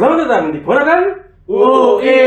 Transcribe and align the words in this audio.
Selamat 0.00 0.24
datang 0.24 0.44
di 0.48 0.64
Ponakan 0.64 1.02
UI. 1.44 2.24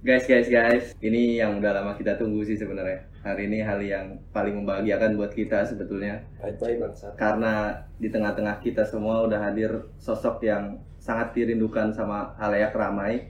Guys, 0.00 0.24
guys, 0.24 0.48
guys, 0.48 0.96
ini 1.04 1.36
yang 1.36 1.60
udah 1.60 1.76
lama 1.76 1.92
kita 1.92 2.16
tunggu 2.16 2.40
sih 2.48 2.56
sebenarnya. 2.56 3.04
Hari 3.20 3.52
ini 3.52 3.60
hal 3.60 3.84
yang 3.84 4.16
paling 4.32 4.64
membahagiakan 4.64 5.20
buat 5.20 5.36
kita 5.36 5.68
sebetulnya, 5.68 6.24
bangsa. 6.40 7.12
karena 7.20 7.84
di 8.00 8.08
tengah-tengah 8.08 8.64
kita 8.64 8.88
semua 8.88 9.28
udah 9.28 9.44
hadir 9.44 9.92
sosok 10.00 10.40
yang 10.40 10.80
sangat 11.04 11.36
dirindukan 11.36 11.92
sama 11.92 12.32
halayak 12.34 12.72
ramai. 12.72 13.28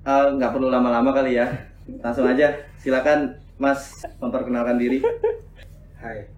Eh, 0.00 0.26
Nggak 0.32 0.56
perlu 0.56 0.72
lama-lama 0.72 1.12
kali 1.12 1.36
ya, 1.36 1.52
langsung 2.00 2.24
aja. 2.24 2.56
Silakan, 2.80 3.36
Mas, 3.54 3.92
memperkenalkan 4.16 4.80
diri. 4.80 5.04
Hai. 6.00 6.32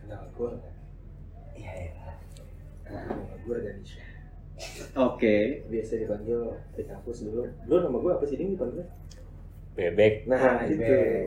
Kenal 0.00 0.24
gue? 0.32 0.50
Iya 1.54 1.72
ya. 1.92 1.92
Nama 2.86 3.36
gue 3.38 3.56
Danisha. 3.58 4.00
Oke, 4.94 5.66
Biasa 5.66 5.98
dipanggil 5.98 6.40
di 6.72 6.82
kampus 6.82 7.26
dulu. 7.26 7.44
Dulu 7.66 7.78
nama 7.82 7.96
gue 7.98 8.12
apa 8.12 8.24
sih 8.24 8.36
Ding 8.36 8.56
dipanggilnya? 8.56 8.88
bebek 9.74 10.30
Nah 10.30 10.62
itu. 10.64 10.78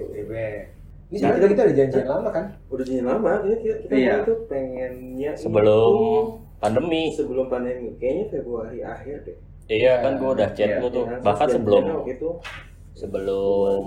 Bebek. 0.08 0.72
Ini 1.08 1.18
sebenarnya 1.20 1.50
kita 1.52 1.62
udah 1.64 1.76
janjian 1.76 2.08
lama 2.08 2.30
kan? 2.32 2.46
Udah 2.72 2.84
janjian 2.88 3.04
lama. 3.06 3.32
Kayaknya 3.44 3.58
kita, 3.60 3.76
kita 3.84 3.94
Iya. 3.94 4.14
itu 4.24 4.34
pengennya 4.48 5.32
sebelum 5.36 5.92
itu 5.92 6.47
pandemi 6.58 7.10
sebelum 7.12 7.48
pandemi. 7.48 7.94
Kayaknya 7.96 8.26
Februari 8.32 8.80
akhir 8.82 9.18
deh. 9.24 9.38
iya 9.68 10.00
kan 10.00 10.16
gua 10.16 10.32
udah 10.32 10.50
chat 10.56 10.70
Iya, 10.70 10.80
lu 10.80 10.88
tuh 10.88 11.04
Ya, 11.06 11.20
bahkan 11.20 11.48
sebelum 11.52 11.84
itu 12.08 12.30
sebelum 12.96 13.84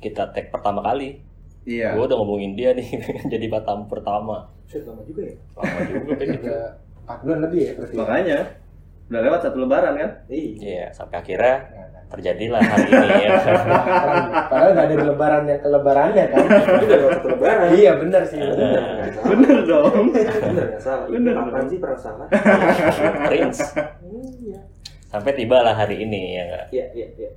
kita 0.00 0.32
tag 0.32 0.48
pertama 0.48 0.80
kali 0.80 1.20
iya. 1.62 1.92
gua 1.92 2.08
udah 2.08 2.16
ngomongin 2.18 2.56
dia 2.56 2.72
nih 2.72 2.88
jadi 3.32 3.46
batam 3.46 3.84
pertama 3.84 4.48
Shit, 4.64 4.86
lama 4.86 5.02
juga 5.04 5.28
ya? 5.28 5.34
lama 5.54 5.78
juga 5.84 6.12
kayak 6.16 6.30
gitu 6.40 6.48
4 7.04 7.22
bulan 7.26 7.38
lebih 7.44 7.60
ya 7.60 7.72
berarti. 7.74 7.94
Makanya, 7.98 8.38
udah 9.10 9.20
lewat 9.20 9.40
satu 9.42 9.56
lebaran 9.58 9.94
kan? 9.98 10.10
Iya. 10.30 10.50
iya 10.62 10.86
sampai 10.94 11.16
akhirnya 11.18 11.54
nah. 11.68 11.88
Terjadilah 12.10 12.58
hari 12.60 12.86
ini 12.86 13.18
ya. 13.22 13.32
Padahal 14.50 14.70
nggak 14.72 14.84
ada 14.84 14.94
di 14.94 15.06
lebaran 15.06 15.42
yang 15.46 15.60
ke 15.60 15.68
lebarannya 15.68 16.24
kan? 16.26 16.42
Itu 16.42 16.84
udah 16.84 16.98
lewat 16.98 17.12
satu 17.14 17.28
lebaran. 17.30 17.68
iya 17.72 17.92
benar 17.94 18.22
sih. 18.24 18.38
Benar. 18.38 18.82
Bener 19.24 19.56
dong. 19.64 20.04
Bener 20.10 20.64
nggak 20.68 20.82
salah. 20.82 21.06
Bener. 21.06 21.34
Kapan 21.36 21.64
sih 21.64 21.78
pernah 21.78 21.98
salah? 21.98 22.26
Prince 23.24 23.60
Iya. 24.40 24.60
sampai 25.06 25.32
tiba 25.32 25.58
lah 25.60 25.72
hari 25.72 26.00
ini 26.00 26.34
ya 26.34 26.42
nggak? 26.44 26.66
Iya, 26.70 26.86
iya, 26.92 27.06
iya. 27.16 27.30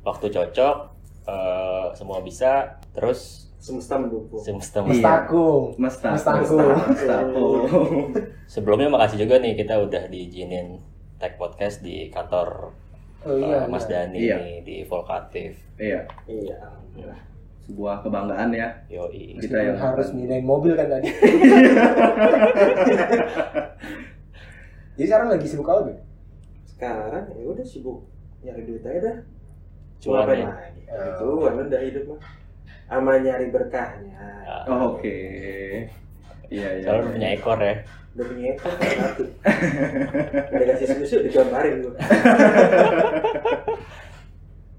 waktu 0.00 0.26
cocok 0.28 0.76
eh, 1.24 1.86
semua 1.92 2.20
bisa 2.20 2.68
terus 2.90 3.48
Semesta 3.56 3.96
mendukung. 3.96 4.36
semesta 4.38 4.80
Iya. 4.80 4.88
Mestakung. 4.92 5.62
Mesta. 5.76 6.08
Mestaku. 6.12 6.60
sebelumnya 8.46 8.88
makasih 8.88 9.20
juga 9.20 9.36
nih 9.38 9.52
kita 9.54 9.80
udah 9.80 10.04
diizinin 10.06 10.80
tag 11.16 11.36
podcast 11.36 11.80
di 11.80 12.08
kantor 12.08 12.76
Oh 13.24 13.36
iya. 13.36 13.64
Mas 13.66 13.84
iya. 13.84 13.90
Dani 13.90 14.16
Iya. 14.18 14.36
nih, 14.38 14.56
di 14.60 14.76
Volkatif 14.84 15.52
Iya, 15.74 16.00
Iya, 16.24 16.54
alhamdulillah. 16.60 17.20
sebuah 17.60 17.94
kebanggaan 18.00 18.50
ya. 18.52 18.68
Yoi. 18.86 19.34
Kita 19.38 19.56
yang 19.58 19.74
harus 19.76 20.12
mindahin 20.12 20.44
mobil 20.44 20.72
kan 20.72 20.86
tadi. 20.86 21.08
Jadi 24.94 25.04
sekarang 25.04 25.28
lagi 25.28 25.46
sibuk 25.48 25.66
apa, 25.66 25.90
Beb? 25.90 25.98
Sekarang 26.64 27.24
ya 27.28 27.44
udah 27.44 27.66
sibuk 27.66 28.06
nyari 28.40 28.62
duit 28.62 28.84
aja 28.84 29.00
dah. 29.00 29.16
Cuan 29.98 30.22
Ngapain 30.22 30.38
ya. 30.38 30.46
lagi? 30.46 30.80
Itu 30.86 31.26
kan 31.40 31.52
udah 31.58 31.80
hidup 31.82 32.04
mah. 32.06 32.20
Sama 32.84 33.12
nyari 33.18 33.46
berkahnya. 33.50 34.20
Ah, 34.44 34.62
Oh, 34.70 34.94
Oke. 34.94 35.18
Iya, 36.48 36.68
iya. 36.74 36.84
Soalnya 36.84 37.00
udah 37.00 37.12
punya 37.12 37.28
ekor 37.32 37.58
ya. 37.58 37.74
Udah 38.14 38.24
punya 38.26 38.46
ekor 38.52 38.72
kan 38.72 38.88
satu. 38.94 39.22
Udah 40.50 40.66
kasih 40.70 40.86
susu 40.94 41.16
digambarin 41.22 41.74
gua. 41.80 41.92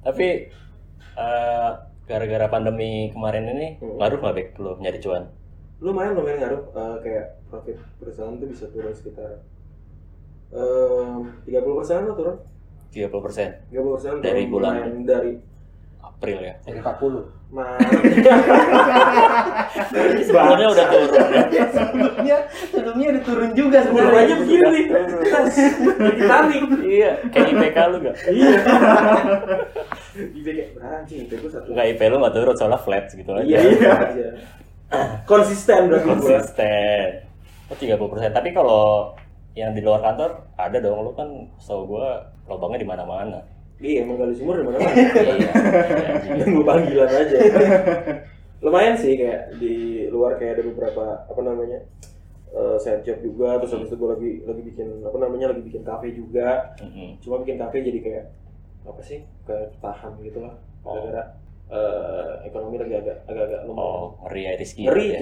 Tapi 0.01 0.27
eh, 1.15 1.71
gara-gara 2.05 2.45
pandemi 2.47 3.09
kemarin 3.09 3.45
ini 3.49 3.67
Hmm. 3.77 3.97
ngaruh 3.97 4.17
nggak 4.19 4.35
Bek 4.35 4.47
lo 4.57 4.77
nyari 4.77 4.99
cuan? 4.99 5.23
Lumayan 5.79 6.13
lumayan 6.13 6.37
ngaruh 6.39 6.61
Eh, 6.71 6.95
kayak 7.01 7.25
profit 7.45 7.77
perusahaan 7.97 8.35
tuh 8.35 8.47
bisa 8.47 8.65
turun 8.69 8.91
sekitar 8.91 9.41
tiga 11.43 11.59
puluh 11.59 11.81
persen 11.81 12.05
lah 12.05 12.15
turun 12.15 12.37
30% 12.87 13.11
30 13.11 13.19
persen 13.91 14.13
Dari 14.23 14.47
bulan? 14.47 15.03
dari 15.03 15.35
April 16.15 16.37
ya. 16.39 16.55
Dari 16.63 16.79
40. 16.79 17.53
Maret 17.55 17.87
Sebelumnya 20.27 20.67
udah 20.75 20.85
turun 20.91 21.29
ya. 21.31 21.45
sebelumnya, 21.71 22.37
sebelumnya 22.73 23.07
udah 23.15 23.23
turun 23.23 23.51
juga 23.55 23.77
Sebenarnya 23.85 24.35
begini 24.43 24.81
Ditarik 26.09 26.63
Iya, 26.83 27.11
kayak 27.31 27.47
IPK 27.53 27.77
lu 27.93 27.97
gak? 28.03 28.15
Iya 28.27 28.59
kayak 30.15 30.67
beranjing 30.79 31.19
itu 31.27 31.33
gue 31.35 31.51
satu 31.51 31.67
Enggak 31.75 31.85
IP 31.95 32.01
lu 32.07 32.17
nggak 32.23 32.35
turun 32.35 32.55
soalnya 32.55 32.79
flat 32.79 33.05
gitu 33.11 33.31
aja. 33.35 33.43
Iya 33.43 33.59
iya 33.59 33.91
aja. 33.91 34.27
Konsisten 35.27 35.91
berarti. 35.91 36.07
Konsisten. 36.07 37.07
Oh 37.67 37.75
30%. 37.75 38.31
Tapi 38.31 38.49
kalau 38.55 39.11
yang 39.57 39.75
di 39.75 39.81
luar 39.83 40.03
kantor 40.03 40.45
ada 40.55 40.77
dong 40.79 41.03
lu 41.03 41.11
kan 41.15 41.27
setahu 41.59 41.97
gua 41.97 42.21
lubangnya 42.47 42.79
di 42.83 42.87
mana-mana. 42.87 43.39
Iya 43.77 43.97
emang 44.01 44.17
gali 44.17 44.33
sumur 44.33 44.55
di 44.55 44.63
mana 44.63 44.77
Iya. 44.79 44.93
iya. 45.35 45.51
Nunggu 46.39 46.61
panggilan 46.63 47.09
aja. 47.09 47.37
Lumayan 48.59 48.95
sih 48.95 49.13
kayak 49.13 49.55
di 49.55 49.75
luar 50.07 50.35
kayak 50.35 50.57
ada 50.57 50.63
beberapa 50.65 51.03
apa 51.21 51.41
namanya 51.41 51.79
eh 52.47 52.77
side 52.77 53.03
job 53.03 53.19
juga 53.19 53.59
terus 53.59 53.75
habis 53.75 53.87
itu 53.87 53.95
gue 53.95 54.09
lagi 54.09 54.31
lagi 54.41 54.61
bikin 54.63 54.87
apa 55.01 55.17
namanya 55.17 55.51
lagi 55.51 55.59
bikin 55.61 55.83
kafe 55.83 56.07
juga 56.09 56.71
Mm-mm. 56.79 57.19
cuma 57.19 57.43
bikin 57.43 57.59
kafe 57.59 57.83
jadi 57.83 57.99
kayak 57.99 58.25
apa 58.85 59.01
sih 59.01 59.19
kayak 59.43 59.75
tahan 59.77 60.15
gitu 60.21 60.39
lah 60.39 60.55
Oh. 60.81 60.93
gara-gara 60.95 61.35
eh, 61.67 62.33
ekonomi 62.45 62.77
lagi 62.77 62.93
agak 62.95 63.25
agak-agak 63.25 63.65
lumayan 63.65 63.83
Oh, 63.83 64.07
ngeri 64.23 64.41
ya 64.41 64.51
Rizky. 64.55 64.81
ngeri 64.85 65.05
ya? 65.05 65.19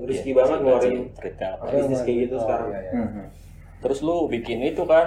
risky 0.00 0.30
Iya, 0.30 0.36
banget 0.36 0.48
risky 0.48 0.64
ngeluarin 0.64 0.96
retail. 1.18 1.54
bisnis 1.68 2.00
kayak 2.00 2.18
gitu 2.22 2.34
Oh, 2.34 2.40
sekarang. 2.40 2.68
iya, 2.70 2.80
iya. 2.80 2.92
Mhm. 2.96 3.24
Terus 3.80 3.98
lu 4.00 4.16
bikin 4.26 4.58
itu 4.62 4.82
kan 4.84 5.06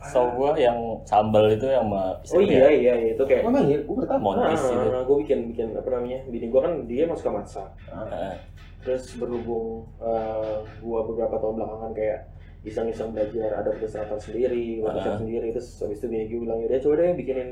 Setahu 0.00 0.28
gua 0.34 0.50
yang 0.54 0.78
sambal 1.02 1.44
itu 1.46 1.64
yang 1.64 1.84
sama 1.84 2.16
oh 2.16 2.40
iya 2.40 2.58
ya? 2.58 2.68
iya 2.70 2.92
iya 2.96 3.08
itu 3.12 3.22
kayak 3.22 3.44
Emang 3.44 3.62
iya, 3.62 3.78
gue 3.78 3.94
bertahu. 3.94 4.16
Montis 4.18 4.62
itu. 4.64 4.88
nah, 4.88 5.02
gue 5.02 5.16
bikin 5.20 5.38
bikin 5.46 5.66
apa 5.72 5.88
namanya 5.90 6.18
bini 6.24 6.46
gue 6.46 6.56
kan 6.58 6.72
dia 6.84 7.04
emang 7.04 7.14
suka 7.14 7.32
masak 7.34 7.68
Heeh. 7.86 8.32
terus 8.80 9.04
berhubung 9.14 9.84
eh, 9.98 10.56
gua 10.78 11.00
beberapa 11.04 11.36
tahun 11.36 11.54
belakangan 11.54 11.92
kayak 11.92 12.20
iseng-iseng 12.60 13.10
belajar 13.10 13.50
ada 13.54 13.70
perusahaan 13.70 14.16
sendiri 14.16 14.80
Ah. 14.80 14.88
workshop 14.90 15.14
sendiri 15.18 15.48
terus 15.50 15.68
habis 15.78 15.96
itu 15.96 16.06
bini 16.06 16.24
gue 16.26 16.40
bilang 16.40 16.58
yaudah 16.58 16.76
coba 16.78 16.94
deh 16.98 17.12
bikinin 17.14 17.50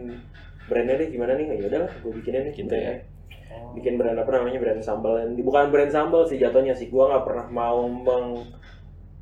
brandnya 0.65 0.95
deh 0.97 1.09
gimana 1.09 1.33
nih 1.35 1.47
ya 1.55 1.67
udahlah 1.67 1.91
gue 1.95 2.13
bikinin 2.15 2.43
deh 2.43 2.53
Gitu 2.55 2.65
brandnya. 2.67 2.97
ya. 3.49 3.61
bikin 3.71 3.95
brand 3.95 4.17
apa 4.17 4.31
namanya 4.31 4.59
brand 4.59 4.81
sambal 4.81 5.17
dan 5.17 5.33
bukan 5.35 5.69
brand 5.69 5.89
sambal 5.89 6.23
sih 6.23 6.37
jatuhnya 6.37 6.73
sih 6.73 6.89
gua 6.89 7.09
nggak 7.11 7.25
pernah 7.25 7.47
mau 7.51 7.85
meng 7.85 8.45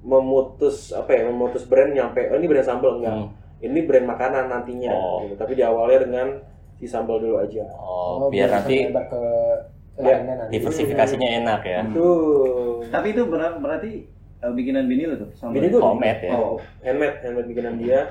memutus 0.07 0.95
apa 0.95 1.11
ya 1.11 1.27
memutus 1.27 1.67
brand 1.67 1.91
nyampe 1.91 2.31
oh 2.31 2.37
ini 2.37 2.47
brand 2.47 2.63
sambal 2.65 2.97
enggak 2.97 3.13
Hmm. 3.13 3.29
ini 3.59 3.81
brand 3.83 4.07
makanan 4.07 4.47
nantinya 4.47 4.93
Oh. 4.93 5.27
gitu. 5.27 5.35
tapi 5.35 5.53
diawalnya 5.53 5.99
dengan 6.01 6.27
si 6.73 6.87
sambal 6.87 7.19
dulu 7.19 7.37
aja 7.37 7.67
Oh, 7.75 8.29
biar 8.29 8.47
nanti 8.49 8.87
ke 8.87 9.23
Ya, 9.97 10.21
nanti. 10.21 10.53
diversifikasinya 10.53 11.41
enak 11.41 11.61
ya. 11.65 11.81
tuh 11.91 12.85
Tapi 12.87 13.11
itu 13.11 13.25
ber- 13.25 13.57
berarti 13.57 14.05
eh, 14.37 14.53
bikinan 14.53 14.85
bini 14.85 15.09
lo 15.09 15.17
tuh 15.17 15.33
sama 15.33 15.57
Bini 15.57 15.73
gua- 15.73 15.89
Homemade 15.89 16.21
ya. 16.23 16.33
Oh, 16.33 16.61
handmade 16.81 17.17
handmade 17.19 17.49
bikinan 17.49 17.75
dia 17.77 18.05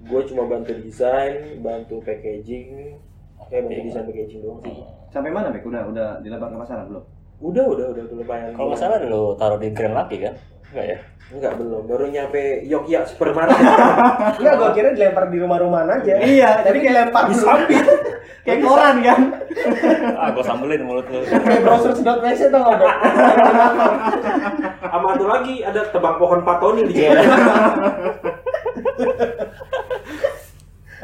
gue 0.00 0.20
cuma 0.24 0.44
bantu 0.44 0.76
desain 0.76 1.58
bantu 1.58 2.00
packaging 2.00 2.92
kayak 3.42 3.62
bantu 3.64 3.80
desain 3.82 4.04
packaging 4.04 4.40
doang 4.40 4.60
sih 4.62 4.84
sampai 5.08 5.28
mana 5.28 5.48
Bek? 5.48 5.60
Udah 5.62 5.82
udah 5.86 6.08
dilebar 6.20 6.46
ke 6.46 6.56
pasaran 6.58 6.86
belum? 6.86 7.04
udah 7.40 7.64
udah 7.66 7.86
udah 7.88 8.02
udah 8.04 8.16
lumayan 8.18 8.52
Kalau 8.52 8.68
nggak 8.68 8.76
salah 8.78 8.96
lu 9.00 9.32
taruh 9.34 9.56
di 9.56 9.72
Grand 9.72 9.96
Lucky 9.96 10.20
kan? 10.20 10.36
Enggak 10.70 10.86
ya? 10.86 11.00
enggak 11.30 11.62
belum 11.62 11.86
baru 11.86 12.10
nyampe 12.10 12.66
Yogyakarta 12.66 13.14
supermarket 13.14 13.54
Enggak, 14.42 14.54
gue 14.58 14.70
kira 14.74 14.88
dilempar 14.98 15.30
di 15.30 15.38
rumah-rumahan 15.38 16.02
aja. 16.02 16.14
Iya, 16.18 16.66
tapi 16.66 16.82
dilempar 16.82 17.30
di 17.30 17.34
dulu. 17.38 17.46
samping. 17.46 17.86
Kayak 18.46 18.60
koran 18.64 18.96
kan? 19.04 19.20
Ah, 20.16 20.32
gua 20.32 20.40
sambelin 20.40 20.80
mulut 20.80 21.04
lu. 21.12 21.20
Kayak 21.28 21.60
browser 21.60 21.92
sedot 21.92 22.24
WC 22.24 22.48
tau 22.48 22.72
nggak? 22.72 22.80
Beb? 22.80 22.92
sama 24.90 25.06
satu 25.12 25.26
lagi 25.28 25.54
ada 25.60 25.80
tebang 25.92 26.16
pohon 26.16 26.40
patoni 26.40 26.88
di 26.88 26.94
sini 26.96 27.20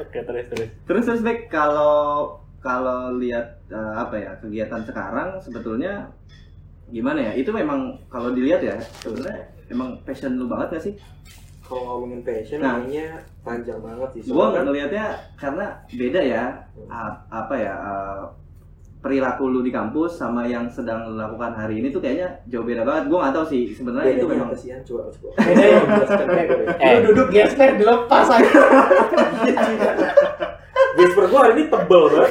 Oke, 0.01 0.19
terus 0.25 0.47
terus. 0.49 0.69
Terus 0.89 1.03
terus 1.05 1.21
Bek 1.21 1.53
kalau 1.53 2.41
kalau 2.65 3.21
lihat 3.21 3.61
eh, 3.69 3.95
apa 3.95 4.17
ya 4.17 4.33
kegiatan 4.41 4.81
sekarang 4.89 5.37
sebetulnya 5.45 6.09
gimana 6.89 7.21
ya? 7.21 7.33
Itu 7.37 7.53
memang 7.53 8.01
kalau 8.09 8.33
dilihat 8.33 8.65
ya 8.65 8.81
sebenarnya 9.05 9.56
emang 9.69 10.01
passion 10.03 10.35
lu 10.35 10.47
banget 10.47 10.67
gak 10.73 10.83
sih? 10.83 10.95
kalau 11.61 11.99
ngomongin 11.99 12.23
passion 12.23 12.59
Nah. 12.59 12.79
kayaknya 12.79 13.07
panjang 13.43 13.79
banget 13.81 14.09
sih. 14.15 14.21
Gua 14.25 14.31
Soalnya 14.39 14.55
kan 14.55 14.63
ngelihatnya 14.65 15.05
karena 15.35 15.65
beda 15.91 16.21
ya 16.23 16.43
a- 16.87 17.19
apa 17.27 17.55
ya 17.57 17.73
uh, 17.75 18.23
perilaku 18.97 19.47
lu 19.47 19.61
di 19.63 19.71
kampus 19.71 20.15
sama 20.15 20.43
yang 20.45 20.67
sedang 20.67 21.05
lu 21.05 21.15
lakukan 21.15 21.53
hari 21.53 21.79
ini 21.79 21.91
tuh 21.91 21.99
kayaknya 21.99 22.27
jauh 22.47 22.63
beda 22.63 22.83
banget. 22.83 23.03
Gua 23.07 23.19
nggak 23.21 23.33
tahu 23.35 23.45
sih 23.49 23.63
sebenarnya 23.69 24.11
itu 24.15 24.25
memang 24.25 24.49
Yan? 24.55 24.81
coba 24.83 25.01
coba. 25.11 25.29
Eh. 26.79 26.91
Lu 26.97 26.99
duduk 27.11 27.27
gesper 27.31 27.75
dilepas 27.75 28.27
aja. 28.29 28.47
Gasper 30.97 31.25
gua 31.27 31.41
hari 31.43 31.53
ini 31.55 31.65
tebel 31.69 32.03
banget. 32.09 32.31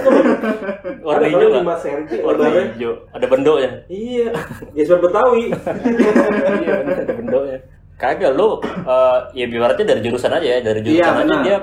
Warna 1.06 1.22
Ada 1.22 1.28
hijau? 1.30 1.50
5 1.54 1.84
cm 1.84 2.00
Warna 2.20 2.46
hijau. 2.50 2.94
Ada 3.12 3.26
bendonya. 3.26 3.70
Iya. 3.88 4.30
Gasper 4.74 5.00
Betawi. 5.00 5.44
Iya 6.56 6.72
bener 6.82 6.96
ada 7.00 7.14
bendonya. 7.14 7.58
Kagak 7.96 8.32
lu 8.34 8.60
eh, 8.66 9.18
ya 9.34 9.46
ibaratnya 9.46 9.86
dari 9.88 10.02
jurusan 10.02 10.28
aja 10.30 10.48
ya, 10.50 10.60
dari 10.60 10.80
jurusan 10.82 10.98
Iya, 10.98 11.08
aja 11.08 11.22
benar. 11.22 11.42
dia 11.42 11.58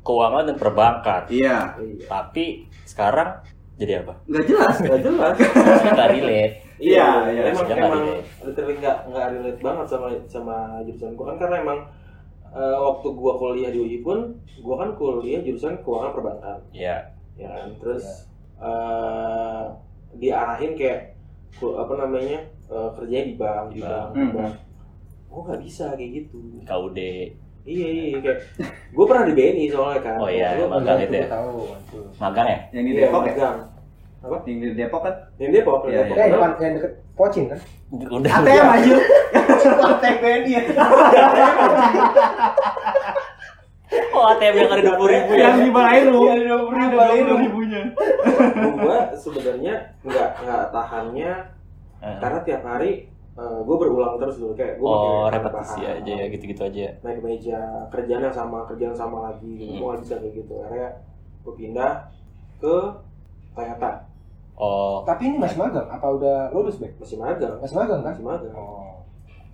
keuangan 0.00 0.44
dan 0.44 0.56
perbankan. 0.56 1.22
iya 1.26 1.74
Iya. 1.74 2.06
Tapi 2.06 2.44
sekarang 2.84 3.42
jadi 3.74 4.00
apa? 4.00 4.14
nggak 4.24 4.44
jelas. 4.46 4.74
Gak 4.78 5.00
jelas. 5.02 5.34
Nggak 5.92 6.08
relate. 6.10 6.54
Iya, 6.76 7.08
iya. 7.28 7.42
Emang 7.50 7.64
nggak 7.64 7.78
emang 7.78 7.92
relate. 7.98 8.24
literally 8.40 8.74
nggak 8.78 8.96
nggak 9.06 9.26
relate 9.32 9.60
banget 9.60 9.86
sama 9.88 10.06
sama 10.26 10.56
jurusan 10.84 11.12
gua 11.12 11.26
kan 11.28 11.38
karena 11.38 11.56
emang 11.60 11.78
eh, 12.56 12.76
waktu 12.78 13.06
gua 13.12 13.32
kuliah 13.34 13.68
di 13.68 13.78
UI 13.78 13.98
pun 14.00 14.32
gua 14.58 14.76
kan 14.78 14.90
kuliah 14.92 15.40
jurusan 15.40 15.76
keuangan 15.78 16.10
perbankan 16.10 16.58
Iya. 16.70 17.12
ya 17.34 17.48
kan 17.50 17.68
terus 17.76 18.04
eh, 18.56 19.62
diarahin 20.14 20.72
kayak 20.72 21.12
apa 21.58 21.92
namanya 21.94 22.40
eh, 22.66 22.88
kerjanya 22.92 23.24
di 23.26 23.34
bank 23.34 23.64
di 23.70 23.74
Di 23.74 23.80
bank, 23.82 24.08
di 24.10 24.18
Hmm. 24.18 24.32
bank. 24.32 24.52
gua 25.26 25.40
nggak 25.44 25.60
bisa 25.62 25.86
kayak 25.92 26.10
gitu 26.14 26.40
KUD. 26.62 26.98
iya 27.66 27.86
iya 27.86 28.04
iya, 28.08 28.18
kayak 28.20 28.38
gua 28.90 29.04
pernah 29.04 29.24
di 29.26 29.34
BNI 29.34 29.64
soalnya 29.68 30.00
kan 30.00 30.16
Oh 30.16 30.30
iya, 30.30 30.48
Gua- 30.56 30.70
magang 30.72 30.98
itu 30.98 31.14
ya. 31.14 31.26
Tahu. 31.26 31.52
Magang 32.16 32.46
ya? 32.46 32.58
Yang 32.70 32.84
di 32.84 32.90
iya, 32.90 33.00
Depok 33.02 33.20
ya? 33.20 33.28
magang. 33.28 33.56
apa 34.16 34.36
Yang 34.44 34.56
di 34.56 34.68
Depok 34.74 35.00
kan? 35.02 35.14
yang 35.36 35.50
Depok 35.52 35.78
Iya, 35.78 35.90
yang 35.90 36.00
Depok. 36.00 36.16
iya. 36.16 36.24
Eh, 36.24 36.30
depan 36.32 36.50
yang 36.56 36.72
deket 36.74 36.92
Pocin 37.12 37.44
kan? 37.46 37.58
Udah. 37.88 38.32
ATM 38.38 38.66
aja. 38.70 38.94
ATM 39.68 40.16
BNI 40.18 40.50
ya. 40.50 40.62
Oh 44.10 44.24
ATM 44.28 44.54
yang 44.56 44.68
ada 44.68 44.82
dua 44.82 44.96
puluh 44.96 45.10
ribu 45.12 45.30
ya? 45.32 45.40
Yang 45.46 45.56
di 45.60 45.70
Balairu. 45.70 46.18
Yang 46.24 46.38
di. 46.38 46.50
Ada 46.50 46.86
Balairu 46.92 47.32
ribunya. 47.38 47.82
gua 48.76 48.98
sebenarnya 49.12 49.74
nggak 50.02 50.28
nggak 50.38 50.62
tahannya 50.70 51.32
Eh. 51.96 52.18
karena 52.20 52.38
tiap 52.42 52.60
hari 52.62 53.08
eh, 53.32 53.58
gua 53.62 53.76
berulang 53.76 54.14
terus 54.16 54.36
dulu 54.36 54.52
kayak 54.52 54.76
gua 54.76 54.88
Oh 54.88 55.24
repetisi 55.26 55.80
tambahan, 55.80 55.96
aja 55.98 56.12
ya 56.12 56.26
gitu-gitu 56.28 56.62
aja. 56.62 56.80
ya. 56.82 56.92
naik 57.00 57.18
meja 57.20 57.58
kerjaan 57.88 58.22
yang 58.22 58.34
sama 58.34 58.58
kerjaan 58.64 58.92
yang 58.92 58.98
sama 58.98 59.18
lagi. 59.24 59.48
Hmm. 59.56 59.78
gua 59.78 59.86
nggak 59.88 60.00
bisa 60.02 60.14
kayak 60.18 60.34
gitu 60.34 60.54
akhirnya 60.60 60.90
gua 61.40 61.54
pindah 61.54 61.92
ke 62.58 62.76
Toyota 63.52 63.90
Oh 64.56 65.04
Tapi 65.04 65.22
ini 65.26 65.36
masih 65.36 65.56
magang? 65.58 65.84
Apa 65.86 66.06
udah 66.10 66.48
lulus, 66.50 66.76
Bek? 66.76 66.96
masih 66.96 67.16
magang 67.16 67.56
Masih 67.58 67.76
magang 67.76 68.00
kan? 68.00 68.12
masih 68.12 68.24
magang 68.26 68.52
Oh. 68.52 69.04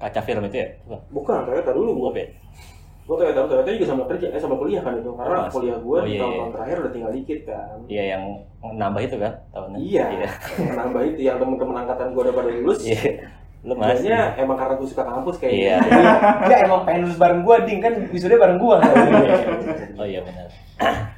Kaca 0.03 0.21
film 0.21 0.43
itu 0.45 0.57
ya? 0.59 0.69
Bukan. 0.83 1.01
bukan 1.11 1.39
Toyota 1.45 1.71
dulu 1.71 1.91
gua 1.97 2.09
Apa 2.11 2.19
ya? 2.19 2.29
gua 3.03 3.17
Toyota 3.17 3.41
Toyota 3.45 3.71
juga 3.71 3.87
sama 3.87 4.03
kerja 4.07 4.27
eh 4.29 4.41
sama 4.41 4.55
kuliah 4.57 4.81
kan 4.81 4.95
itu 4.95 5.11
karena 5.13 5.39
Oh, 5.39 5.47
kuliah 5.49 5.79
gua 5.79 5.97
oh, 5.97 6.03
di 6.03 6.11
iya, 6.13 6.21
tahun-tahun 6.21 6.43
iya. 6.43 6.53
terakhir 6.53 6.77
udah 6.77 6.93
tinggal 6.93 7.13
dikit 7.13 7.41
kan 7.45 7.77
Iya 7.87 8.03
yang 8.09 8.23
nambah 8.73 9.01
itu 9.01 9.17
kan 9.17 9.33
tahunnya? 9.51 9.79
iya 9.79 10.07
nambah 10.73 11.03
itu 11.05 11.21
yang 11.21 11.37
temen-temen 11.39 11.77
angkatan 11.77 12.07
gua 12.11 12.23
udah 12.25 12.35
pada 12.35 12.51
lulus 12.51 12.81
Iya. 12.83 13.27
Lu 13.63 13.79
masih. 13.79 14.11
Kayaknya 14.11 14.21
emang 14.43 14.57
karena 14.59 14.75
gue 14.75 14.89
suka 14.91 15.05
kampus 15.07 15.37
Iya. 15.39 15.79
kayaknya. 15.79 15.79
Enggak 16.43 16.59
emang 16.67 16.81
pengen 16.83 17.01
lulus 17.07 17.19
bareng 17.19 17.41
gua, 17.47 17.57
Ding 17.63 17.79
kan 17.79 17.95
wisuda 18.11 18.35
bareng 18.35 18.59
gua. 18.59 18.77
Oh 19.93 20.07
iya 20.09 20.19
benar. 20.25 20.49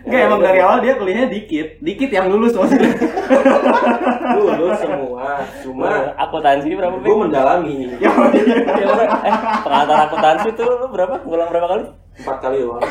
Enggak 0.04 0.20
emang 0.28 0.40
dari 0.44 0.58
awal 0.60 0.78
dia 0.84 0.92
kuliahnya 0.98 1.32
dikit, 1.32 1.80
dikit 1.80 2.10
yang 2.12 2.28
lulus 2.28 2.52
maksudnya. 2.52 2.90
Lulus 4.34 4.76
semua, 4.80 5.40
cuma 5.62 6.10
akuntansi 6.16 6.74
berapa? 6.74 6.96
gue 6.96 7.16
mendalami 7.16 7.92
Ya. 8.02 8.10
Eh 8.10 9.34
pengantar 9.62 10.10
akuntansi 10.10 10.48
tuh 10.52 10.64
lu 10.66 10.86
berapa? 10.90 11.22
Ngulang 11.24 11.48
berapa 11.48 11.68
kali? 11.70 11.84
empat 12.14 12.38
kali 12.40 12.56
doang. 12.62 12.82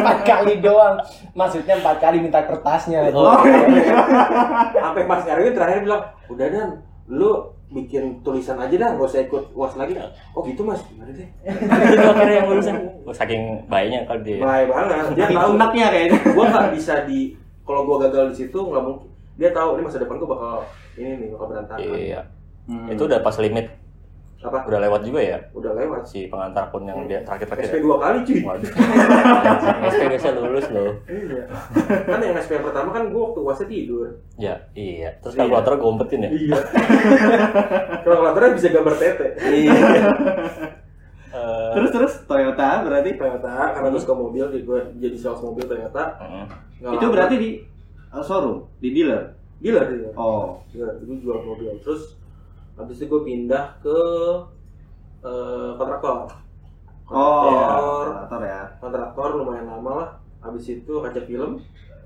empat 0.00 0.18
kali 0.20 0.52
doang. 0.58 0.94
Maksudnya 1.32 1.74
empat 1.78 1.96
kali 2.00 2.16
minta 2.20 2.40
kertasnya. 2.44 3.08
Oh. 3.12 3.38
Sampai 4.72 5.02
Mas 5.06 5.24
Erwin 5.24 5.54
terakhir 5.54 5.80
bilang, 5.80 6.02
udah 6.28 6.46
dan, 6.48 6.68
lu 7.08 7.54
bikin 7.70 8.18
tulisan 8.26 8.58
aja 8.58 8.74
dah, 8.74 8.90
gak 8.98 9.06
usah 9.06 9.22
ikut 9.22 9.54
uas 9.54 9.72
lagi. 9.78 9.94
Oh 10.34 10.42
gitu 10.42 10.66
mas, 10.66 10.82
gimana 10.90 11.14
deh? 11.14 11.28
Itu 11.94 12.06
akhirnya 12.10 12.34
yang 12.42 12.48
lulusan. 12.50 12.74
Oh, 13.06 13.14
saking 13.14 13.64
baiknya 13.70 14.02
kali 14.10 14.20
dia. 14.26 14.38
Baik 14.42 14.66
banget, 14.74 14.86
dia 15.14 15.26
tahu. 15.30 15.54
tunaknya 15.54 15.86
kayaknya. 15.94 16.18
Gue 16.34 16.46
nggak 16.50 16.68
bisa 16.74 16.94
di, 17.06 17.20
kalau 17.62 17.86
gue 17.86 17.96
gagal 18.10 18.24
di 18.34 18.36
situ 18.44 18.58
nggak 18.58 18.82
mungkin. 18.82 19.08
Dia 19.40 19.50
tahu 19.56 19.78
ini 19.78 19.82
masa 19.86 20.02
depan 20.02 20.18
gue 20.18 20.28
bakal 20.28 20.56
ini 20.98 21.10
nih 21.16 21.28
bakal 21.32 21.46
berantakan. 21.48 21.88
Iya. 21.96 22.20
Hmm. 22.68 22.86
Itu 22.92 23.02
udah 23.06 23.18
pas 23.22 23.36
limit 23.40 23.66
Apa? 24.40 24.64
udah 24.64 24.80
lewat 24.80 25.00
juga 25.04 25.20
ya 25.20 25.36
Udah 25.52 25.72
lewat. 25.72 26.00
si 26.02 26.24
pengantar 26.26 26.66
akun 26.66 26.82
yang 26.82 27.04
dia 27.04 27.20
terakhir-terakhir. 27.20 27.66
SP 27.66 27.76
ya? 27.76 27.82
dua 27.82 27.96
kali 27.98 28.18
cuy. 28.22 28.40
Waduh. 28.40 28.70
SP 29.92 30.00
biasa 30.08 30.28
lulus 30.34 30.66
loh. 30.70 30.92
Iya. 31.04 31.44
kan 32.08 32.18
yang 32.18 32.32
SP 32.34 32.50
yang 32.54 32.64
pertama 32.64 32.88
kan 32.90 33.02
gue 33.06 33.20
waktu 33.20 33.36
uasnya 33.38 33.66
tidur. 33.66 34.06
Ya, 34.34 34.54
iya. 34.72 35.12
Terus 35.20 35.34
Iya. 35.34 35.40
kalkulator 35.44 35.72
gue 35.76 35.88
umpetin 35.90 36.20
ya. 36.22 36.30
Iya. 36.30 36.56
Kalkulatornya 38.04 38.50
bisa 38.54 38.68
gambar 38.70 38.94
tete. 38.96 39.26
Iya. 39.40 39.72
Eh, 41.30 41.70
Terus 41.70 41.90
terus 41.92 42.12
Toyota 42.24 42.82
berarti 42.82 43.14
Toyota 43.14 43.54
karena 43.70 43.86
gue 43.88 44.00
suka 44.00 44.14
mobil, 44.14 44.44
jadi 44.48 44.64
gue 44.64 44.78
jadi 44.98 45.16
sales 45.16 45.38
mobil 45.40 45.62
Toyota. 45.62 46.18
mm. 46.18 46.44
Nggak 46.80 46.90
itu 46.90 47.04
lama. 47.04 47.12
berarti 47.12 47.34
di 47.36 47.48
uh, 48.10 48.18
showroom, 48.20 48.66
di 48.78 48.88
dealer. 48.90 49.22
dealer 49.60 49.84
dealer. 49.86 50.12
Oh. 50.16 50.58
Dealer, 50.66 50.96
gue 50.98 51.16
jual 51.18 51.38
mobil. 51.40 51.70
Terus 51.78 52.18
habis 52.80 52.96
itu 52.98 53.06
gue 53.06 53.22
pindah 53.22 53.64
ke 53.78 53.98
eh, 55.20 55.70
kontraktor. 55.76 56.16
Oh, 57.10 57.42
Kontraktor, 57.42 58.04
kontraktor 58.06 58.40
ya. 58.46 58.60
kontraktor 58.78 59.28
lumayan 59.36 59.66
lama 59.66 59.92
lah. 59.98 60.10
Habis 60.40 60.64
itu 60.72 60.92
kaca 61.02 61.20
film, 61.22 61.60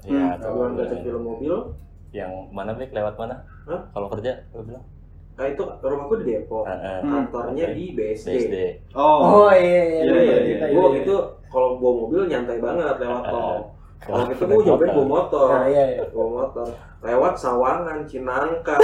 Ya, 0.04 0.36
Hmm. 0.36 0.42
tuh. 0.42 0.52
jualan 0.52 0.72
kaca 0.76 0.96
film 1.00 1.22
mobil. 1.22 1.54
Yang 2.10 2.32
mana 2.50 2.72
Bek? 2.74 2.90
Lewat 2.92 3.14
mana? 3.16 3.46
Hah? 3.64 3.80
Kalau 3.92 4.08
kerja, 4.10 4.44
lu 4.52 4.62
bilang? 4.66 4.84
Nah 5.34 5.46
itu 5.50 5.62
rumah 5.66 6.04
gue 6.10 6.18
di 6.22 6.26
Depok. 6.30 6.64
Heeh. 6.66 6.98
Hmm. 7.02 7.10
Kantornya 7.26 7.66
di 7.74 7.84
BSD. 7.92 8.28
BSD. 8.30 8.56
Oh. 8.94 9.48
Oh 9.48 9.50
iya 9.50 9.82
iya. 9.82 10.00
Iya, 10.02 10.14
iya, 10.14 10.36
iya. 10.40 10.66
Gue 10.70 10.82
waktu 10.82 11.00
itu 11.02 11.16
kalau 11.50 11.68
bawa 11.78 11.92
mobil 12.06 12.20
nyantai 12.26 12.58
banget 12.62 12.94
lewat 13.02 13.22
tol. 13.26 13.60
Kalau 14.04 14.24
gitu 14.28 14.42
gue 14.44 14.62
nyobain 14.68 14.92
bawa 14.92 15.06
motor. 15.08 15.48
Nah, 15.48 15.66
iya 15.68 15.84
iya. 15.96 16.02
bawa 16.12 16.28
motor 16.44 16.68
lewat 17.04 17.36
Sawangan, 17.36 18.08
Cinangka. 18.08 18.80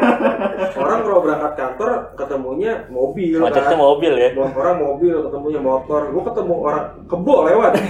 orang 0.80 0.98
kalau 1.04 1.20
berangkat 1.20 1.52
kantor 1.52 1.90
ketemunya 2.16 2.88
mobil 2.88 3.44
Macetnya 3.44 3.76
kan. 3.76 3.84
mobil 3.84 4.12
ya. 4.16 4.30
Orang 4.32 4.76
mobil 4.80 5.14
ketemunya 5.28 5.60
motor. 5.60 6.00
Gue 6.08 6.22
ketemu 6.32 6.54
orang 6.64 6.86
kebo 7.04 7.34
lewat. 7.44 7.72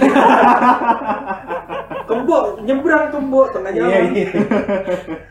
kebo 2.11 2.37
nyebrang 2.67 3.05
kebo 3.15 3.41
tengah 3.55 3.71
Iya 3.71 3.79
jalan. 3.79 4.03
iya. 4.11 4.27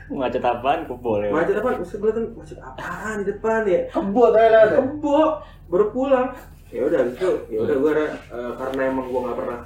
Macet 0.09 0.45
apaan? 0.45 0.81
Kubol 0.89 1.29
ya. 1.29 1.31
Macet 1.37 1.55
apa? 1.61 1.69
Terus 1.77 1.93
gue 1.93 2.09
liatin 2.09 2.25
macet 2.33 2.59
apaan 2.65 3.15
di 3.21 3.25
depan 3.29 3.61
ya? 3.69 3.81
Kebo 3.93 4.23
tuh 4.33 4.41
lewat. 4.41 4.69
ya? 4.73 4.77
Kebo 4.81 5.19
baru 5.69 5.87
pulang. 5.93 6.29
Ya 6.73 6.89
udah 6.89 7.01
gitu. 7.13 7.31
Ya 7.53 7.59
udah 7.69 7.77
gue 7.77 7.93
karena 8.57 8.81
emang 8.89 9.13
gue 9.13 9.21
nggak 9.29 9.37
pernah 9.37 9.61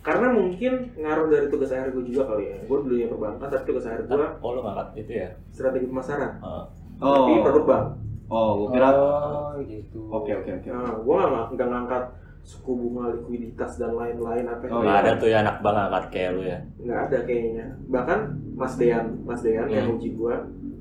karena 0.00 0.26
mungkin 0.30 0.72
ngaruh 0.94 1.26
dari 1.28 1.46
tugas 1.46 1.70
akhir 1.70 1.92
gue 1.92 2.04
juga 2.06 2.22
kali 2.26 2.44
ya. 2.46 2.56
Gue 2.64 2.78
dulunya 2.80 3.06
perbankan 3.06 3.46
tapi 3.46 3.64
tugas 3.64 3.84
akhir 3.84 4.04
gue 4.04 4.26
Oh, 4.40 4.50
lu 4.52 4.60
ngangkat 4.60 4.88
itu 4.96 5.12
ya? 5.14 5.28
strategi 5.50 5.86
pemasaran. 5.86 6.40
Heeh. 6.40 6.64
Oh. 7.00 7.14
Tapi 7.26 7.40
produk 7.40 7.64
bank. 7.64 7.84
Oh, 8.30 8.50
gua 8.56 8.68
kira. 8.70 8.88
Oh 8.94 9.52
gitu. 9.60 10.00
Oke 10.08 10.30
oke 10.32 10.50
oke. 10.54 10.68
Nah, 10.68 10.94
gue 10.96 11.14
nggak 11.16 11.46
nggak 11.50 11.68
ngangkat 11.68 12.04
suku 12.40 12.72
bunga 12.72 13.12
likuiditas 13.12 13.76
dan 13.76 13.92
lain-lain 13.92 14.44
apa 14.44 14.64
Oh, 14.66 14.80
Nggak 14.80 14.96
iya. 14.96 15.02
ada 15.04 15.12
tuh 15.14 15.28
ya 15.28 15.38
anak 15.40 15.56
bang 15.60 15.74
ngangkat 15.76 16.04
kayak 16.08 16.30
lu 16.32 16.42
ya. 16.42 16.58
nggak 16.80 16.98
ada 17.04 17.18
kayaknya 17.22 17.66
bahkan 17.86 18.20
Mas 18.56 18.74
Dean 18.74 19.06
Mas 19.22 19.40
Dean 19.40 19.66
yang 19.66 19.84
Hmm. 19.86 19.94
uji 19.94 20.08
gue 20.14 20.34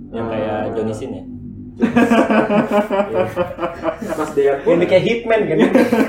Yang 0.09 0.25
kayak 0.25 0.57
Johnny 0.73 0.93
Sin 0.93 1.11
ya. 1.11 1.23
Mas 4.11 4.31
Dean 4.33 4.57
pun 4.61 4.75
Ini 4.75 4.85
kayak 4.85 5.03
hitman 5.03 5.39
kan. 5.41 5.57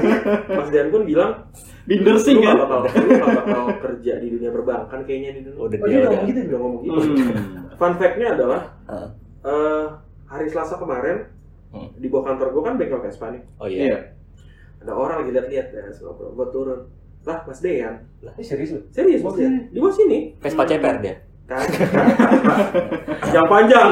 Mas 0.59 0.69
Dean 0.69 0.89
pun 0.89 1.03
bilang 1.05 1.33
Binder 1.83 2.17
sih 2.17 2.37
kan. 2.37 2.55
bakal 2.57 2.87
lu 2.87 3.09
nggak 3.09 3.31
bakal 3.41 3.65
kerja 3.81 4.13
di 4.17 4.29
dunia 4.29 4.51
perbankan 4.51 5.01
kayaknya 5.03 5.31
di 5.33 5.41
dunia 5.43 5.59
Udah 5.61 5.77
Oh 5.77 5.87
dia 5.87 5.99
udah. 5.99 6.11
ngomong 6.11 6.27
gitu 6.29 6.39
udah 6.45 6.59
ngomong 6.59 6.81
gitu 6.81 6.99
Hmm. 7.01 7.77
fun 7.77 7.95
fact-nya 7.97 8.27
adalah 8.31 8.61
Heeh. 8.87 9.09
eh, 9.43 9.87
hari 10.27 10.47
Selasa 10.47 10.77
kemarin 10.77 11.27
Hmm. 11.71 11.87
di 11.95 12.07
bawah 12.07 12.25
kantor 12.29 12.51
gue 12.51 12.63
kan 12.65 12.75
bengkel 12.77 13.01
Vespa 13.01 13.27
nih 13.29 13.43
Oh 13.57 13.67
iya. 13.67 13.81
Iya. 13.87 13.99
ada 14.81 14.93
orang 14.93 15.17
lagi 15.21 15.31
lihat-lihat 15.33 15.67
ya 15.71 15.83
gue 15.89 16.47
turun 16.51 16.81
lah 17.21 17.39
Mas 17.45 17.61
Dean 17.61 17.95
Eh 18.33 18.43
serius 18.43 18.71
lu? 18.73 18.81
serius 18.91 19.21
Mas 19.21 19.31
Oh, 19.31 19.37
Dean 19.37 19.55
di 19.67 19.79
bawah 19.79 19.93
sini 19.93 20.19
Vespa 20.37 20.63
ceper 20.65 20.95
dia. 20.99 21.15
Kan? 21.51 21.67
yang 23.35 23.47
panjang. 23.51 23.89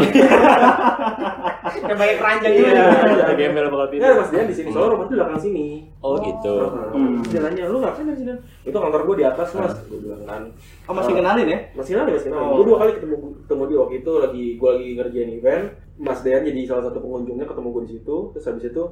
Yang 1.69 1.99
banyak 1.99 2.17
keranjang 2.23 2.53
Iya. 2.55 2.71
gitu. 2.71 2.83
Ada 3.19 3.35
gembel 3.35 3.65
bakal 3.67 3.79
Enggak, 3.79 3.91
pindah. 3.91 4.11
Mas 4.15 4.31
Dian 4.31 4.47
di 4.47 4.55
sini. 4.55 4.69
Soalnya 4.71 4.91
rumah 4.95 5.05
tuh 5.05 5.15
di 5.15 5.19
belakang 5.19 5.41
sini. 5.43 5.67
Oh 5.99 6.15
gitu. 6.23 6.55
Hmm. 6.95 7.19
Dia 7.27 7.41
nanya, 7.43 7.65
lu 7.67 7.79
ngapain 7.83 8.07
dari 8.07 8.19
sini? 8.23 8.33
Itu 8.63 8.77
kantor 8.79 9.01
gue 9.11 9.17
di 9.19 9.25
atas, 9.27 9.49
Mas. 9.59 9.75
Gue 9.91 9.99
bilang 9.99 10.23
kan. 10.23 10.43
Oh 10.87 10.95
masih 10.95 11.13
kenalin 11.19 11.47
ya? 11.51 11.59
Masih 11.75 11.91
kenal, 11.99 12.05
masih 12.07 12.29
kenal. 12.31 12.41
Oh. 12.47 12.63
Gue 12.63 12.65
dua 12.71 12.77
kali 12.79 12.93
ketemu 12.95 13.17
ketemu 13.43 13.63
dia 13.67 13.79
waktu 13.83 13.95
itu 13.99 14.13
lagi 14.23 14.45
gue 14.55 14.69
lagi 14.71 14.89
ngerjain 14.95 15.31
event. 15.35 15.65
Mas 15.99 16.21
Dean 16.23 16.43
jadi 16.47 16.61
salah 16.63 16.85
satu 16.87 16.99
pengunjungnya 17.03 17.47
ketemu 17.47 17.69
gue 17.75 17.83
di 17.85 17.91
situ. 17.99 18.17
Terus 18.39 18.45
habis 18.47 18.65
itu 18.71 18.83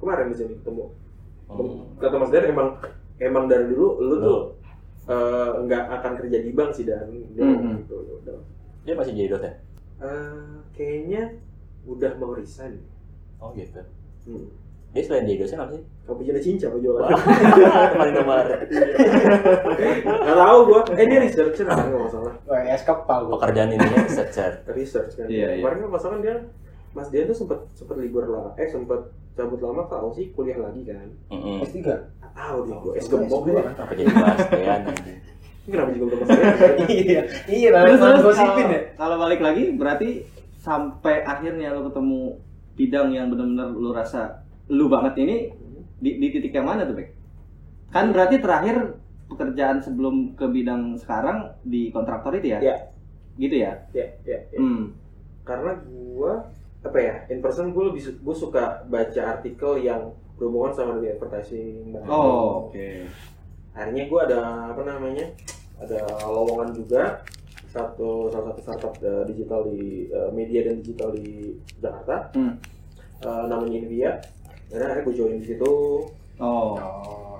kemarin 0.00 0.32
di 0.32 0.36
sini 0.40 0.52
ketemu. 0.56 0.84
Hmm. 1.52 2.00
Kata 2.00 2.16
Mas 2.16 2.32
Dean 2.32 2.48
emang 2.48 2.68
emang 3.20 3.44
dari 3.46 3.68
dulu 3.68 4.00
lu 4.00 4.16
tuh 4.18 4.40
Eh, 5.04 5.50
nggak 5.62 5.84
akan 5.92 6.12
kerja 6.16 6.38
di 6.40 6.50
bank 6.50 6.70
sih 6.72 6.84
dan 6.84 7.04
dia 7.30 7.44
Mhm. 7.44 7.52
ngomong 7.52 7.76
gitu. 7.80 7.96
Udah. 8.18 8.38
Dia 8.82 8.94
masih 8.94 9.12
jadi 9.12 9.28
dosen. 9.30 9.52
Eh, 10.00 10.52
kayaknya 10.72 11.22
udah 11.84 12.12
mau 12.16 12.32
resign. 12.32 12.80
Oh 13.36 13.52
gitu. 13.52 13.84
Hmm. 14.24 14.48
Dia 14.90 15.02
selain 15.02 15.26
jadi 15.26 15.42
dosen 15.42 15.58
apa 15.58 15.74
sih? 15.74 15.82
Kamu 16.04 16.20
jadi 16.22 16.40
cinca 16.40 16.66
apa 16.68 16.78
jualan? 16.78 17.02
Wah, 17.04 17.20
teman 17.90 18.10
kemarin. 18.22 18.58
Gak 20.00 20.36
tau 20.38 20.58
gue. 20.64 20.80
Eh 20.94 21.04
dia 21.04 21.20
researcher 21.20 21.64
kan 21.64 21.76
nggak 21.82 22.02
masalah. 22.02 22.32
Wah, 22.46 22.60
es 22.64 22.82
kepal 22.82 23.20
gua. 23.26 23.32
Pekerjaan 23.36 23.68
ininya 23.70 23.98
researcher. 24.00 24.52
Research 24.72 25.12
kan. 25.16 25.26
Iya, 25.26 25.48
iya. 25.50 25.60
Kemarin 25.60 25.78
kan 25.82 25.90
masalah 25.90 26.12
kan 26.14 26.22
dia 26.22 26.36
Mas 26.94 27.08
Dian 27.10 27.26
tuh 27.26 27.34
sempet 27.34 27.58
sempet 27.74 27.96
libur 27.98 28.24
lah. 28.24 28.54
Eh 28.54 28.64
sempet 28.64 29.00
cabut 29.34 29.58
lama 29.58 29.82
ke 29.84 29.94
Aussie 29.94 30.30
kuliah 30.30 30.56
lagi 30.56 30.86
kan. 30.86 31.08
Mm-mm. 31.28 31.60
S3. 31.60 31.82
Tahu 32.34 32.58
deh 32.66 32.76
gue. 32.76 32.92
Es 32.94 33.06
S2, 33.06 33.12
gembok 33.14 33.40
S2. 33.40 33.46
gue. 33.48 33.62
Apa 33.64 33.92
jadi 33.94 34.10
Bastian 34.10 34.80
anjing. 34.84 35.18
Kenapa 35.64 35.90
juga 35.90 36.14
Mas 36.20 36.28
Dian? 36.28 36.54
Iya. 36.92 37.22
Iya, 37.48 37.68
Terus 37.72 37.98
terus 37.98 38.20
gosipin 38.22 38.44
kalau- 38.60 38.74
ya. 38.74 38.80
Kalau 38.94 39.16
balik 39.16 39.40
lagi 39.40 39.64
berarti 39.72 40.08
sampai 40.60 41.24
akhirnya 41.24 41.72
lu 41.72 41.88
ketemu 41.88 42.20
bidang 42.74 43.08
yang 43.10 43.26
benar-benar 43.28 43.68
lu 43.70 43.90
rasa 43.90 44.44
lu 44.66 44.88
banget 44.88 45.14
ini 45.24 45.36
di, 45.96 46.20
di 46.20 46.26
titik 46.28 46.52
yang 46.52 46.66
mana 46.66 46.84
tuh, 46.84 46.96
Bek? 46.96 47.16
Kan 47.88 48.10
berarti 48.10 48.42
terakhir 48.42 48.98
pekerjaan 49.24 49.80
sebelum 49.80 50.36
ke 50.36 50.44
bidang 50.44 51.00
sekarang 51.00 51.54
di 51.64 51.88
kontraktor 51.88 52.34
itu 52.36 52.52
ya? 52.52 52.60
Iya. 52.60 52.76
Gitu 53.34 53.56
ya? 53.56 53.72
Ya, 53.96 54.06
ya, 54.22 54.38
ya. 54.52 54.58
Hmm. 54.60 54.92
Karena 55.44 55.80
gue 55.80 56.32
apa 56.84 56.98
ya? 57.00 57.14
In 57.32 57.40
person 57.40 57.72
gue 57.72 57.84
lebih 57.88 58.20
gue 58.20 58.36
suka 58.36 58.84
baca 58.84 59.20
artikel 59.32 59.80
yang 59.80 60.12
berhubungan 60.34 60.72
sama 60.72 60.90
dunia 60.94 61.12
advertising. 61.12 61.92
dan- 61.92 62.06
Oh, 62.06 62.68
oke. 62.68 62.88
akhirnya 63.70 64.04
gue 64.04 64.20
ada 64.22 64.40
apa 64.70 64.82
namanya 64.82 65.26
ada 65.76 65.98
lowongan 66.24 66.70
juga 66.72 67.18
satu 67.66 68.28
salah 68.28 68.50
satu 68.50 68.60
startup 68.60 68.94
eh, 68.98 69.26
digital 69.26 69.66
di 69.66 70.06
eh, 70.06 70.30
media 70.30 70.62
dan 70.62 70.78
digital 70.78 71.10
di 71.10 71.54
Jakarta 71.76 72.30
Hmm. 72.32 72.54
Eh, 73.18 73.44
namanya 73.46 73.76
Invia 73.76 74.12
dan 74.68 74.78
akhirnya 74.80 75.02
gue 75.02 75.14
join 75.16 75.36
di 75.36 75.46
situ 75.48 75.72
Oh. 76.34 76.74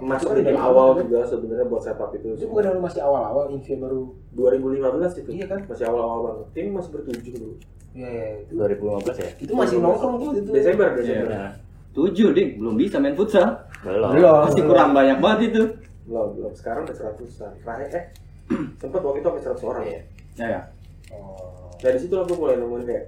masuk 0.01 0.35
dari 0.37 0.55
awal 0.55 0.95
juga 0.97 1.23
sebenarnya 1.25 1.67
buat 1.67 1.83
setup 1.83 2.11
itu 2.13 2.31
Itu 2.33 2.47
bukan 2.47 2.63
dulu 2.69 2.81
masih 2.83 3.01
awal-awal 3.01 3.51
Invia 3.51 3.75
baru 3.77 4.03
2015 4.33 5.19
itu 5.19 5.31
Iya 5.33 5.47
kan? 5.49 5.61
masih 5.65 5.85
awal-awal 5.85 6.19
banget 6.25 6.47
tim 6.53 6.67
masih 6.73 6.91
bertujuh 6.93 7.33
dulu 7.33 7.55
Iya, 7.93 8.09
iya, 8.09 8.27
itu. 8.41 8.53
2015 8.53 9.17
ya? 9.17 9.29
Itu 9.37 9.53
masih 9.53 9.77
nongkrong 9.79 10.15
tuh 10.17 10.31
itu. 10.37 10.51
Desember 10.53 10.89
Desember 10.95 11.27
Nah, 11.29 11.51
Tujuh, 11.95 12.35
Dik. 12.35 12.59
Belum 12.59 12.75
bisa 12.75 12.99
main 12.99 13.15
futsal. 13.15 13.55
belum. 13.81 14.11
Belum. 14.13 14.43
Masih 14.45 14.63
kurang 14.65 14.91
banyak 14.93 15.19
banget 15.19 15.41
itu. 15.49 15.63
belum 16.05 16.37
belum 16.37 16.53
sekarang 16.53 16.85
udah 16.85 16.97
seratusan 17.01 17.51
terakhir 17.65 17.89
eh 17.97 18.05
sempat 18.77 19.01
waktu 19.01 19.19
itu 19.19 19.27
sampai 19.27 19.41
seratus 19.41 19.65
orang 19.65 19.85
Iya. 19.85 20.01
Ya, 20.35 20.47
ya. 20.51 20.61
Oh. 21.09 21.73
dari 21.81 21.97
situ 21.97 22.13
lah 22.13 22.25
gue 22.25 22.37
mulai 22.37 22.61
nemuin 22.61 22.85
kayak 22.85 23.05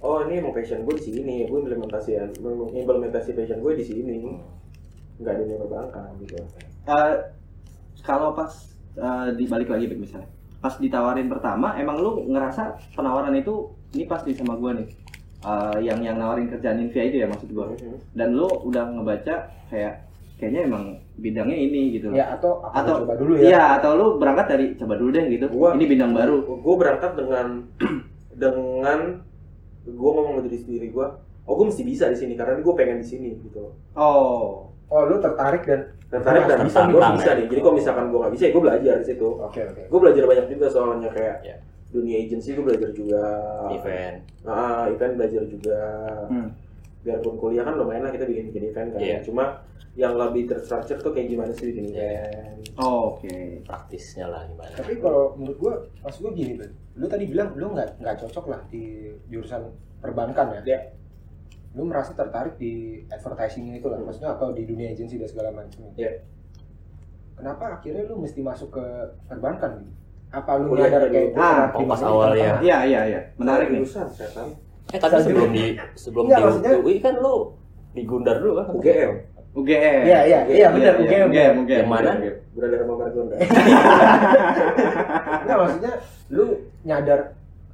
oh 0.00 0.24
ini 0.24 0.40
emang 0.40 0.56
passion 0.56 0.80
gue 0.80 0.94
di 0.96 1.04
sini 1.04 1.44
gue 1.44 1.58
implementasian 1.60 2.32
implementasi 2.72 3.36
passion 3.36 3.60
gue 3.60 3.72
di 3.76 3.84
sini 3.84 4.40
nggak 5.18 5.34
di 5.36 5.40
dunia 5.42 5.56
perbankan 5.58 6.08
gitu 6.18 6.40
Eh, 6.86 7.12
kalau 8.00 8.32
pas 8.32 8.48
eh, 8.94 9.28
dibalik 9.36 9.68
lagi 9.68 9.84
misalnya 9.92 10.24
pas 10.60 10.76
ditawarin 10.76 11.28
pertama 11.28 11.76
emang 11.76 11.96
lu 11.96 12.24
ngerasa 12.24 12.72
penawaran 12.92 13.32
itu 13.32 13.68
ini 13.92 14.04
pasti 14.04 14.32
sama 14.32 14.56
gua 14.56 14.76
nih 14.76 14.88
Eh, 15.40 15.78
yang 15.80 15.98
yang 15.98 16.16
nawarin 16.16 16.46
kerjaan 16.46 16.76
Invia 16.78 17.00
itu 17.02 17.16
ya 17.16 17.26
maksud 17.26 17.48
gua 17.50 17.72
Mhm. 17.72 18.12
dan 18.12 18.28
lu 18.30 18.44
udah 18.44 18.92
ngebaca 18.92 19.34
kayak 19.66 20.04
kayaknya 20.36 20.60
emang 20.66 20.84
bidangnya 21.16 21.56
ini 21.58 21.94
gitu 21.94 22.08
loh. 22.08 22.16
Ya 22.16 22.28
atau 22.30 22.60
aku 22.60 22.76
Atau- 22.76 22.98
coba 23.04 23.14
dulu 23.16 23.32
ya. 23.34 23.42
Iya, 23.46 23.62
atau 23.76 23.90
lu 23.94 24.06
berangkat 24.16 24.46
dari 24.48 24.66
coba 24.74 24.94
dulu 24.94 25.10
deh 25.10 25.24
gitu. 25.30 25.48
Gua- 25.48 25.72
ini 25.72 25.84
bidang 25.86 26.12
baru. 26.12 26.44
gue 26.44 26.74
berangkat 26.76 27.12
dengan 27.14 27.46
dengan 28.36 28.98
gue 29.82 30.10
ngomong 30.10 30.34
sama 30.34 30.42
diri 30.42 30.58
sendiri 30.58 30.86
gue 30.88 31.06
oh 31.42 31.54
gue 31.54 31.66
mesti 31.66 31.82
bisa 31.82 32.04
di 32.06 32.14
sini 32.14 32.32
karena 32.34 32.56
gue 32.56 32.74
pengen 32.74 33.00
di 33.00 33.06
sini 33.06 33.32
gitu 33.34 33.72
Oh. 33.92 34.68
Oh, 34.86 35.02
lu 35.04 35.18
tertarik 35.18 35.62
dan 35.62 35.88
tertarik 36.06 36.44
dan 36.44 36.62
bisa 36.62 36.84
gue 36.84 37.00
bisa 37.00 37.30
nih 37.32 37.46
jadi 37.46 37.60
kalau 37.60 37.74
misalkan 37.74 38.04
gue 38.06 38.18
nggak 38.18 38.32
bisa 38.32 38.42
ya 38.44 38.52
gue 38.52 38.62
belajar 38.62 38.94
di 38.96 39.06
situ 39.06 39.28
Oke, 39.40 39.60
oke. 39.62 39.82
gue 39.86 39.98
belajar 39.98 40.22
banyak 40.26 40.46
juga 40.48 40.66
soalnya 40.66 41.08
kayak 41.08 41.36
Ya. 41.42 41.56
Dunia 41.90 42.16
agency 42.20 42.54
gue 42.54 42.62
belajar 42.62 42.90
juga 42.90 43.22
Event. 43.72 44.22
ah 44.42 44.86
event 44.86 45.14
belajar 45.14 45.42
juga 45.44 45.78
Hmm. 46.26 46.48
biarpun 47.00 47.34
kuliah 47.34 47.62
kan 47.62 47.74
lumayan 47.74 48.04
lah 48.04 48.12
kita 48.12 48.24
bikin 48.24 48.48
bikin 48.48 48.64
event 48.68 48.88
kan 48.92 49.00
Iya. 49.00 49.18
cuma 49.20 49.44
yang 49.92 50.14
lebih 50.14 50.46
terstructure 50.46 50.96
tuh 50.96 51.10
kayak 51.10 51.28
gimana 51.28 51.50
sih 51.50 51.68
bikin 51.68 51.90
event 51.90 52.62
Oh, 52.76 53.12
Oke. 53.12 53.60
Praktisnya 53.60 54.24
lah 54.24 54.46
gimana. 54.46 54.72
Tapi 54.72 54.96
kalau 54.96 55.34
menurut 55.34 55.58
gua, 55.58 55.74
pas 55.98 56.14
gua 56.14 56.30
gini, 56.30 56.56
Ben. 56.56 56.70
Lu 56.94 57.04
tadi 57.04 57.26
bilang 57.26 57.52
lu 57.52 57.72
nggak 57.72 57.98
nggak 57.98 58.16
cocok 58.20 58.46
lah 58.46 58.60
di 58.68 59.04
jurusan 59.28 59.68
perbankan 59.98 60.56
ya. 60.56 60.60
Ya. 60.64 60.80
Lu 61.74 61.84
merasa 61.84 62.14
tertarik 62.14 62.56
di 62.56 63.04
advertising 63.06 63.68
itu 63.74 63.84
lah, 63.84 64.00
maksudnya 64.00 64.32
atau 64.32 64.52
di 64.52 64.64
dunia 64.64 64.88
agensi 64.88 65.16
dan 65.16 65.28
segala 65.28 65.50
macam. 65.52 65.92
Ya. 65.94 66.08
Kenapa 67.34 67.76
akhirnya 67.76 68.04
lu 68.04 68.16
mesti 68.18 68.40
masuk 68.40 68.70
ke 68.70 68.84
perbankan 69.26 69.80
gitu? 69.80 69.92
Apa 70.30 70.50
lu 70.56 70.74
nyadar 70.74 71.04
dulu. 71.04 71.10
kayak 71.10 71.30
Ah, 71.34 71.68
oh, 71.70 71.84
pas 71.84 72.00
awal 72.02 72.30
ya. 72.34 72.54
Iya, 72.62 72.78
iya, 72.86 73.00
iya. 73.04 73.20
Menarik 73.34 73.66
nih. 73.68 73.82
setan 73.82 74.46
Eh 74.90 74.98
tapi 74.98 75.22
sebelum 75.22 75.50
di 75.50 75.64
sebelum 75.94 76.24
Iya, 76.26 76.38
di 76.50 76.70
UI 76.82 76.94
kan 76.98 77.14
lu 77.18 77.54
di 77.90 78.02
Gundar 78.02 78.38
dulu 78.38 78.58
kan? 78.58 78.66
UGM 78.74 79.12
UGM. 79.50 80.02
Iya, 80.06 80.18
iya, 80.24 80.38
iya 80.46 80.66
benar, 80.70 80.94
Iya, 80.94 81.02
UGM. 81.02 81.26
UGM, 81.26 81.54
UGM. 81.62 81.78
Yang 81.82 81.90
mana? 81.90 82.10
Berada 82.54 82.76
sama 82.78 82.94
Margonda 82.96 83.34
Enggak, 85.42 85.56
maksudnya 85.58 85.92
lu 86.30 86.44
nyadar 86.82 87.20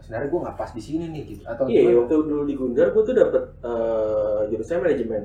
sebenarnya 0.01 0.29
gua 0.31 0.41
nggak 0.47 0.57
pas 0.57 0.71
di 0.71 0.81
sini 0.81 1.05
nih 1.11 1.23
gitu 1.27 1.43
atau 1.45 1.65
iya 1.67 1.93
waktu 1.93 2.15
dulu 2.17 2.43
di 2.47 2.55
Gundar 2.55 2.95
gue 2.95 3.03
tuh 3.03 3.13
dapet 3.13 3.43
eh, 3.61 4.39
jurusan 4.49 4.79
manajemen 4.79 5.23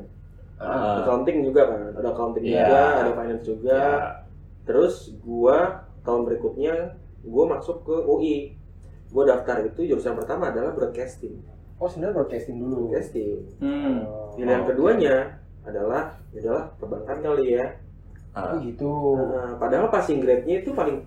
Ah, 0.58 1.02
accounting 1.02 1.42
juga 1.42 1.62
kan 1.66 1.80
ada 1.92 2.08
accounting 2.08 2.44
Iya. 2.46 2.62
juga 2.62 2.80
ada 3.00 3.12
finance 3.16 3.44
juga 3.46 3.74
Ya. 3.74 3.98
terus 4.62 4.94
gua 5.20 5.58
tahun 6.02 6.22
berikutnya 6.24 6.74
gua 7.24 7.46
masuk 7.50 7.84
ke 7.84 7.96
UI 7.96 8.36
gua 9.10 9.24
daftar 9.26 9.62
itu 9.62 9.86
jurusan 9.86 10.16
pertama 10.16 10.50
adalah 10.50 10.72
broadcasting 10.72 11.38
Oh, 11.76 11.90
sebenarnya 11.90 12.14
broadcasting 12.16 12.58
dulu. 12.58 12.88
broadcasting 12.88 13.42
Hmm. 13.58 14.06
Oh, 14.06 14.32
pilihan 14.32 14.62
oke. 14.62 14.70
keduanya 14.70 15.16
adalah 15.62 16.04
adalah 16.32 16.70
perbankan 16.78 17.18
kali 17.20 17.56
ya 17.56 17.66
Ah, 18.32 18.56
Oh 18.56 18.64
gitu. 18.64 18.88
Nah, 19.20 19.60
padahal 19.60 19.90
passing 19.90 20.24
grade-nya 20.24 20.62
itu 20.62 20.72
paling 20.72 21.04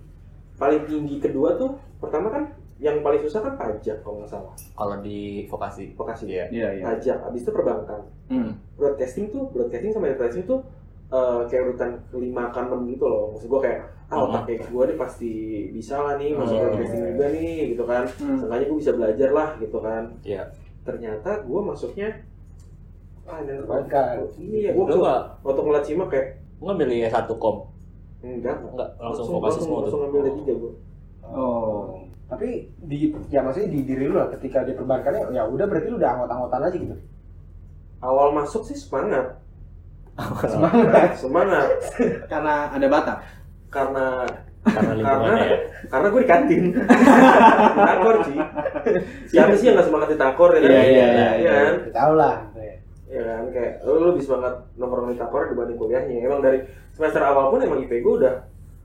paling 0.54 0.84
tinggi 0.84 1.16
kedua 1.18 1.56
tuh 1.56 1.72
pertama 1.96 2.28
kan 2.28 2.44
yang 2.76 3.00
paling 3.00 3.16
susah 3.18 3.40
kan 3.40 3.54
pajak 3.54 4.02
kalau 4.02 4.20
nggak 4.20 4.28
salah 4.28 4.52
kalau 4.70 5.00
di 5.00 5.46
vokasi. 5.46 5.94
vokasi 5.94 6.28
Iya. 6.28 6.44
Iya, 6.50 6.68
iya. 6.74 6.84
pajak 6.84 7.16
habis 7.22 7.40
itu 7.40 7.50
perbankan 7.50 8.02
Hmm. 8.28 8.52
broadcasting 8.74 9.30
tuh 9.30 9.48
broadcasting 9.48 9.88
sama 9.90 10.10
advertising 10.10 10.44
tuh 10.44 10.60
eh, 11.14 11.38
kayak 11.46 11.62
urutan 11.64 11.90
kelima 12.08 12.50
ke 12.50 12.58
enam 12.58 12.80
gitu 12.84 13.04
loh 13.04 13.24
maksud 13.30 13.48
gue 13.48 13.60
kayak 13.62 13.80
ah 14.04 14.16
Mhm. 14.16 14.24
otak 14.26 14.42
kayak 14.44 14.60
gue 14.66 14.82
nih 14.84 14.98
pasti 14.98 15.32
bisa 15.70 15.94
lah 15.96 16.14
nih 16.16 16.30
masuk 16.32 16.54
Hmm. 16.54 16.64
broadcasting 16.66 17.02
juga 17.08 17.26
nih 17.30 17.52
gitu 17.70 17.84
kan 17.84 18.02
Hmm. 18.10 18.36
seenggaknya 18.36 18.66
gue 18.66 18.78
bisa 18.78 18.92
belajar 18.92 19.30
lah 19.30 19.48
gitu 19.56 19.78
kan 19.78 20.02
Iya. 20.22 20.42
ternyata 20.82 21.30
gue 21.40 21.60
masuknya 21.62 22.08
ah 23.24 23.40
Perbankan. 23.40 24.14
iya 24.36 24.70
gue 24.70 24.84
nggak 24.84 25.20
waktu 25.40 25.60
ngeliat 25.62 25.84
simak 25.84 26.08
kayak 26.10 26.28
nggak 26.58 26.76
milih 26.76 27.08
satu 27.08 27.34
kom? 27.34 27.56
enggak 28.20 28.56
Enggak, 28.58 28.88
langsung 28.98 29.28
langsung 29.28 29.36
langsung, 29.38 29.62
semua 29.62 29.78
langsung 29.80 30.00
tuh. 30.00 30.02
ngambil 30.02 30.20
D3 30.26 30.50
gue 30.54 30.72
Oh. 31.24 32.04
Tapi 32.24 32.48
di 32.80 32.96
ya 33.28 33.40
maksudnya 33.40 33.68
di 33.70 33.80
diri 33.82 34.04
lu 34.04 34.14
lah 34.14 34.28
ketika 34.28 34.60
di 34.60 34.72
perbankannya 34.72 35.28
ya 35.30 35.44
udah 35.44 35.64
berarti 35.64 35.88
lu 35.88 35.96
udah 35.96 36.10
anggot-anggotan 36.10 36.62
aja 36.62 36.76
gitu. 36.78 36.96
awal 37.98 38.28
masuk 38.30 38.60
sih 38.62 38.74
semangat 38.74 39.40
Semangat. 40.44 41.08
semangat 41.16 41.68
Karena 42.26 42.70
ada 42.70 42.86
Batak. 42.86 43.18
karena 43.66 44.06
Karena 44.64 44.92
lingkungannya 44.94 45.44
ya. 45.44 45.58
karena 45.84 46.06
gue 46.08 46.20
di 46.20 46.28
kantin 46.28 46.64
takor 47.90 48.16
sih 48.24 48.38
siapa 49.28 49.52
sih 49.52 49.66
yang 49.66 49.76
nggak 49.76 49.84
semangat 49.84 50.08
di 50.08 50.16
takor 50.16 50.50
ya 50.50 50.60
kan 50.60 50.70
Iya, 50.70 50.80
iya, 50.80 51.04
iya, 51.04 51.26
Iya 51.36 51.50
kan 51.52 51.74
Tahu 51.90 52.12
lah. 52.14 52.36
ya. 52.54 52.74
kan 53.12 53.44
kayak 53.50 53.72
lu 53.84 54.08
lebih 54.08 54.22
semangat 54.22 54.54
nongkrong 54.74 55.10
di 55.10 55.18
takor 55.18 55.42
dibanding 55.46 55.76
kuliahnya 55.76 56.16
emang 56.22 56.40
dari 56.40 56.58
semester 56.90 57.20
awal 57.20 57.50
pun 57.50 57.60
emang 57.60 57.78
IP 57.78 58.00
gue 58.00 58.14
udah 58.16 58.34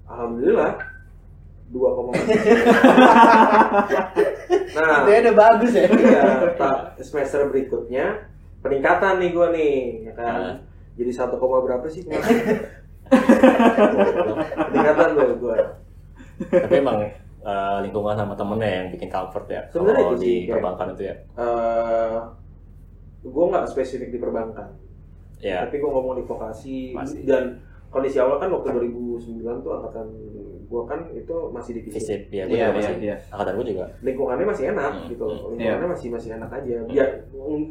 alhamdulillah 0.06 0.74
dua 1.70 1.90
koma 1.94 2.12
nah 4.76 5.06
Itu 5.06 5.12
udah 5.22 5.36
bagus 5.38 5.72
ya. 5.72 5.86
iya 5.88 6.24
semester 7.00 7.46
berikutnya 7.46 8.26
peningkatan 8.60 9.22
nih 9.22 9.30
gue 9.32 9.48
nih 9.52 9.76
ya 10.04 10.14
kan 10.14 10.36
Nah. 10.36 10.56
Jadi 10.96 11.12
satu 11.12 11.36
koma 11.36 11.60
berapa 11.60 11.86
sih 11.86 12.02
kemarin 12.08 12.38
peningkatan 14.64 15.08
tuh 15.12 15.36
gue 15.36 15.58
Tapi 16.40 16.76
emang 16.78 16.98
eh, 17.42 17.78
lingkungan 17.82 18.16
sama 18.16 18.32
temennya 18.34 18.70
yang 18.74 18.88
bikin 18.90 19.08
comfort 19.08 19.46
ya. 19.46 19.62
Sebenarnya 19.68 19.96
Kalau 19.98 20.12
itu 20.12 20.16
di 20.16 20.24
sih, 20.24 20.38
kayak- 20.42 20.54
perbankan 20.56 20.88
itu 20.90 21.04
ya. 21.04 21.16
eh 21.36 22.16
gue 23.22 23.46
nggak 23.46 23.66
spesifik 23.66 24.10
di 24.10 24.18
perbankan 24.18 24.68
Ya. 25.40 25.64
tapi 25.64 25.76
gue 25.78 25.88
ngomong 25.88 26.16
di 26.16 26.24
vokasi 26.24 26.92
Masih. 26.92 27.24
dan 27.24 27.64
kondisi 27.90 28.16
awal 28.18 28.38
kan 28.38 28.48
waktu 28.50 28.70
2009 28.70 29.20
tuh 29.58 29.72
angkatan 29.74 30.08
gue 30.66 30.82
kan 30.86 31.00
itu 31.10 31.36
masih 31.50 31.72
di 31.74 31.82
fisip 31.82 32.28
ya, 32.28 32.44
gue 32.44 32.54
Iya, 32.54 32.68
juga 32.68 32.76
iya, 32.76 32.78
masih. 32.78 32.96
iya. 33.02 33.16
Angkatan 33.30 33.54
gue 33.56 33.66
juga. 33.70 33.86
lingkungannya 34.00 34.46
masih 34.46 34.66
enak 34.70 34.92
Hmm. 34.94 35.08
gitu 35.10 35.26
Hmm. 35.26 35.50
lingkungannya 35.50 35.90
masih 35.90 36.08
masih 36.10 36.30
enak 36.34 36.50
aja 36.54 36.76
biar 36.86 37.10
mm, 37.30 37.64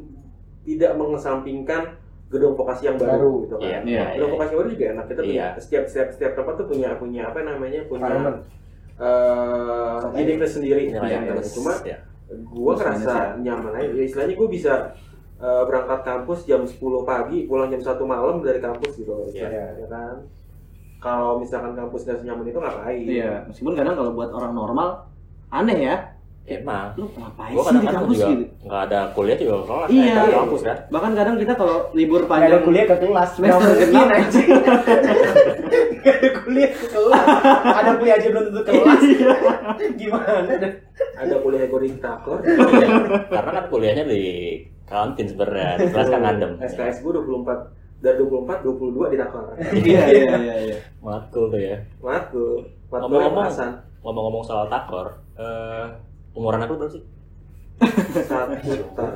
tidak 0.64 0.92
mengesampingkan 0.94 1.82
gedung 2.28 2.52
vokasi 2.54 2.82
yang 2.84 2.96
baru, 2.96 3.08
Baru. 3.10 3.32
gitu 3.42 3.54
kan 3.56 3.64
Iya. 3.64 3.78
Iya. 3.82 4.04
gedung 4.14 4.32
vokasi 4.34 4.52
baru 4.54 4.68
juga 4.68 4.84
enak 4.90 5.04
kita 5.06 5.20
punya 5.22 5.34
Iya. 5.34 5.48
setiap 5.56 5.84
setiap 5.86 6.08
setiap 6.12 6.32
tempat 6.34 6.54
tuh 6.54 6.66
punya 6.66 6.88
punya 6.94 7.22
apa 7.24 7.38
namanya 7.40 7.80
punya 7.84 8.04
Environment. 8.06 8.38
eh 8.98 9.98
uniqueness 10.14 10.52
sendiri 10.54 10.82
Iya, 10.86 11.00
yang 11.02 11.24
terus. 11.30 11.54
cuma 11.54 11.72
ya. 11.82 11.98
gue 12.28 12.72
ngerasa 12.74 13.14
nyaman 13.38 13.72
aja 13.72 13.88
ya, 13.88 14.04
istilahnya 14.04 14.34
gue 14.34 14.48
bisa 14.48 14.72
eh, 15.38 15.62
berangkat 15.64 16.00
kampus 16.02 16.44
jam 16.44 16.60
10 16.60 16.76
pagi 17.02 17.46
pulang 17.46 17.70
jam 17.70 17.78
1 17.78 18.02
malam 18.04 18.42
dari 18.42 18.58
kampus 18.58 18.92
gitu 18.94 19.14
Iya. 19.30 19.48
ya, 19.48 19.64
ya 19.76 19.86
kan 19.86 20.14
kalau 20.98 21.38
misalkan 21.38 21.72
kampus 21.72 22.02
gak 22.02 22.18
senyaman 22.18 22.42
itu 22.44 22.58
ngapain 22.58 23.00
Iya, 23.00 23.46
meskipun 23.46 23.72
kadang 23.72 23.94
kalau 23.94 24.10
buat 24.12 24.28
orang 24.28 24.52
normal 24.52 24.88
aneh 25.48 25.78
ya. 25.80 25.96
Emang. 26.48 26.96
Lu 26.96 27.06
ngapain 27.12 27.52
Gue 27.52 27.62
sih 27.68 27.76
di 27.76 27.88
kampus 27.92 28.16
gitu? 28.24 28.44
nggak 28.64 28.82
ada 28.88 29.00
kuliah 29.12 29.36
juga 29.36 29.54
kelas. 29.68 29.88
Iya. 29.92 30.14
ada 30.16 30.32
kampus 30.40 30.60
kan. 30.64 30.76
Bahkan 30.88 31.12
kadang 31.12 31.36
kita 31.36 31.52
kalau 31.52 31.76
libur 31.92 32.20
Nggak 32.24 32.32
ada 32.32 32.40
panjang 32.40 32.64
kuliah 32.64 32.84
ke 32.88 32.96
kelas. 33.04 33.28
Semester 33.36 33.72
genap. 33.76 34.08
anjing. 34.08 34.48
Nggak 36.00 36.16
ada 36.16 36.28
kuliah 36.40 36.70
ke 36.72 36.86
kelas. 36.88 37.26
Ada 37.68 37.90
kuliah 38.00 38.14
aja 38.16 38.28
belum 38.32 38.44
tentu 38.48 38.60
kelas. 38.64 39.00
Gimana? 40.00 40.52
dah? 40.56 40.72
ada 41.18 41.34
kuliah 41.42 41.66
gue 41.66 41.80
di 41.82 41.90
Takor 41.98 42.38
Karena 43.26 43.50
kan 43.58 43.64
kuliahnya 43.66 44.04
di 44.06 44.22
kantin 44.86 45.26
sebenarnya, 45.26 45.82
di 45.82 45.86
kelas 45.90 46.08
kan 46.08 46.22
adem. 46.24 46.52
SKS 46.62 47.02
gue 47.02 47.12
24 47.12 47.74
dari 47.98 48.22
24 48.22 48.62
22 48.62 49.12
di 49.12 49.16
Takor 49.18 49.44
Iya, 49.74 50.02
iya, 50.14 50.32
iya, 50.38 50.56
iya. 50.70 50.78
Matkul 51.02 51.50
tuh 51.50 51.58
ya. 51.60 51.76
Matkul 51.98 52.62
Matkul 52.88 53.18
Ngomong-ngomong 53.98 54.46
soal 54.46 54.70
takor, 54.70 55.10
eh, 55.36 55.84
umuran 56.32 56.60
aku 56.60 56.74
berapa 56.74 56.90
sih? 56.90 57.02
satu 58.20 58.54
tahun 58.92 59.14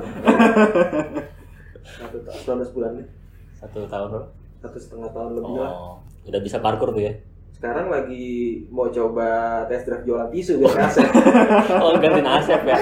satu 1.83 2.17
tahun 2.23 2.57
19 2.63 2.73
bulan 2.73 2.91
nih 2.95 3.07
Satu 3.53 3.79
tahun 3.85 4.07
berapa? 4.09 4.27
satu 4.57 4.77
setengah 4.77 5.09
tahun 5.11 5.31
lebih 5.35 5.55
lah 5.57 5.71
Oh, 5.71 5.95
udah 6.23 6.39
bisa 6.39 6.57
parkur 6.57 6.91
tuh 6.91 7.03
ya? 7.03 7.13
sekarang 7.53 7.87
lagi 7.87 8.27
mau 8.67 8.87
coba 8.87 9.29
tes 9.65 9.83
drive 9.83 10.03
jualan 10.03 10.27
tisu 10.29 10.57
biar 10.57 10.73
kasih 10.75 11.07
Oh, 11.83 11.95
gantiin 11.95 12.25
Asep 12.25 12.59
ya? 12.61 12.75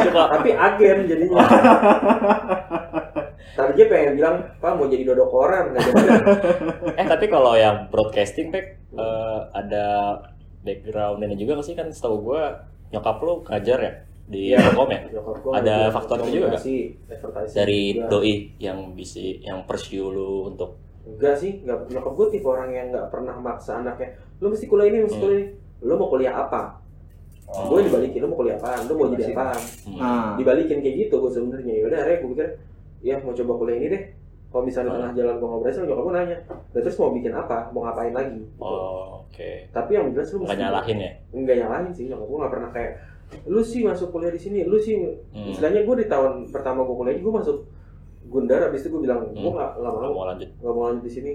Suka. 0.00 0.22
tapi 0.30 0.50
agen 0.50 0.98
jadinya 1.04 1.42
tadinya 3.50 3.86
pengen 3.88 4.12
bilang 4.14 4.36
pak 4.56 4.72
mau 4.72 4.86
jadi 4.86 5.02
dodok 5.04 5.28
koran 5.28 5.74
Eh, 6.92 7.02
tapi 7.04 7.26
kalau 7.26 7.54
yang 7.54 7.88
broadcasting, 7.88 8.48
Pek, 8.48 8.66
eh, 8.92 9.40
ada 9.52 10.14
background 10.60 11.18
ini 11.20 11.34
juga 11.34 11.56
nggak 11.56 11.66
sih? 11.66 11.74
Kan 11.74 11.88
setahu 11.88 12.22
gue 12.24 12.42
nyokap 12.90 13.16
lu 13.20 13.34
ngajar 13.44 13.78
ya? 13.80 13.92
Di 14.26 14.40
Iya. 14.48 14.62
Telkom 14.62 14.88
ya? 14.88 15.00
Ada 15.52 15.76
faktor 15.90 16.16
itu 16.20 16.38
juga 16.38 16.54
advertising 16.54 17.56
Dari 17.56 17.82
juga. 17.92 18.06
doi 18.08 18.34
yang 18.58 18.78
bisa 18.92 19.18
yang 19.40 19.58
pursue 19.64 20.06
lu 20.06 20.46
untuk 20.46 20.78
enggak 21.02 21.34
sih 21.34 21.58
enggak 21.60 21.88
nyokap 21.88 22.12
gue 22.12 22.26
tipe 22.30 22.46
orang 22.46 22.70
yang 22.70 22.86
nggak 22.88 23.08
pernah 23.08 23.34
maksa 23.34 23.78
anaknya 23.78 24.12
lu 24.38 24.46
mesti 24.48 24.66
kuliah 24.66 24.86
ini 24.86 24.98
mesti 25.02 25.12
Hmm. 25.12 25.24
kuliah 25.24 25.38
ini 25.40 25.46
lu 25.80 25.92
mau 25.96 26.08
kuliah 26.08 26.34
apa 26.36 26.78
Oh. 27.48 27.66
gue 27.68 27.82
dibalikin 27.82 28.22
lu 28.22 28.30
mau 28.30 28.38
kuliah 28.38 28.54
apa 28.54 28.86
lu 28.86 28.94
mau 28.94 29.06
jadi 29.08 29.26
Dibalikin. 29.26 29.34
apa 29.34 29.46
hmm, 29.82 29.98
Nah, 29.98 30.30
dibalikin 30.38 30.78
kayak 30.78 30.96
gitu 31.00 31.14
gue 31.18 31.30
sebenarnya 31.32 31.72
ya 31.72 31.82
udah 31.84 31.98
akhirnya 31.98 32.18
gue 32.20 32.30
pikir 32.30 32.48
ya 33.02 33.14
mau 33.18 33.32
coba 33.32 33.52
kuliah 33.56 33.76
ini 33.76 33.86
deh 33.88 34.02
kalau 34.50 34.62
misalnya 34.62 34.86
di 34.86 34.90
Ah. 34.90 34.98
tengah 35.00 35.14
jalan 35.14 35.34
gue 35.36 35.46
nggak 35.46 35.60
berhasil 35.62 35.80
nyokap 35.82 36.02
gue 36.02 36.12
nanya 36.12 36.36
"Lah, 36.68 36.80
terus 36.80 36.96
mau 36.96 37.10
bikin 37.10 37.32
apa 37.32 37.56
mau 37.70 37.80
ngapain 37.82 38.12
lagi 38.12 38.34
Gitu. 38.36 38.60
Oh, 38.60 39.22
oke. 39.22 39.50
tapi 39.70 39.90
yang 39.92 40.06
jelas 40.10 40.28
lu 40.28 40.38
Nggak 40.40 40.58
nyalahin 40.58 40.98
ya? 40.98 41.10
enggak 41.30 41.56
nyalahin 41.58 41.90
sih 41.90 42.04
nyokap 42.06 42.26
gue 42.26 42.38
nggak 42.38 42.52
pernah 42.52 42.70
kayak 42.70 42.92
lu 43.46 43.62
sih 43.62 43.80
masuk 43.80 44.10
kuliah 44.10 44.28
di 44.28 44.40
sini 44.40 44.58
lu 44.64 44.76
sih 44.76 44.98
Hmm. 45.30 45.48
istilahnya 45.48 45.82
gue 45.82 45.96
di 45.96 46.06
tahun 46.06 46.32
pertama 46.48 46.82
gue 46.82 46.96
kuliah 46.96 47.14
gue 47.16 47.30
masuk 47.32 47.56
Gundar 48.22 48.62
abis 48.64 48.80
itu 48.80 48.90
gue 48.90 49.02
bilang 49.02 49.22
gue 49.24 49.38
Hmm. 49.40 49.50
nggak 49.52 49.70
nggak 49.72 49.90
Nggak 49.92 50.02
mau 50.04 50.14
mau 50.14 50.26
lanjut. 50.28 50.50
nggak 50.52 50.72
mau 50.72 50.82
lanjut 50.84 51.02
di 51.02 51.12
sini 51.12 51.32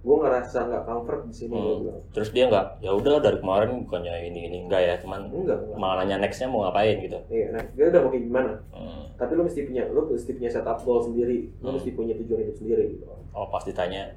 gue 0.00 0.16
ngerasa 0.16 0.58
nggak 0.64 0.82
comfort 0.82 1.20
di 1.24 1.34
sini 1.34 1.52
Hmm. 1.52 1.92
Terus 2.10 2.30
dia 2.30 2.48
nggak, 2.48 2.80
ya 2.80 2.90
udah 2.90 3.20
dari 3.20 3.36
kemarin 3.36 3.84
bukannya 3.84 4.14
ini 4.26 4.40
ini 4.46 4.56
enggak 4.64 4.80
ya, 4.80 4.94
cuman 4.96 5.28
enggak 5.28 5.60
enggak 5.60 5.76
malah 5.76 6.00
nanya 6.00 6.16
nextnya 6.18 6.48
mau 6.48 6.64
ngapain 6.64 6.96
gitu. 6.98 7.20
iya 7.28 7.46
nah 7.50 7.62
dia 7.70 7.84
udah 7.86 8.00
mau 8.00 8.10
kayak 8.10 8.24
gimana 8.24 8.50
Hmm. 8.70 9.04
tapi 9.14 9.32
lu 9.34 9.42
mesti 9.44 9.60
punya 9.62 9.82
lu 9.86 10.00
mesti 10.06 10.32
punya 10.32 10.48
setup 10.48 10.78
goal 10.80 11.00
sendiri 11.02 11.52
lu 11.54 11.68
Hmm. 11.68 11.74
mesti 11.76 11.90
punya 11.90 12.14
tujuan 12.16 12.40
hidup 12.42 12.56
sendiri 12.56 12.84
gitu 12.90 13.04
Oh 13.30 13.46
pas 13.46 13.60
ditanya 13.60 14.16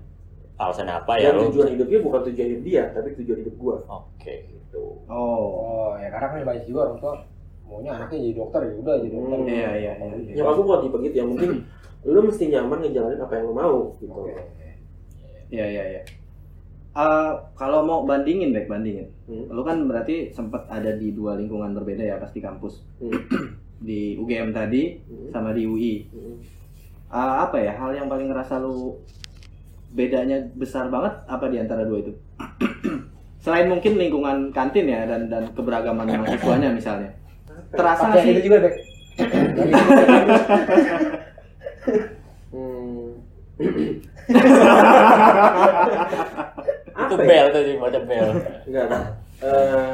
alasannya 0.56 0.96
apa 0.96 1.14
ya 1.18 1.30
dan 1.30 1.36
lu? 1.38 1.52
tujuan 1.52 1.68
hidupnya 1.72 2.00
bukan 2.00 2.22
tujuan 2.26 2.48
hidup 2.48 2.64
dia 2.64 2.84
tapi 2.90 3.08
tujuan 3.16 3.38
hidup 3.42 3.56
gue 3.58 3.76
Oke. 3.84 4.36
gitu 4.48 4.84
oh. 5.06 5.44
Oh, 5.60 5.92
ya 5.98 6.08
karena 6.10 6.28
kan 6.30 6.40
banyak 6.48 6.64
juga 6.64 6.80
orang 6.88 6.98
tua 6.98 7.14
maunya 7.64 7.92
anaknya 7.92 8.18
jadi 8.22 8.34
dokter 8.38 8.60
ya 8.62 8.72
udah 8.78 8.96
jadi 8.98 9.10
dokter. 9.12 9.36
Hmm. 9.36 9.48
Iya, 9.50 9.70
iya, 9.74 9.92
iya. 9.98 10.34
nyokap 10.34 10.54
gue 10.54 10.64
bukan 10.64 10.80
tipe 10.80 10.98
gitu 11.04 11.16
yang 11.18 11.30
mungkin 11.30 11.50
lu 12.04 12.20
mesti 12.22 12.44
nyaman 12.48 12.78
ngejalanin 12.80 13.20
apa 13.20 13.34
yang 13.34 13.46
lu 13.46 13.54
mau 13.54 13.78
gitu 13.98 14.14
Oke. 14.14 14.36
Iya, 15.54 15.66
iya, 15.70 15.84
iya. 15.86 16.02
Eh, 16.94 17.32
kalau 17.54 17.86
mau 17.86 18.06
bandingin, 18.06 18.54
baik 18.54 18.70
bandingin. 18.70 19.06
Hmm. 19.30 19.50
Lu 19.54 19.62
kan 19.62 19.86
berarti 19.86 20.34
sempat 20.34 20.66
ada 20.70 20.94
di 20.94 21.14
dua 21.14 21.38
lingkungan 21.38 21.74
berbeda 21.78 22.02
ya 22.02 22.18
pasti 22.18 22.42
kampus. 22.42 22.82
Hmm. 22.98 23.14
Di 23.84 24.16
UGM 24.16 24.56
tadi 24.56 24.96
Hmm. 25.06 25.28
sama 25.36 25.52
di 25.52 25.68
UI. 25.68 26.08
Hmm. 26.10 26.38
Eh, 27.14 27.34
apa 27.46 27.58
ya 27.62 27.78
hal 27.78 27.94
yang 27.94 28.08
paling 28.10 28.32
ngerasa 28.34 28.58
lu 28.58 28.98
bedanya 29.94 30.42
besar 30.58 30.90
banget 30.90 31.14
apa 31.30 31.46
di 31.52 31.58
antara 31.62 31.86
dua 31.86 32.02
itu? 32.02 32.14
Selain 33.44 33.68
mungkin 33.68 34.00
lingkungan 34.00 34.50
kantin 34.56 34.88
ya 34.88 35.04
dan 35.06 35.28
dan 35.28 35.52
keberagaman 35.54 36.08
mahasiswanya 36.08 36.72
misalnya. 36.74 37.12
Terasa 37.76 38.10
Pakai 38.10 38.22
sih 38.24 38.32
itu 38.38 38.42
juga 38.50 38.58
deh. 38.66 38.74
Hmm. 42.54 43.93
Itu 46.94 47.14
apa 47.16 47.20
ya? 47.20 47.28
bel 47.28 47.46
tuh 47.50 47.62
sih, 47.64 47.76
baca 47.78 48.00
bel. 48.06 48.28
Enggak, 48.64 48.86
Pak. 48.88 49.02
Eh, 49.44 49.92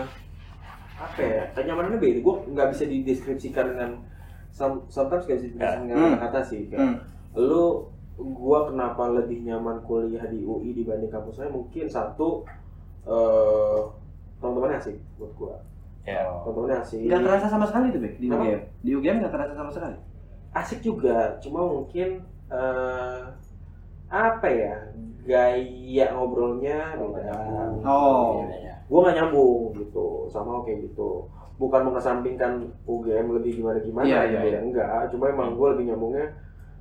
apa 0.99 1.19
ya? 1.19 1.43
Kenyamanannya 1.55 1.97
beda. 1.97 2.19
Gue 2.19 2.35
nggak 2.49 2.67
bisa 2.69 2.83
dideskripsikan 2.85 3.65
dengan 3.73 3.89
some- 4.51 4.83
sometimes 4.87 5.23
nggak 5.25 5.37
bisa 5.37 5.47
dideskripsikan 5.49 5.81
dengan 5.87 5.97
Hmm. 6.13 6.19
kata 6.19 6.39
sih. 6.43 6.67
Kayak, 6.67 6.81
Hmm. 6.83 6.97
Lu, 7.39 7.87
gua 8.17 8.67
kenapa 8.67 9.07
lebih 9.09 9.41
nyaman 9.41 9.79
kuliah 9.83 10.25
di 10.27 10.43
UI 10.43 10.73
dibanding 10.73 11.07
kampus 11.07 11.39
lain? 11.39 11.55
Mungkin 11.55 11.85
satu, 11.87 12.43
eh 13.05 13.79
teman-temannya 14.37 14.77
asik 14.77 14.97
buat 15.15 15.31
gua. 15.35 15.55
Ya. 16.03 16.25
Teman-temannya 16.43 16.77
asik. 16.83 16.99
nggak 17.05 17.21
terasa 17.23 17.47
sama 17.47 17.63
sekali 17.63 17.89
tuh, 17.89 18.01
Bek, 18.01 18.13
di? 18.17 18.27
UGM. 18.27 18.59
Di 18.83 18.89
UGM 18.91 19.15
nggak 19.23 19.31
terasa 19.31 19.53
sama 19.55 19.71
sekali. 19.71 19.95
Asik 20.51 20.79
juga, 20.81 21.37
cuma 21.39 21.61
mungkin 21.63 22.19
eh 22.49 23.21
apa 24.09 24.47
ya? 24.47 24.73
Gaya 25.23 26.05
ngobrolnya 26.11 26.97
beda. 26.97 27.37
Oh. 27.85 28.43
Iya. 28.49 28.73
gue 28.89 28.99
gak 29.05 29.15
nyambung 29.15 29.69
gitu 29.77 30.25
sama 30.27 30.65
kayak 30.65 30.89
gitu 30.89 31.29
bukan 31.61 31.93
mengesampingkan 31.93 32.73
UGM 32.89 33.37
lebih 33.37 33.61
gimana 33.61 33.77
gimana 33.77 34.07
Iya, 34.09 34.19
gitu 34.25 34.41
iya, 34.41 34.53
ya 34.57 34.59
enggak 34.65 35.13
cuma 35.13 35.29
emang 35.29 35.53
gue 35.53 35.67
lebih 35.77 35.93
nyambungnya 35.93 36.25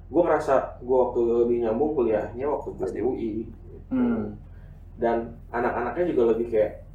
gue 0.09 0.23
ngerasa 0.25 0.81
gue 0.81 0.97
waktu 0.97 1.21
lebih 1.45 1.57
nyambung 1.69 1.93
kuliahnya 1.93 2.49
waktu 2.49 2.69
pas 2.81 2.89
di 2.89 3.05
UI 3.05 3.33
Hmm. 3.93 4.41
dan 4.97 5.37
anak-anaknya 5.49 6.05
juga 6.09 6.33
lebih 6.33 6.49
kayak 6.49 6.89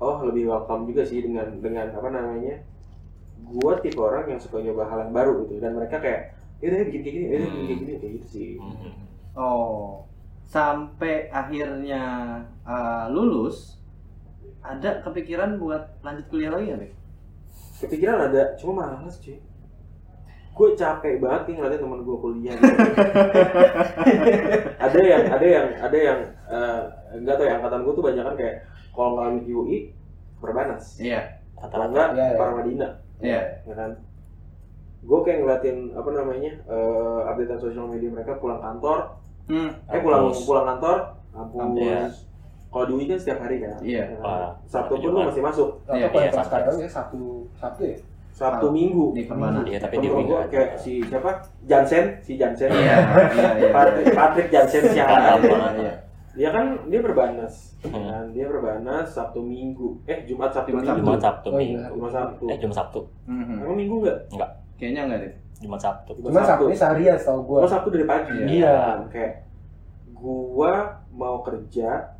oh 0.00 0.20
lebih 0.24 0.52
welcome 0.52 0.84
juga 0.84 1.04
sih 1.04 1.24
dengan 1.24 1.48
dengan 1.64 1.88
apa 1.88 2.08
namanya 2.12 2.60
gue 3.40 3.72
tipe 3.80 3.96
orang 3.96 4.28
yang 4.28 4.40
suka 4.40 4.60
nyoba 4.60 4.84
hal 4.84 5.08
yang 5.08 5.12
baru 5.12 5.48
gitu 5.48 5.60
dan 5.60 5.80
mereka 5.80 5.96
kayak 5.96 6.36
yaudah 6.60 6.84
bikin 6.84 7.00
kayak 7.00 7.14
gini 7.16 7.26
yaudah 7.32 7.48
bikin 7.48 7.64
kayak 7.64 7.78
gini 7.80 7.92
kayak 7.96 8.12
gitu 8.20 8.26
sih 8.28 8.50
Hmm. 8.60 9.07
Oh, 9.38 10.02
sampai 10.50 11.30
akhirnya 11.30 12.02
uh, 12.66 13.06
lulus, 13.14 13.78
ada 14.58 14.98
kepikiran 15.06 15.62
buat 15.62 16.02
lanjut 16.02 16.26
kuliah 16.26 16.50
lagi 16.50 16.74
nggak, 16.74 16.90
kepikiran 17.86 18.34
ada 18.34 18.58
cuma 18.58 18.82
males 18.82 19.14
cuy 19.22 19.38
gue 20.58 20.74
capek 20.74 21.22
banget 21.22 21.42
nih 21.46 21.54
ngeliatin 21.54 21.82
teman 21.86 22.02
gue 22.02 22.16
kuliah 22.18 22.54
gitu. 22.58 22.66
ada 24.90 24.98
yang 24.98 25.22
ada 25.30 25.46
yang 25.46 25.66
ada 25.78 25.98
yang 26.02 26.20
eh, 26.50 26.82
enggak 27.14 27.38
tahu 27.38 27.46
ya 27.46 27.54
angkatan 27.62 27.80
gue 27.86 27.94
tuh 27.94 28.02
banyak 28.02 28.24
kan 28.26 28.34
kayak 28.34 28.54
kalau 28.90 29.10
nggak 29.14 29.46
di 29.46 29.52
UI 29.54 29.78
Perbanas. 30.42 30.98
Iya. 30.98 31.38
Rata-rata. 31.54 31.86
enggak 31.94 32.08
Iya, 32.10 32.26
iya. 32.26 32.38
Paramadina, 32.38 32.88
Iya. 33.22 33.40
ya 33.70 33.74
kan? 33.78 33.90
Gue 35.06 35.18
kayak 35.22 35.38
ngeliatin 35.46 35.94
apa 35.94 36.10
namanya 36.10 36.52
eh 36.66 37.20
updatean 37.30 37.62
sosial 37.62 37.86
media 37.86 38.10
mereka 38.10 38.42
pulang 38.42 38.58
kantor, 38.58 39.14
Hmm. 39.48 39.70
eh 39.88 40.00
pulang 40.00 40.28
Kampus. 40.28 40.44
pulang 40.44 40.66
kantor, 40.66 40.98
kampus. 41.32 41.80
Iya. 41.80 42.00
Kalau 42.68 42.84
di 42.84 42.94
weekend 42.94 43.16
setiap 43.18 43.38
hari 43.40 43.56
kan? 43.58 43.80
Iya. 43.80 43.96
Ya 43.98 44.04
kan? 44.12 44.20
Wah, 44.20 44.50
Sabtu 44.62 44.94
pun 44.94 45.08
lu 45.08 45.18
masih 45.24 45.40
masuk. 45.40 45.68
Atau 45.82 45.96
Iya, 45.96 46.06
kalau 46.06 46.20
iya, 46.20 46.28
kelas 46.28 46.36
Sabtu. 46.38 46.48
sekarang 46.52 46.76
ya 46.76 46.88
Sabtu 46.88 47.20
Sabtu 47.54 47.82
ya. 47.82 47.96
Sabtu 48.28 48.66
Ah, 48.66 48.70
Minggu. 48.70 49.04
Di 49.10 49.22
Perbanas. 49.24 49.64
Iya, 49.64 49.78
tapi 49.80 49.94
di 49.98 50.08
ada. 50.08 50.36
kayak 50.46 50.70
si 50.76 50.92
siapa? 51.02 51.30
Jansen, 51.64 52.04
si 52.20 52.32
Jansen. 52.36 52.68
Iya. 52.70 52.94
Iya. 52.94 53.48
Iya. 53.58 53.68
Patrick, 53.72 54.06
Patrick 54.12 54.48
Jansen 54.48 54.82
Kan 54.84 54.92
siaran. 54.92 55.22
apa? 55.34 55.56
Iya. 55.74 55.94
Dia 56.38 56.48
kan 56.54 56.66
dia 56.86 57.00
berbanas. 57.02 57.54
Hmm. 57.82 57.98
Dan 57.98 58.24
dia 58.30 58.46
berbanas 58.46 59.10
Sabtu 59.10 59.40
Minggu. 59.40 59.98
Eh 60.04 60.22
Jumat 60.22 60.52
Sabtu 60.52 60.70
Jumat, 60.70 60.84
Minggu. 60.86 61.02
Jumat 61.02 61.20
Sabtu 61.20 61.48
Oh, 61.48 61.58
Minggu. 61.58 61.80
iya. 61.80 61.88
Jumat 61.90 62.12
Sabtu. 62.12 62.44
Eh 62.46 62.56
Jumat 62.60 62.76
Sabtu. 62.76 63.00
Mhm. 63.26 63.54
Emang 63.58 63.76
Minggu 63.76 63.96
enggak? 64.28 64.50
Kayaknya 64.78 65.00
enggak 65.02 65.18
deh. 65.18 65.32
Jumat 65.58 65.80
Sabtu. 65.80 66.10
Cuma 66.18 66.40
Sabtu 66.40 66.64
ini 66.66 66.76
seharian 66.76 67.16
setahu 67.16 67.40
gua. 67.44 67.58
Oh 67.64 67.70
Sabtu 67.70 67.88
dari 67.90 68.04
pagi. 68.04 68.34
Iya. 68.62 69.02
Kayak 69.08 69.46
gua 70.12 70.72
mau 71.10 71.42
kerja 71.42 72.14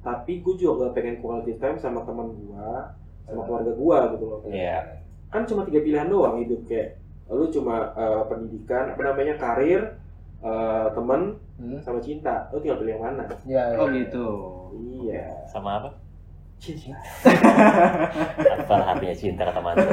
tapi 0.00 0.40
gue 0.40 0.56
juga 0.56 0.88
gak 0.88 0.96
pengen 0.96 1.20
quality 1.20 1.60
time 1.60 1.76
sama 1.76 2.00
teman 2.02 2.32
gua 2.34 2.88
sama 3.22 3.44
keluarga 3.44 3.72
gua 3.74 3.98
gitu 4.12 4.24
loh. 4.24 4.40
Iya. 4.44 5.04
Kan 5.28 5.44
cuma 5.44 5.62
tiga 5.62 5.80
pilihan 5.80 6.08
doang 6.08 6.40
hidup 6.40 6.64
kayak 6.64 6.96
lu 7.28 7.46
cuma 7.46 7.92
eh, 7.94 8.22
pendidikan 8.26 8.90
apa 8.90 9.02
namanya 9.04 9.34
karir 9.36 9.80
eh, 10.40 10.86
teman 10.90 11.36
Hmm. 11.60 11.76
sama 11.76 12.00
cinta 12.00 12.48
lu 12.48 12.56
tinggal 12.56 12.80
pilih 12.80 12.96
yang 12.96 13.04
mana 13.04 13.28
Iya. 13.44 13.76
Oh 13.76 13.84
iya. 13.84 14.00
gitu. 14.00 14.26
iya 15.04 15.28
Sama 15.44 15.76
apa? 15.76 15.92
cinta 16.56 16.96
Apa 18.56 18.74
artinya 18.88 19.12
cinta 19.12 19.42
kata 19.44 19.60
mantra? 19.60 19.84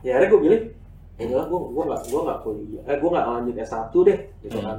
ya 0.00 0.16
akhirnya 0.16 0.28
gue 0.28 0.40
pilih 0.40 0.60
ya 0.60 0.77
udahlah 1.20 1.46
gue 1.46 1.60
gue 1.68 1.84
nggak 1.84 2.02
gue 2.04 2.20
nggak 2.22 2.40
kuliah 2.40 2.82
eh 2.84 2.96
gue 2.96 3.10
nggak 3.10 3.26
lanjut 3.26 3.54
S1 3.58 3.94
deh 4.06 4.18
gitu 4.40 4.58
kan 4.60 4.78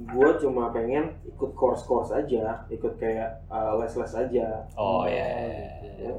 gue 0.00 0.28
cuma 0.40 0.72
pengen 0.72 1.04
ikut 1.26 1.50
course 1.52 1.84
course 1.84 2.08
aja 2.10 2.64
ikut 2.66 2.96
kayak 2.96 3.44
uh, 3.46 3.76
les 3.76 3.92
les 3.92 4.12
aja 4.14 4.46
Oh 4.72 5.04
iya. 5.04 5.28
ya, 5.98 6.10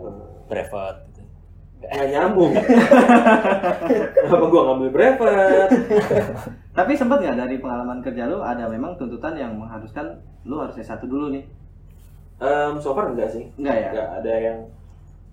Brevet. 0.46 0.98
gitu. 1.08 1.22
nggak 1.82 2.08
nyambung 2.08 2.54
kenapa 4.14 4.46
gue 4.46 4.62
ngambil 4.62 4.90
brevet 4.92 5.70
Tapi 6.72 6.96
sempat 6.96 7.20
nggak 7.20 7.36
dari 7.36 7.58
pengalaman 7.58 8.00
kerja 8.00 8.30
lu 8.30 8.40
ada 8.40 8.64
memang 8.64 8.96
tuntutan 8.96 9.36
yang 9.36 9.58
mengharuskan 9.58 10.08
lu 10.46 10.56
harus 10.56 10.78
S1 10.78 11.04
dulu 11.04 11.28
nih? 11.28 11.44
Em, 12.40 12.80
so 12.80 12.94
far 12.94 13.12
enggak 13.12 13.28
sih 13.28 13.50
Enggak 13.58 13.76
ya? 13.76 13.90
nggak 13.92 14.10
ada 14.22 14.34
yang 14.38 14.60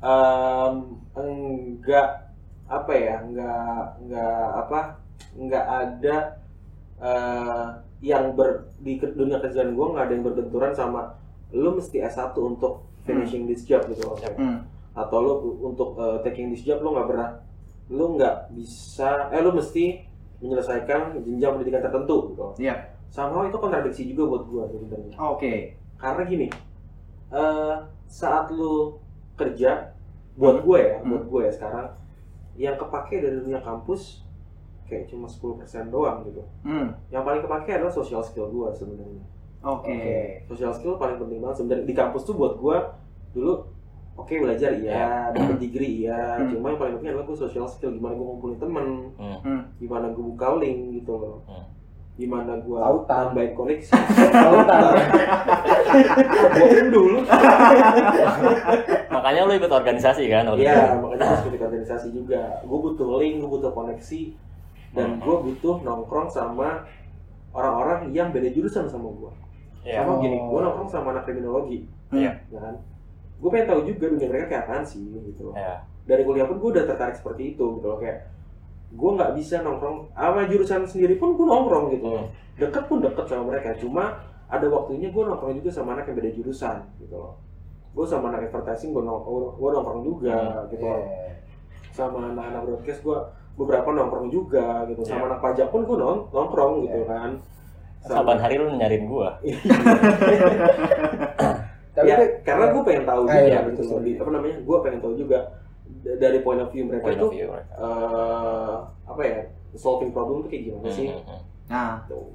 em, 0.00 0.72
enggak 1.14 2.08
apa 2.68 2.92
ya 2.92 3.16
enggak 3.20 3.82
enggak 3.98 4.44
apa 4.54 4.80
enggak 5.34 5.64
ada 5.66 6.16
eh, 6.98 7.66
yang 8.00 8.32
ber 8.32 8.68
di 8.78 8.96
dunia 9.00 9.38
kerjaan 9.38 9.74
gue 9.74 9.86
nggak 9.88 10.04
ada 10.06 10.12
yang 10.12 10.24
berbenturan 10.24 10.72
sama 10.72 11.16
lu 11.50 11.74
mesti 11.74 11.98
S1 11.98 12.36
untuk 12.36 12.84
finishing 13.02 13.48
this 13.48 13.64
job 13.64 13.82
gitu 13.88 14.04
loh 14.04 14.16
Hmm. 14.36 14.62
atau 14.92 15.18
lu 15.18 15.32
untuk 15.64 15.96
eh, 15.96 16.18
taking 16.22 16.52
this 16.52 16.62
job 16.62 16.78
lu 16.78 16.92
nggak 16.92 17.08
pernah 17.08 17.30
lu 17.88 18.14
nggak 18.14 18.52
bisa 18.52 19.32
eh 19.32 19.40
lu 19.40 19.50
mesti 19.50 20.04
menyelesaikan 20.38 21.18
jenjang 21.24 21.56
pendidikan 21.56 21.82
tertentu 21.82 22.30
gitu 22.30 22.46
Iya. 22.60 22.74
somehow 23.08 23.42
itu 23.42 23.56
kontradiksi 23.56 24.06
juga 24.06 24.28
buat 24.28 24.44
gue 24.44 24.62
sebenarnya 24.68 25.14
Oke. 25.18 25.54
karena 25.96 26.22
gini 26.22 26.46
eh 27.30 27.74
saat 28.06 28.52
lu 28.52 29.00
kerja 29.34 29.96
buat 30.36 30.62
gue 30.62 30.78
ya 30.78 30.96
Hmm. 31.00 31.10
buat 31.10 31.24
gue 31.26 31.40
ya 31.48 31.52
sekarang 31.52 31.88
yang 32.58 32.74
kepake 32.74 33.14
dari 33.16 33.38
dunia 33.38 33.58
kampus 33.58 34.26
kayak 34.84 35.06
cuma 35.06 35.24
10% 35.24 35.62
doang 35.88 36.24
gitu 36.24 36.42
Hmm. 36.60 36.90
yang 37.08 37.22
paling 37.22 37.40
kepake 37.40 37.70
adalah 37.72 37.92
social 37.92 38.18
skill 38.20 38.48
gue 38.48 38.68
sebenarnya 38.72 39.22
Oke. 39.60 39.90
Oke. 39.90 40.18
social 40.46 40.70
skill 40.70 40.96
paling 40.96 41.16
penting 41.16 41.38
banget 41.38 41.56
sebenarnya 41.56 41.84
di 41.84 41.94
kampus 41.94 42.22
tuh 42.22 42.34
buat 42.34 42.56
gue 42.56 42.76
dulu 43.32 43.54
oke 44.16 44.34
belajar 44.34 44.72
iya 44.72 45.30
dapat 45.30 45.56
degree 45.58 46.02
iya 46.02 46.34
Hmm. 46.36 46.50
cuma 46.50 46.66
yang 46.68 46.80
paling 46.80 46.94
penting 46.96 47.10
adalah 47.12 47.26
gue 47.26 47.38
social 47.38 47.64
skill 47.64 47.92
gimana 47.92 48.12
gue 48.12 48.26
ngumpulin 48.26 48.58
temen 48.58 48.86
Hmm. 49.14 49.38
Hmm. 49.40 49.60
gimana 49.76 50.08
gue 50.08 50.24
buka 50.26 50.56
link 50.56 50.78
gitu 50.96 51.14
loh 51.14 51.38
Hmm. 51.44 51.62
Gimana 52.18 52.58
gue 52.58 52.74
Tautan. 52.74 53.30
nambahin 53.30 53.52
koneksi 53.54 53.94
Tautan. 54.34 54.82
gue 56.58 56.82
dulu 56.90 57.18
Makanya 59.08 59.40
lu 59.46 59.52
ikut 59.54 59.70
organisasi 59.70 60.26
kan? 60.26 60.44
Iya, 60.54 60.98
makanya 60.98 61.24
harus 61.30 61.46
ikut 61.46 61.62
organisasi 61.62 62.10
juga. 62.10 62.58
Gue 62.66 62.78
butuh 62.78 63.18
link, 63.18 63.38
gue 63.38 63.50
butuh 63.50 63.70
koneksi, 63.70 64.20
dan 64.94 65.18
gue 65.18 65.36
butuh 65.42 65.82
nongkrong 65.82 66.26
sama 66.26 66.86
orang-orang 67.50 68.10
yang 68.10 68.30
beda 68.30 68.50
jurusan 68.50 68.86
sama 68.86 69.10
gue. 69.10 69.32
Iya. 69.86 70.02
Sama 70.04 70.18
gini, 70.22 70.36
Oh. 70.38 70.54
gue 70.54 70.60
nongkrong 70.62 70.90
sama 70.90 71.14
anak 71.14 71.24
kriminologi, 71.26 71.86
Iya. 72.14 72.34
ya 72.50 72.58
kan? 72.60 72.74
Gue 73.38 73.48
pengen 73.50 73.66
tahu 73.70 73.80
juga 73.86 74.04
dunia 74.10 74.28
mereka 74.28 74.46
kayak 74.50 74.62
apaan 74.66 74.84
sih, 74.84 75.02
gitu 75.02 75.50
loh. 75.50 75.54
Iya. 75.54 75.82
Dari 76.06 76.22
kuliah 76.22 76.46
pun 76.46 76.58
gue 76.58 76.70
udah 76.78 76.84
tertarik 76.86 77.16
seperti 77.16 77.54
itu, 77.54 77.64
gitu 77.78 77.86
loh. 77.86 77.98
Kayak 77.98 78.26
gue 78.88 79.10
nggak 79.14 79.32
bisa 79.36 79.60
nongkrong 79.60 80.08
sama 80.12 80.48
jurusan 80.48 80.82
sendiri 80.88 81.20
pun 81.20 81.36
gue 81.36 81.44
nongkrong 81.44 81.92
gitu 81.92 82.06
loh. 82.08 82.24
Hmm. 82.24 82.32
Deket 82.58 82.84
pun 82.88 82.98
deket 83.04 83.26
sama 83.28 83.42
mereka, 83.52 83.76
cuma 83.78 84.18
ada 84.48 84.66
waktunya 84.66 85.12
gue 85.12 85.22
nongkrong 85.22 85.54
juga 85.60 85.70
sama 85.70 85.92
anak 85.94 86.08
yang 86.08 86.16
beda 86.18 86.30
jurusan, 86.34 86.76
gitu 86.98 87.14
loh. 87.14 87.36
Gue 87.92 88.04
sama 88.08 88.32
anak 88.32 88.48
advertising 88.48 88.90
gue 88.92 89.04
nongkrong, 89.04 89.60
gue 89.60 89.68
nongkrong 89.76 90.02
juga, 90.02 90.38
gitu 90.72 90.84
loh 90.84 91.00
Iya. 91.04 91.36
sama 91.92 92.30
anak-anak 92.30 92.62
broadcast 92.62 93.02
gue 93.02 93.18
beberapa 93.58 93.90
nongkrong 93.90 94.30
juga 94.30 94.86
gitu 94.86 95.02
sama 95.02 95.18
Iya. 95.18 95.28
anak 95.34 95.40
pajak 95.42 95.68
pun 95.68 95.82
gue 95.82 95.96
nong 95.98 96.30
nongkrong 96.30 96.74
gitu 96.86 97.00
Iya. 97.02 97.10
kan 97.10 97.30
Saban 97.98 98.38
hari 98.38 98.54
lu 98.56 98.70
nyariin 98.78 99.10
gua. 99.10 99.34
Tapi 101.98 102.06
ya, 102.06 102.16
karena 102.46 102.64
gue 102.70 102.82
pengen 102.86 103.04
tahu 103.04 103.22
Ah, 103.26 103.34
juga 103.34 103.42
iya, 103.42 103.58
gitu 103.74 103.82
betul. 103.82 104.22
Apa 104.22 104.30
namanya 104.30 104.56
gue 104.62 104.76
pengen 104.86 105.00
tahu 105.02 105.14
juga 105.18 105.38
dari 106.16 106.40
point 106.40 106.56
of 106.58 106.72
view 106.72 106.84
mereka 106.84 107.04
Point 107.04 107.18
itu 107.18 107.26
of 107.26 107.32
view 107.34 107.46
mereka. 107.50 107.72
eh, 107.76 108.76
apa 109.04 109.20
ya 109.20 109.38
solving 109.74 110.10
problem 110.10 110.40
tuh 110.40 110.48
kayak 110.48 110.62
gimana 110.64 110.88
sih 110.88 111.08
Hmm, 111.08 111.22
hmm, 111.22 111.40
Nah, 111.68 112.00
Tuh. 112.08 112.32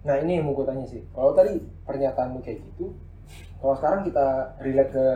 Nah 0.00 0.14
ini 0.16 0.38
yang 0.38 0.46
mau 0.46 0.54
gue 0.54 0.62
tanya 0.62 0.86
sih. 0.86 1.02
Kalau 1.10 1.34
tadi 1.34 1.58
pernyataan 1.82 2.30
lu 2.30 2.40
kayak 2.40 2.62
gitu, 2.62 2.94
kalau 3.58 3.74
sekarang 3.74 4.06
kita 4.06 4.26
relate 4.58 4.94
ke 4.94 5.06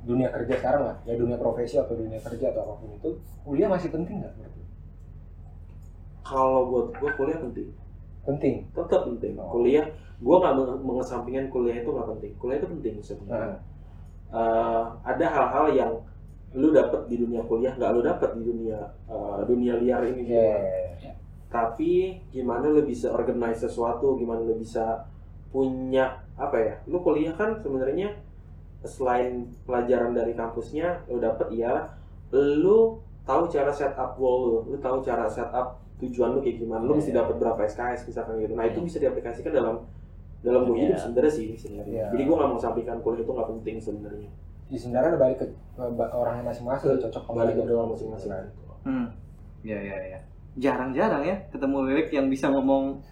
dunia 0.00 0.32
kerja 0.32 0.56
sekarang 0.56 0.82
lah, 0.82 0.96
ya 1.04 1.12
dunia 1.12 1.36
profesi 1.36 1.76
atau 1.76 1.92
dunia 1.92 2.16
kerja 2.18 2.48
atau 2.48 2.64
apa 2.64 2.74
pun 2.74 2.88
itu, 2.90 3.10
kuliah 3.44 3.68
masih 3.68 3.92
penting 3.92 4.24
nggak? 4.24 4.32
menurut 4.32 4.64
kalau 6.22 6.60
buat 6.66 6.86
gue 6.94 7.10
kuliah 7.14 7.38
penting 7.38 7.68
Penting. 8.20 8.54
tetap 8.70 9.04
penting 9.04 9.32
Oh. 9.36 9.48
kuliah 9.50 9.84
gue 10.16 10.36
nggak 10.36 10.54
menge- 10.54 10.82
mengesampingkan 10.82 11.46
kuliah 11.48 11.76
itu 11.76 11.88
nggak 11.88 12.08
penting 12.08 12.32
kuliah 12.36 12.56
itu 12.56 12.68
penting 12.70 12.94
sebenarnya 13.00 13.52
Nah, 13.52 13.68
Eh, 14.30 14.82
ada 15.02 15.26
hal-hal 15.26 15.66
yang 15.74 15.92
lu 16.52 16.68
dapet 16.70 17.06
di 17.06 17.16
dunia 17.16 17.42
kuliah 17.44 17.72
nggak 17.72 17.90
lu 17.92 18.00
dapet 18.02 18.30
di 18.34 18.42
dunia 18.42 18.78
eh, 19.06 19.38
dunia 19.46 19.78
liar 19.78 20.02
ini 20.04 20.22
oke. 20.26 20.34
gitu. 20.98 21.10
tapi 21.46 21.92
gimana 22.30 22.66
lu 22.66 22.82
bisa 22.82 23.10
organize 23.10 23.62
sesuatu 23.62 24.14
gimana 24.14 24.42
lu 24.42 24.54
bisa 24.54 25.06
punya 25.50 26.18
apa 26.34 26.56
ya 26.58 26.74
lu 26.86 26.98
kuliah 26.98 27.34
kan 27.34 27.58
sebenarnya 27.58 28.14
selain 28.80 29.44
pelajaran 29.62 30.10
dari 30.10 30.32
kampusnya 30.32 31.04
lu 31.06 31.18
dapet 31.18 31.52
ya 31.52 31.86
lu 32.32 32.98
tahu 33.22 33.46
cara 33.46 33.70
setup 33.70 34.16
goal 34.16 34.40
lu 34.42 34.74
lu 34.74 34.76
tahu 34.78 35.02
cara 35.02 35.28
setup 35.28 35.78
tujuan 36.00 36.32
lu 36.32 36.40
kayak 36.40 36.58
gimana 36.58 36.82
lu 36.82 36.96
mesti 36.96 37.12
Iya. 37.12 37.22
dapat 37.22 37.34
berapa 37.38 37.60
SKS 37.62 38.08
misalkan 38.08 38.40
gitu 38.40 38.54
nah 38.54 38.64
itu 38.64 38.80
bisa 38.80 38.96
diaplikasikan 38.96 39.52
dalam 39.52 39.84
dalam 40.40 40.64
gue 40.64 40.76
hidup 40.80 40.96
Iya. 40.96 41.02
sebenarnya 41.04 41.32
sih 41.34 41.48
sebenarnya 41.54 41.92
Iya. 41.92 42.06
jadi 42.16 42.22
gue 42.24 42.36
nggak 42.40 42.50
mau 42.50 42.58
sampaikan 42.58 42.96
kuliah 42.98 43.22
itu 43.22 43.30
nggak 43.30 43.48
penting 43.52 43.76
sebenarnya 43.76 44.30
Di 44.70 44.78
sebenarnya 44.78 45.18
balik 45.18 45.42
ke, 45.42 45.46
orangnya 46.14 46.46
masing-masing, 46.46 46.94
cocok 47.02 47.22
kembali 47.26 47.52
balik 47.52 47.54
ke 47.58 47.64
doang 47.66 47.88
masing-masing 47.90 48.30
hmm. 48.86 49.06
Ya 49.66 49.78
ya 49.82 49.98
ya. 50.14 50.18
Jarang-jarang 50.58 51.22
ya 51.26 51.36
ketemu 51.50 51.76
Wiwik 51.90 52.08
yang 52.14 52.26
bisa 52.30 52.46
ngomong 52.50 53.02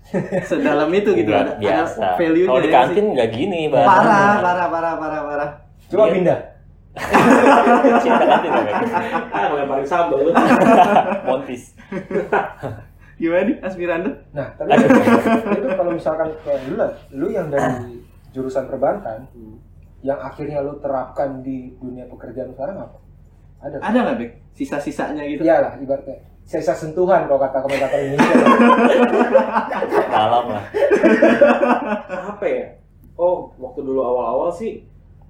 sedalam 0.48 0.90
itu 0.94 1.10
gitu. 1.18 1.30
Ada, 1.34 1.58
biasa. 1.58 1.98
ada 1.98 2.18
value-nya 2.18 2.50
Kalau 2.50 2.62
di 2.62 2.70
kantin 2.70 3.06
nggak 3.14 3.30
gini. 3.34 3.60
Parah, 3.70 4.38
parah, 4.38 4.66
parah, 4.70 4.94
parah, 4.96 5.20
parah. 5.26 5.50
Coba 5.90 6.04
Iya. 6.06 6.14
pindah. 6.14 6.38
Cinta 8.02 8.24
kantin 8.26 8.50
gitu. 8.50 8.74
ah 9.34 9.44
ngelemparin 9.50 9.86
sambal 9.86 10.18
lu 10.18 10.30
Montis. 11.26 11.74
Gimana 13.18 13.42
nih 13.50 13.56
aspirandu? 13.66 14.10
Nah, 14.30 14.46
tapi 14.54 14.78
itu 15.58 15.68
kalau 15.74 15.90
misalkan 15.90 16.30
kayak 16.46 16.70
lu 16.70 16.74
lah, 16.78 16.90
lu 17.10 17.26
yang 17.34 17.50
dari 17.50 17.98
jurusan 18.30 18.70
perbankan, 18.70 19.26
yang 20.00 20.18
akhirnya 20.18 20.62
lu 20.62 20.78
terapkan 20.78 21.42
di 21.42 21.74
dunia 21.76 22.06
pekerjaan 22.06 22.50
sekarang 22.52 22.76
apa? 22.78 22.98
Ada. 23.58 23.76
Ada 23.82 23.98
nggak, 24.04 24.16
Bek? 24.18 24.30
Sisa-sisanya 24.54 25.22
gitu? 25.26 25.42
Iyalah, 25.42 25.74
ibaratnya 25.78 26.18
sisa 26.48 26.72
sentuhan 26.72 27.28
kalau 27.28 27.37
kata 27.38 27.61
komentator 27.61 28.00
Indonesia. 28.00 28.32
Dalam 30.08 30.44
lah. 30.48 30.64
apa 32.08 32.44
ya 32.46 32.66
oh 33.14 33.52
waktu 33.58 33.80
dulu 33.82 34.00
awal-awal 34.00 34.48
sih 34.48 34.80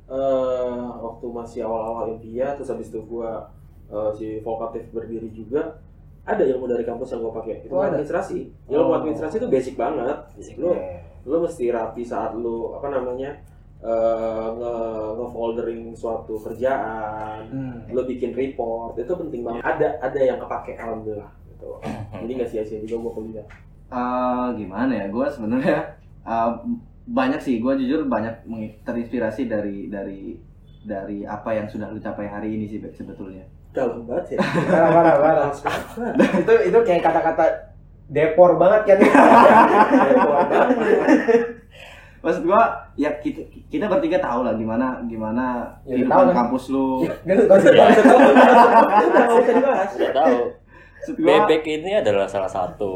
eh 0.06 0.84
waktu 1.02 1.26
masih 1.26 1.66
awal-awal 1.66 2.14
Impia 2.14 2.54
terus 2.54 2.70
habis 2.70 2.88
itu 2.88 3.02
gua 3.02 3.50
eh, 3.88 4.10
si 4.14 4.26
Volkatif 4.40 4.88
berdiri 4.88 5.28
juga 5.30 5.82
ada 6.22 6.44
ilmu 6.44 6.64
dari 6.64 6.84
kampus 6.84 7.10
yang 7.10 7.24
gua 7.24 7.34
pakai 7.40 7.64
itu 7.64 7.72
Oh, 7.72 7.82
administrasi 7.82 8.38
ilmu 8.70 8.88
Oh. 8.88 8.96
administrasi 9.00 9.34
itu 9.36 9.48
basic 9.48 9.74
banget 9.74 10.18
lu 10.54 10.70
Iya. 10.70 11.02
lu 11.26 11.36
mesti 11.42 11.64
rapi 11.68 12.02
saat 12.04 12.32
lu 12.32 12.72
apa 12.72 12.88
namanya 12.88 13.36
eh 13.78 14.46
nge 14.58 14.74
ngefoldering 15.14 15.94
suatu 15.94 16.34
kerjaan 16.38 17.46
Hmm. 17.46 17.86
lu 17.88 18.02
bikin 18.02 18.34
report 18.34 18.98
itu 18.98 19.12
penting 19.14 19.46
banget. 19.46 19.62
Ada 19.62 19.88
ada 20.02 20.20
yang 20.20 20.38
kepake 20.38 20.74
alhamdulillah 20.74 21.30
gitu. 21.46 21.78
Jadi 22.12 22.32
nggak 22.34 22.50
sia-sia 22.50 22.78
juga 22.82 22.96
gua 23.00 23.12
kuliah. 23.14 23.46
Eh, 23.88 24.46
gimana 24.54 24.92
ya? 24.92 25.06
Gue 25.08 25.30
sebenarnya 25.30 25.94
eh, 26.20 26.50
banyak 27.06 27.40
sih. 27.40 27.56
Gue 27.56 27.78
jujur 27.78 28.04
banyak 28.04 28.44
terinspirasi 28.82 29.46
dari 29.46 29.86
dari 29.86 30.36
dari 30.82 31.22
apa 31.22 31.52
yang 31.52 31.66
sudah 31.66 31.88
lu 31.88 31.96
capai 31.96 32.26
hari 32.26 32.52
ini 32.52 32.66
sih 32.66 32.78
sebetulnya. 32.92 33.46
Dalam 33.70 34.04
banget 34.04 34.34
ya 34.34 34.38
Parah, 34.74 35.16
parah, 35.20 35.48
parah. 35.54 36.12
Itu 36.42 36.54
itu 36.66 36.78
kayak 36.82 37.02
kata-kata 37.04 37.44
depor 38.08 38.56
banget 38.56 38.82
kan 38.88 38.98
banget. 38.98 39.12
maksud 42.18 42.42
gue 42.42 42.62
ya 42.96 43.10
kita 43.16 43.40
kita 43.66 43.86
bertiga 43.86 44.18
tahu 44.18 44.42
lah 44.42 44.52
gimana 44.52 44.98
gimana 45.04 45.70
Ya, 45.82 45.94
kehidupan 45.94 46.10
tahu 46.10 46.34
kampus 46.34 46.64
lu 46.68 47.06
Nggak 47.22 47.46
usah 47.48 47.70
dibahas 49.54 49.90
Nggak 49.94 50.14
tahu. 50.14 50.38
gua 51.08 51.24
Bebek 51.40 51.62
ini 51.64 51.94
adalah 51.94 52.26
salah 52.26 52.50
satu 52.50 52.92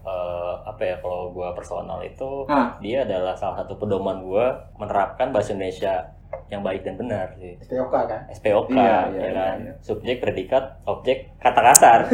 eh, 0.00 0.54
apa 0.62 0.78
ya 0.80 0.96
kalau 0.96 1.28
gua 1.30 1.50
personal 1.52 1.98
itu 2.00 2.46
Ah. 2.46 2.78
dia 2.78 3.02
adalah 3.02 3.34
salah 3.34 3.58
satu 3.58 3.74
pedoman 3.76 4.22
gua 4.22 4.46
menerapkan 4.74 5.28
bahasa 5.28 5.52
Indonesia 5.52 6.06
yang 6.48 6.62
baik 6.62 6.80
dan 6.80 6.96
benar 6.96 7.28
sih. 7.34 7.60
SPOK 7.60 7.92
kan 7.92 8.20
SPOK 8.30 8.72
Iya, 8.72 8.80
ya 8.80 9.20
iya, 9.20 9.30
kan. 9.34 9.56
iya. 9.60 9.72
Subjek, 9.80 10.16
predikat, 10.18 10.80
objek, 10.82 11.28
kata 11.36 11.60
kasar. 11.62 12.00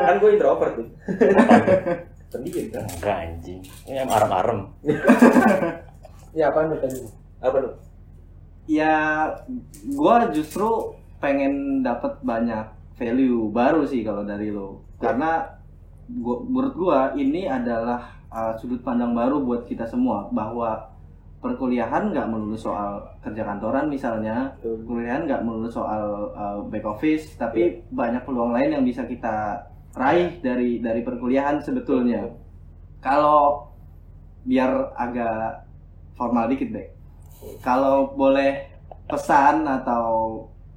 kan 0.00 0.14
gue 0.16 0.30
introvert 0.32 0.72
tuh 0.74 0.86
sendiri 2.30 2.68
kan 2.70 2.84
Enggak 2.86 3.16
anjing. 3.26 3.60
Ini 3.86 4.04
yang 4.04 4.10
arem-arem. 4.10 4.60
ya 6.36 6.52
apaan 6.52 6.68
tuh 6.76 6.80
tadi 6.84 7.00
apa 7.40 7.56
tuh 7.64 7.74
ya 8.68 8.94
gue 9.88 10.16
justru 10.36 10.92
pengen 11.16 11.80
dapat 11.80 12.20
banyak 12.20 12.68
value 13.00 13.48
baru 13.48 13.88
sih 13.88 14.04
kalau 14.04 14.20
dari 14.28 14.52
lo 14.52 14.84
karena 15.00 15.48
gua, 16.20 16.44
menurut 16.44 16.74
gue 16.76 17.00
ini 17.24 17.48
adalah 17.48 18.20
uh, 18.28 18.52
sudut 18.60 18.84
pandang 18.84 19.16
baru 19.16 19.40
buat 19.40 19.64
kita 19.64 19.88
semua 19.88 20.28
bahwa 20.28 20.92
perkuliahan 21.40 22.12
nggak 22.12 22.28
melulu 22.28 22.56
soal 22.58 23.00
kerja 23.24 23.44
kantoran 23.44 23.88
misalnya 23.88 24.52
Tuh. 24.60 24.76
perkuliahan 24.84 25.24
nggak 25.24 25.40
melulu 25.40 25.72
soal 25.72 26.32
uh, 26.36 26.60
back 26.68 26.84
office 26.84 27.32
tapi 27.40 27.80
banyak 27.88 28.20
peluang 28.28 28.52
lain 28.52 28.76
yang 28.76 28.84
bisa 28.84 29.08
kita 29.08 29.56
raih 29.96 30.38
dari 30.44 30.78
dari 30.84 31.00
perkuliahan 31.00 31.64
sebetulnya. 31.64 32.28
Kalau 33.00 33.72
biar 34.46 34.94
agak 34.94 35.66
formal 36.14 36.46
dikit 36.48 36.70
deh 36.70 36.88
kalau 37.60 38.14
boleh 38.16 38.70
pesan 39.06 39.66
atau 39.66 40.06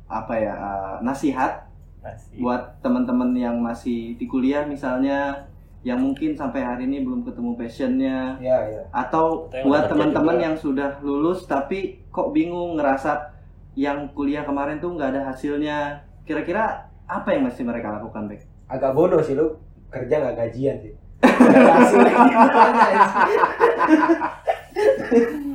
apa 0.10 0.34
ya 0.36 0.54
uh, 0.58 0.96
nasihat 1.06 1.70
Masih. 2.02 2.42
buat 2.42 2.82
teman-teman 2.82 3.32
yang 3.38 3.56
masih 3.62 4.18
di 4.18 4.26
kuliah 4.26 4.66
misalnya 4.66 5.48
yang 5.80 6.04
mungkin 6.04 6.36
sampai 6.36 6.60
hari 6.60 6.84
ini 6.92 7.08
belum 7.08 7.24
ketemu 7.24 7.56
passionnya 7.56 8.36
ya 8.44 8.60
ya 8.68 8.82
atau 8.92 9.48
yang 9.56 9.66
buat 9.70 9.88
teman-teman 9.88 10.38
yang 10.38 10.56
sudah 10.60 11.00
lulus 11.00 11.48
tapi 11.48 12.04
kok 12.12 12.36
bingung 12.36 12.76
ngerasa 12.76 13.32
yang 13.80 14.12
kuliah 14.12 14.44
kemarin 14.44 14.84
tuh 14.84 14.92
nggak 14.92 15.16
ada 15.16 15.22
hasilnya 15.32 16.04
kira-kira 16.28 16.92
apa 17.08 17.32
yang 17.32 17.48
mesti 17.48 17.64
mereka 17.64 17.96
lakukan 17.96 18.28
Bek? 18.28 18.44
Agak 18.70 18.94
bodoh 18.94 19.20
sih 19.20 19.34
lu 19.34 19.58
kerja 19.90 20.16
nggak 20.16 20.36
gajian 20.38 20.78
sih 20.78 20.94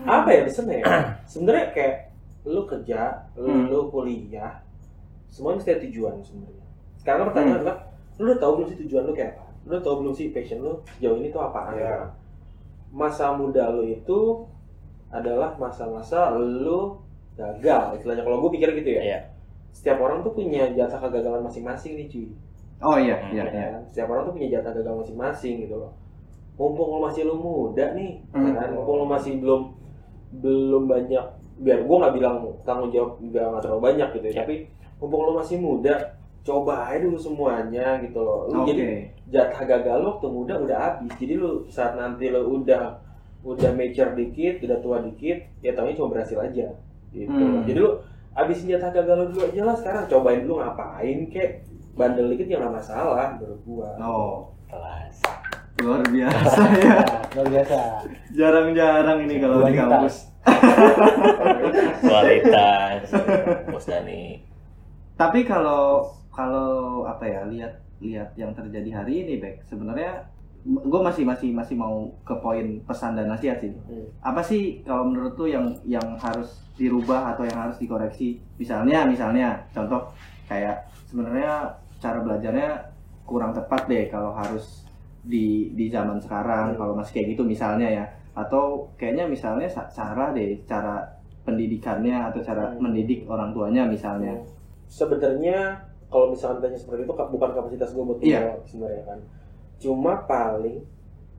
apa 0.04 0.28
ya 0.28 0.40
pesannya 0.44 0.76
ya? 0.78 0.86
sebenarnya 1.24 1.66
kayak 1.70 1.96
lu 2.44 2.62
kerja 2.64 3.24
Hmm. 3.32 3.66
lu 3.66 3.88
kuliah 3.88 4.60
semua 5.26 5.56
mesti 5.56 5.70
ada 5.70 5.82
tujuan 5.82 6.20
sebenarnya 6.20 6.64
sekarang 6.96 7.24
pertanyaan 7.26 7.50
Hmm. 7.50 7.60
adalah 7.62 7.76
lu 8.14 8.24
udah 8.28 8.38
tahu 8.38 8.52
belum 8.54 8.68
sih 8.68 8.78
tujuan 8.84 9.02
lu 9.04 9.12
kayak 9.12 9.30
apa 9.34 9.44
lu 9.64 9.70
udah 9.72 9.82
tahu 9.82 9.94
belum 10.02 10.12
sih 10.12 10.26
passion 10.30 10.58
lu 10.60 10.72
sejauh 10.92 11.16
ini 11.16 11.28
tuh 11.30 11.40
apaan 11.40 11.74
Iya. 11.74 11.96
masa 12.90 13.32
muda 13.32 13.72
lu 13.72 13.82
itu 13.84 14.20
adalah 15.08 15.56
masa-masa 15.56 16.34
lu 16.34 17.00
gagal 17.34 17.96
istilahnya 17.96 18.22
kalau 18.22 18.38
gue 18.40 18.50
pikir 18.52 18.68
gitu 18.76 18.90
ya 18.92 19.02
Iya. 19.04 19.18
setiap 19.70 19.98
orang 19.98 20.20
tuh 20.20 20.30
punya 20.30 20.68
jatah 20.70 21.00
kegagalan 21.00 21.42
masing-masing 21.42 21.96
nih 21.96 22.06
cuy 22.06 22.28
oh 22.84 22.96
iya 22.96 23.16
Hmm, 23.16 23.32
iya 23.32 23.44
ya 23.48 23.52
iya? 23.72 23.78
Setiap 23.88 24.12
orang 24.12 24.28
tuh 24.28 24.32
punya 24.36 24.48
jatah 24.54 24.72
gagal 24.76 24.94
masing-masing 25.00 25.54
gitu 25.64 25.74
loh. 25.80 25.92
Mumpung 26.54 26.86
lo 26.86 26.98
masih 27.02 27.26
lo 27.26 27.34
muda 27.34 27.96
nih, 27.96 28.22
ya 28.30 28.38
Hmm. 28.38 28.54
kan? 28.54 28.68
Mumpung 28.76 28.96
lo 29.02 29.06
masih 29.08 29.32
belum 29.40 29.62
belum 30.34 30.84
banyak 30.86 31.24
biar 31.54 31.86
gua 31.86 31.96
nggak 32.02 32.14
bilang 32.18 32.34
tanggung 32.66 32.90
jawab 32.90 33.16
nggak 33.22 33.44
nggak 33.46 33.62
terlalu 33.62 33.82
banyak 33.82 34.08
gitu 34.14 34.26
ya. 34.28 34.32
Ya. 34.32 34.38
Tapi 34.44 34.54
mumpung 35.00 35.22
lo 35.24 35.32
masih 35.34 35.56
muda, 35.58 35.94
coba 36.44 36.74
aja 36.90 36.98
dulu 37.02 37.18
semuanya 37.18 37.98
gitu 38.04 38.20
loh. 38.20 38.46
Lu 38.50 38.62
oke 38.62 38.70
Jadi 38.70 38.84
jatah 39.32 39.62
gagal 39.64 39.96
lo 39.98 40.06
waktu 40.18 40.28
muda 40.30 40.54
udah 40.60 40.78
habis. 40.78 41.12
Jadi 41.18 41.34
lu 41.34 41.50
saat 41.66 41.96
nanti 41.96 42.28
lo 42.30 42.46
udah 42.46 43.00
udah 43.44 43.70
mature 43.76 44.12
dikit, 44.16 44.64
udah 44.64 44.78
tua 44.80 45.04
dikit, 45.04 45.36
ya 45.60 45.76
taunya 45.76 45.96
cuma 45.96 46.16
berhasil 46.16 46.38
aja. 46.40 46.68
Gitu. 47.12 47.28
Hmm. 47.30 47.62
Jadi 47.66 47.78
lu 47.78 47.92
habisin 48.34 48.74
jatah 48.74 48.90
gagal 48.90 49.14
lo 49.14 49.24
dulu 49.30 49.42
aja 49.46 49.62
lah 49.62 49.76
sekarang 49.78 50.04
cobain 50.10 50.42
dulu 50.42 50.58
ngapain 50.58 51.18
kek 51.30 51.50
bandel 51.94 52.30
dikit 52.34 52.46
ya 52.50 52.58
nggak 52.58 52.74
masalah 52.74 53.38
menurut 53.38 53.60
gua. 53.66 53.90
oh 54.02 54.50
Kelas. 54.66 55.16
luar 55.82 56.02
biasa 56.06 56.60
ya 56.78 56.96
luar 57.34 57.48
biasa 57.50 57.76
jarang-jarang 58.34 59.18
ini 59.26 59.34
kalau 59.42 59.62
di 59.62 59.74
Kualitas. 59.74 59.82
kampus 59.82 60.16
Kualitas. 62.04 63.08
Bos 63.68 63.86
Dani. 63.88 64.44
Tapi 65.16 65.40
kalau 65.46 66.10
kalau 66.34 67.06
apa 67.06 67.24
ya 67.24 67.46
lihat 67.46 67.80
lihat 68.02 68.34
yang 68.36 68.52
terjadi 68.52 68.90
hari 69.02 69.24
ini, 69.24 69.40
Bek, 69.40 69.62
sebenarnya 69.64 70.26
gue 70.64 71.00
masih 71.04 71.28
masih 71.28 71.52
masih 71.52 71.76
mau 71.76 72.08
ke 72.24 72.34
poin 72.40 72.80
pesan 72.88 73.16
dan 73.16 73.28
nasihat 73.28 73.60
sih. 73.60 73.72
Hmm. 73.72 74.08
Apa 74.24 74.40
sih 74.40 74.80
kalau 74.82 75.08
menurut 75.08 75.36
tuh 75.36 75.48
yang 75.48 75.76
yang 75.84 76.16
harus 76.16 76.64
dirubah 76.74 77.36
atau 77.36 77.44
yang 77.44 77.68
harus 77.68 77.76
dikoreksi? 77.78 78.40
Misalnya 78.56 79.04
misalnya 79.04 79.60
contoh 79.70 80.08
kayak 80.44 80.76
sebenarnya 81.06 81.72
cara 81.98 82.18
belajarnya 82.20 82.70
kurang 83.24 83.52
tepat 83.52 83.86
deh 83.86 84.04
kalau 84.06 84.30
harus 84.30 84.84
di 85.20 85.72
di 85.72 85.88
zaman 85.88 86.20
sekarang 86.20 86.72
Hmm. 86.72 86.78
kalau 86.78 86.92
masih 86.94 87.12
kayak 87.14 87.28
gitu 87.32 87.42
misalnya 87.42 87.88
ya 87.88 88.04
atau 88.34 88.90
kayaknya 88.94 89.24
misalnya 89.24 89.64
sa- 89.64 89.88
cara 89.88 90.30
deh 90.30 90.60
cara 90.64 91.00
pendidikannya 91.42 92.28
atau 92.28 92.40
cara 92.40 92.70
Hmm. 92.70 92.80
mendidik 92.82 93.24
orang 93.24 93.52
tuanya 93.52 93.84
misalnya 93.84 94.36
Sebenarnya 94.84 95.80
kalau 96.06 96.30
misalkan 96.30 96.60
tanya 96.60 96.76
seperti 96.76 97.02
itu 97.02 97.10
bukan 97.10 97.50
kapasitas 97.50 97.90
gue 97.90 98.04
buat 98.04 98.20
Iya. 98.20 98.38
menjawab 98.38 98.62
sebenarnya 98.64 99.02
kan. 99.04 99.18
Cuma 99.80 100.12
paling 100.22 100.78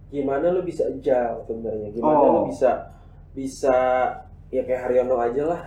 gimana 0.07 0.49
lu 0.49 0.61
bisa 0.61 0.83
jauh 0.99 1.39
sebenarnya, 1.41 1.87
gimana 1.89 2.17
Oh. 2.19 2.31
lu 2.41 2.41
bisa 2.49 2.89
bisa 3.31 3.77
ya 4.55 4.63
kayak 4.63 4.81
Haryono 4.87 5.15
aja 5.19 5.43
lah. 5.43 5.59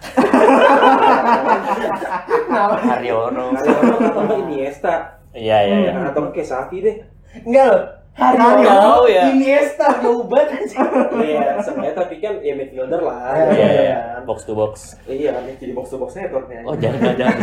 Haryono. 2.89 3.45
Haryono 3.53 3.97
atau 4.01 4.37
Iniesta, 4.49 4.95
Iya 5.37 5.59
iya 5.69 5.77
iya. 5.85 5.93
atau 6.09 6.25
nggak 6.25 6.35
kayak 6.41 6.49
Safi 6.49 6.81
deh. 6.81 6.97
enggak 7.45 7.67
loh 7.69 7.83
tahu 8.19 9.05
ya. 9.07 9.31
Iniesta 9.31 9.87
jauh 10.03 10.27
banget 10.27 10.75
sih 10.75 10.79
Iya, 11.23 11.63
sebenarnya 11.63 11.95
tapi 11.95 12.19
kan 12.19 12.43
ya 12.43 12.59
midfielder 12.59 12.99
lah. 12.99 13.31
Iya, 13.37 13.47
Iya 13.55 13.69
ya 13.69 13.69
iya. 13.79 13.99
kan? 14.19 14.23
Box 14.27 14.39
to 14.43 14.53
box. 14.59 14.75
Iya 15.07 15.31
kan, 15.39 15.43
jadi 15.55 15.73
box 15.77 15.87
to 15.95 15.97
box 16.03 16.11
networknya. 16.19 16.67
Oh 16.67 16.75
jangan 16.75 17.15
jangan. 17.15 17.39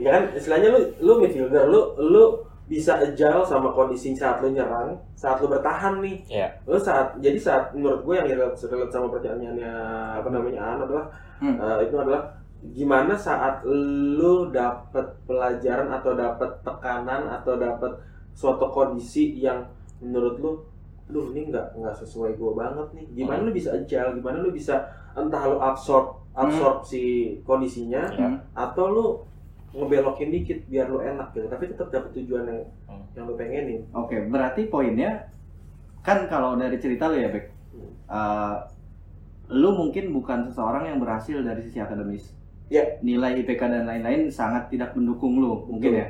Ya 0.00 0.08
kan, 0.10 0.22
istilahnya 0.34 0.68
lu 0.74 0.80
lu 0.98 1.12
midfielder, 1.22 1.70
lu 1.70 1.80
lu 2.02 2.24
bisa 2.64 2.94
agile 2.96 3.42
sama 3.42 3.68
kondisi 3.68 4.12
saat 4.12 4.40
lu 4.40 4.48
nyerang, 4.48 4.94
saat 5.12 5.38
lu 5.38 5.46
bertahan 5.46 5.98
nih. 5.98 6.16
Iya. 6.26 6.48
Lu 6.64 6.78
saat 6.78 7.18
jadi 7.18 7.36
saat 7.36 7.74
menurut 7.74 8.00
gue 8.02 8.14
yang 8.16 8.26
relate, 8.26 8.56
relate 8.64 8.88
sama 8.88 9.10
pertanyaannya 9.10 9.72
apa 10.16 10.28
namanya 10.28 10.60
An 10.62 10.78
adalah 10.82 11.06
Hmm. 11.42 11.58
eh, 11.58 11.90
itu 11.90 11.98
adalah 11.98 12.22
gimana 12.62 13.18
saat 13.18 13.66
lu 13.66 14.46
dapet 14.48 15.02
pelajaran 15.26 15.90
atau 15.90 16.14
dapet 16.14 16.46
tekanan 16.62 17.26
atau 17.28 17.58
dapet 17.58 17.90
suatu 18.30 18.70
kondisi 18.70 19.34
yang 19.36 19.66
menurut 19.98 20.38
lu 20.38 20.52
aduh 21.10 21.34
ini 21.34 21.50
nggak 21.50 21.74
nggak 21.76 21.92
sesuai 21.98 22.38
gue 22.38 22.52
banget 22.54 22.86
nih 22.94 23.06
gimana 23.12 23.42
Hmm. 23.42 23.46
lu 23.50 23.52
bisa 23.52 23.74
agile 23.74 24.14
gimana 24.14 24.38
lu 24.38 24.54
bisa 24.54 24.86
entah 25.12 25.42
lu 25.44 25.58
absorb 25.58 26.14
absorb 26.32 26.80
si 26.80 27.02
kondisinya 27.42 28.06
Iya. 28.08 28.38
atau 28.54 28.86
lu 28.88 29.06
ngebelokin 29.72 30.28
dikit 30.28 30.58
biar 30.68 30.86
lu 30.88 31.00
enak 31.00 31.32
gitu 31.32 31.48
tapi 31.48 31.64
tetap 31.72 31.88
dapet 31.88 32.10
tujuan 32.20 32.44
yang 32.44 32.60
Hmm. 32.88 33.04
yang 33.16 33.24
lu 33.24 33.34
pengenin 33.36 33.80
Oke, 33.96 34.20
berarti 34.28 34.68
poinnya 34.68 35.32
kan 36.02 36.28
kalau 36.28 36.58
dari 36.58 36.76
cerita 36.76 37.08
lu 37.08 37.16
ya, 37.16 37.30
Bek, 37.30 37.46
Hmm. 37.72 37.88
uh, 38.10 38.56
lu 39.48 39.70
mungkin 39.72 40.10
bukan 40.12 40.50
seseorang 40.50 40.90
yang 40.90 40.98
berhasil 40.98 41.40
dari 41.40 41.62
sisi 41.62 41.78
akademis. 41.78 42.32
Ya. 42.72 42.98
Nilai 43.04 43.44
IPK 43.44 43.68
dan 43.68 43.84
lain-lain 43.84 44.32
sangat 44.32 44.72
tidak 44.72 44.96
mendukung 44.96 45.36
lu, 45.38 45.68
mungkin 45.68 45.92
Betul. 45.92 46.02
ya. 46.02 46.08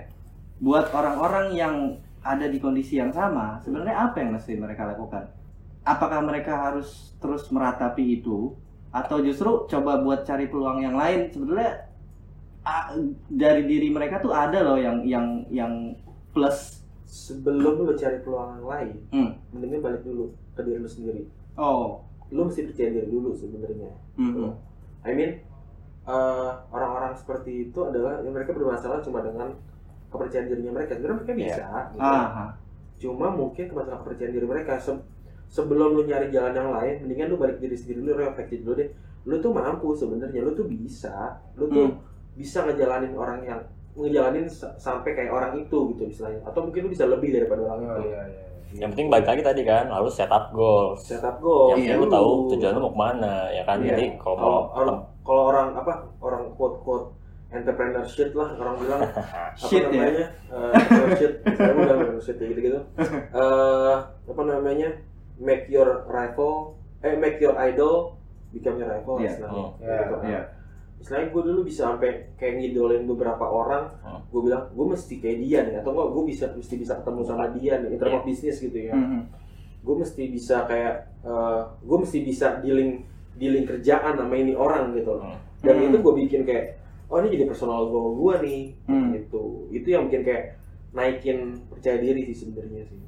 Buat 0.63 0.87
orang-orang 0.95 1.47
yang 1.59 1.75
ada 2.23 2.47
di 2.47 2.63
kondisi 2.63 3.03
yang 3.03 3.11
sama, 3.11 3.59
sebenarnya 3.67 3.99
apa 3.99 4.23
yang 4.23 4.31
mesti 4.39 4.55
mereka 4.55 4.87
lakukan? 4.95 5.27
Apakah 5.83 6.23
mereka 6.23 6.55
harus 6.71 7.19
terus 7.19 7.51
meratapi 7.51 8.23
itu 8.23 8.55
atau 8.95 9.19
justru 9.21 9.67
coba 9.67 9.99
buat 10.01 10.23
cari 10.23 10.47
peluang 10.47 10.87
yang 10.87 10.95
lain? 10.95 11.35
Sebenarnya 11.35 11.92
dari 13.29 13.63
diri 13.65 13.89
mereka 13.89 14.19
tuh 14.19 14.31
ada 14.31 14.63
loh 14.63 14.77
yang 14.77 15.03
yang 15.03 15.27
yang 15.49 15.73
plus. 16.31 16.81
Sebelum 17.05 17.85
lu 17.85 17.93
cari 17.93 18.25
peluang 18.25 18.57
yang 18.57 18.67
lain, 18.67 18.97
Hmm. 19.11 19.31
mendingan 19.53 19.85
balik 19.85 20.01
dulu 20.01 20.33
ke 20.53 20.65
diri 20.65 20.81
lu 20.81 20.89
sendiri. 20.89 21.29
Oh. 21.55 22.01
Lu 22.33 22.49
mesti 22.49 22.65
percaya 22.65 22.89
diri 22.91 23.05
dulu 23.05 23.37
sebenarnya. 23.37 23.93
Mhm. 24.17 24.49
I 25.05 25.13
mean, 25.13 25.31
eh, 26.03 26.51
orang-orang 26.67 27.13
seperti 27.13 27.69
itu 27.69 27.79
adalah 27.79 28.25
yang 28.25 28.33
mereka 28.33 28.57
bermasalah 28.57 29.05
cuma 29.05 29.21
dengan 29.21 29.53
kepercayaan 30.09 30.49
dirinya 30.49 30.73
mereka. 30.73 30.97
Sebenarnya 30.97 31.19
mereka 31.19 31.35
bisa. 31.37 31.69
gitu. 31.93 32.01
Aha. 32.01 32.47
Cuma 32.97 33.27
mungkin 33.29 33.67
masalah 33.71 34.01
kepercayaan 34.01 34.33
diri 34.33 34.47
mereka. 34.47 34.73
Se- 34.79 35.05
sebelum 35.47 35.93
lu 35.93 36.09
nyari 36.09 36.33
jalan 36.33 36.55
yang 36.55 36.73
lain, 36.73 37.05
mendingan 37.05 37.29
lu 37.29 37.37
balik 37.37 37.61
diri 37.61 37.77
sendiri 37.77 38.01
dulu, 38.01 38.25
refleksi 38.25 38.65
dulu 38.65 38.73
deh. 38.75 38.89
Lu 39.23 39.37
tuh 39.37 39.53
mampu 39.53 39.93
sebenarnya, 39.93 40.41
lu 40.41 40.57
tuh 40.57 40.65
bisa. 40.65 41.37
Lu 41.55 41.69
tuh 41.69 41.93
Hmm. 41.93 42.01
Bisa 42.33 42.59
ngejalanin 42.63 43.13
orang 43.13 43.39
yang 43.43 43.61
ngejalanin 43.93 44.47
sa- 44.47 44.73
sampai 44.77 45.13
kayak 45.13 45.31
orang 45.31 45.53
itu 45.57 45.93
gitu 45.93 46.03
misalnya. 46.07 46.41
Atau 46.43 46.65
mungkin 46.65 46.87
lu 46.87 46.91
bisa 46.91 47.05
lebih 47.05 47.29
daripada 47.31 47.61
orang 47.63 47.79
Oh, 47.83 47.89
itu. 47.93 48.03
iya, 48.07 48.21
iya. 48.27 48.45
Yang 48.73 48.91
penting 48.91 49.09
balik 49.09 49.29
lagi 49.29 49.43
tadi 49.43 49.63
kan, 49.63 49.85
lalu 49.87 50.09
set 50.09 50.29
up 50.29 50.49
goals. 50.51 51.05
Setup 51.05 51.37
goal. 51.39 51.71
Yang 51.71 51.79
penting 51.85 51.99
lu 51.99 52.09
tahu 52.09 52.31
tujuan 52.51 52.73
lu 52.73 52.81
mau 52.81 52.89
ke 52.89 52.99
mana, 52.99 53.35
ya 53.51 53.63
kan? 53.63 53.77
Iya. 53.79 53.89
Jadi 53.93 54.05
kalau 54.17 54.37
Kalau 54.39 54.59
orang 54.73 54.99
kalau 55.23 55.43
orang 55.47 55.69
apa 55.77 55.93
orang 56.19 56.43
quote 56.53 56.81
quote 56.81 57.07
entrepreneur 57.49 58.01
shit 58.03 58.33
lah 58.33 58.49
orang 58.57 58.75
bilang 58.77 59.01
apa 59.05 59.53
Shit, 59.61 59.85
ya? 59.85 59.93
namanya 59.93 60.27
Eh, 60.49 60.73
entrepreneur 60.73 61.11
shit 61.15 61.33
saya 61.61 61.73
udah 61.77 61.97
shit 62.19 62.37
gitu 62.41 62.61
gitu 62.65 62.81
eh 63.31 63.95
apa 64.25 64.43
namanya 64.43 64.89
make 65.37 65.69
your 65.69 66.09
rival 66.09 66.75
eh 67.01 67.13
make 67.15 67.37
your 67.39 67.53
idol 67.55 68.17
become 68.51 68.81
your 68.81 68.89
rival 68.89 69.21
Iya. 69.21 69.31
istilahnya 69.31 69.63
Hmm. 69.69 69.79
Iya, 69.79 69.95
Gitu 70.01 70.15
kan. 70.17 70.45
Iya. 71.03 71.19
Istilahnya 71.19 71.29
gue 71.35 71.43
dulu 71.43 71.61
bisa 71.67 71.81
sampai 71.91 72.11
kayak 72.39 72.55
ngidolin 72.57 73.03
beberapa 73.05 73.43
orang, 73.43 73.91
Hmm. 74.01 74.23
gue 74.31 74.41
bilang 74.41 74.71
gue 74.71 74.87
mesti 74.87 75.15
kayak 75.19 75.39
dia 75.43 75.59
nih, 75.67 75.75
atau 75.83 75.91
enggak 75.91 76.09
gue 76.15 76.25
bisa 76.25 76.45
mesti 76.55 76.75
bisa 76.79 76.93
ketemu 76.95 77.21
sama 77.27 77.45
dia 77.51 77.75
nih, 77.77 77.99
terms 77.99 78.15
of 78.15 78.23
business 78.23 78.57
gitu 78.59 78.79
ya. 78.79 78.95
Mhm. 78.95 79.21
Gue 79.83 79.95
mesti 79.99 80.23
bisa 80.31 80.57
kayak, 80.65 80.95
gue 81.83 81.99
mesti 81.99 82.19
bisa 82.23 82.63
dealing 82.63 83.03
dealing 83.35 83.65
kerjaan 83.67 84.15
sama 84.15 84.35
ini 84.37 84.55
orang 84.55 84.95
gitu. 84.95 85.19
Hmm. 85.19 85.35
Dan 85.59 85.75
Hmm. 85.77 85.87
itu 85.91 85.97
gue 85.99 86.15
bikin 86.23 86.43
kayak, 86.45 86.79
oh 87.11 87.19
ini 87.19 87.35
jadi 87.35 87.45
personal 87.45 87.91
goal 87.91 88.15
gue 88.17 88.35
nih, 88.41 88.63
Hmm. 88.87 89.11
gitu. 89.13 89.67
Itu 89.71 89.91
yang 89.91 90.07
bikin 90.07 90.23
kayak 90.23 90.45
naikin 90.93 91.39
percaya 91.67 91.99
diri 91.99 92.31
sih 92.31 92.47
sebenarnya 92.47 92.87
sih. 92.87 93.01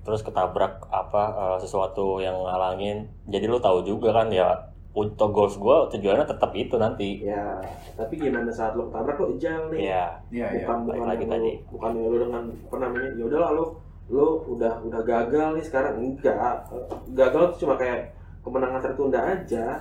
terus 0.00 0.24
ketabrak 0.24 0.88
apa 0.88 1.22
eh, 1.30 1.58
sesuatu 1.60 2.18
yang 2.18 2.32
ngalangin. 2.34 3.04
Jadi 3.28 3.44
lu 3.44 3.60
tahu 3.60 3.84
juga 3.84 4.16
kan 4.16 4.32
ya 4.32 4.69
untuk 4.90 5.30
goals 5.30 5.54
gua 5.54 5.86
tujuannya 5.86 6.26
tetap 6.26 6.50
itu 6.58 6.74
nanti. 6.74 7.22
Ya, 7.22 7.62
tapi 7.94 8.18
gimana 8.18 8.50
saat 8.50 8.74
lo 8.74 8.90
ketabrak 8.90 9.22
lo 9.22 9.26
ejal 9.38 9.70
nih. 9.70 9.86
Iya. 9.86 10.04
Iya, 10.34 10.46
iya. 10.50 10.66
bukan 10.66 10.78
balik 10.82 10.98
bukan 10.98 11.08
lagi 11.08 11.22
yang 11.22 11.32
tadi. 11.32 11.52
bukan 11.70 11.90
lu 11.94 12.16
dengan 12.18 12.44
apa 12.50 12.76
namanya 12.82 13.08
ya 13.14 13.24
udahlah 13.30 13.50
lu 13.54 13.64
lu 14.10 14.26
udah 14.58 14.72
udah 14.82 15.00
gagal 15.06 15.48
nih 15.54 15.64
sekarang 15.64 15.94
enggak 16.02 16.66
gagal 17.14 17.54
tuh 17.54 17.58
cuma 17.62 17.78
kayak 17.78 18.10
kemenangan 18.42 18.82
tertunda 18.82 19.20
aja 19.22 19.78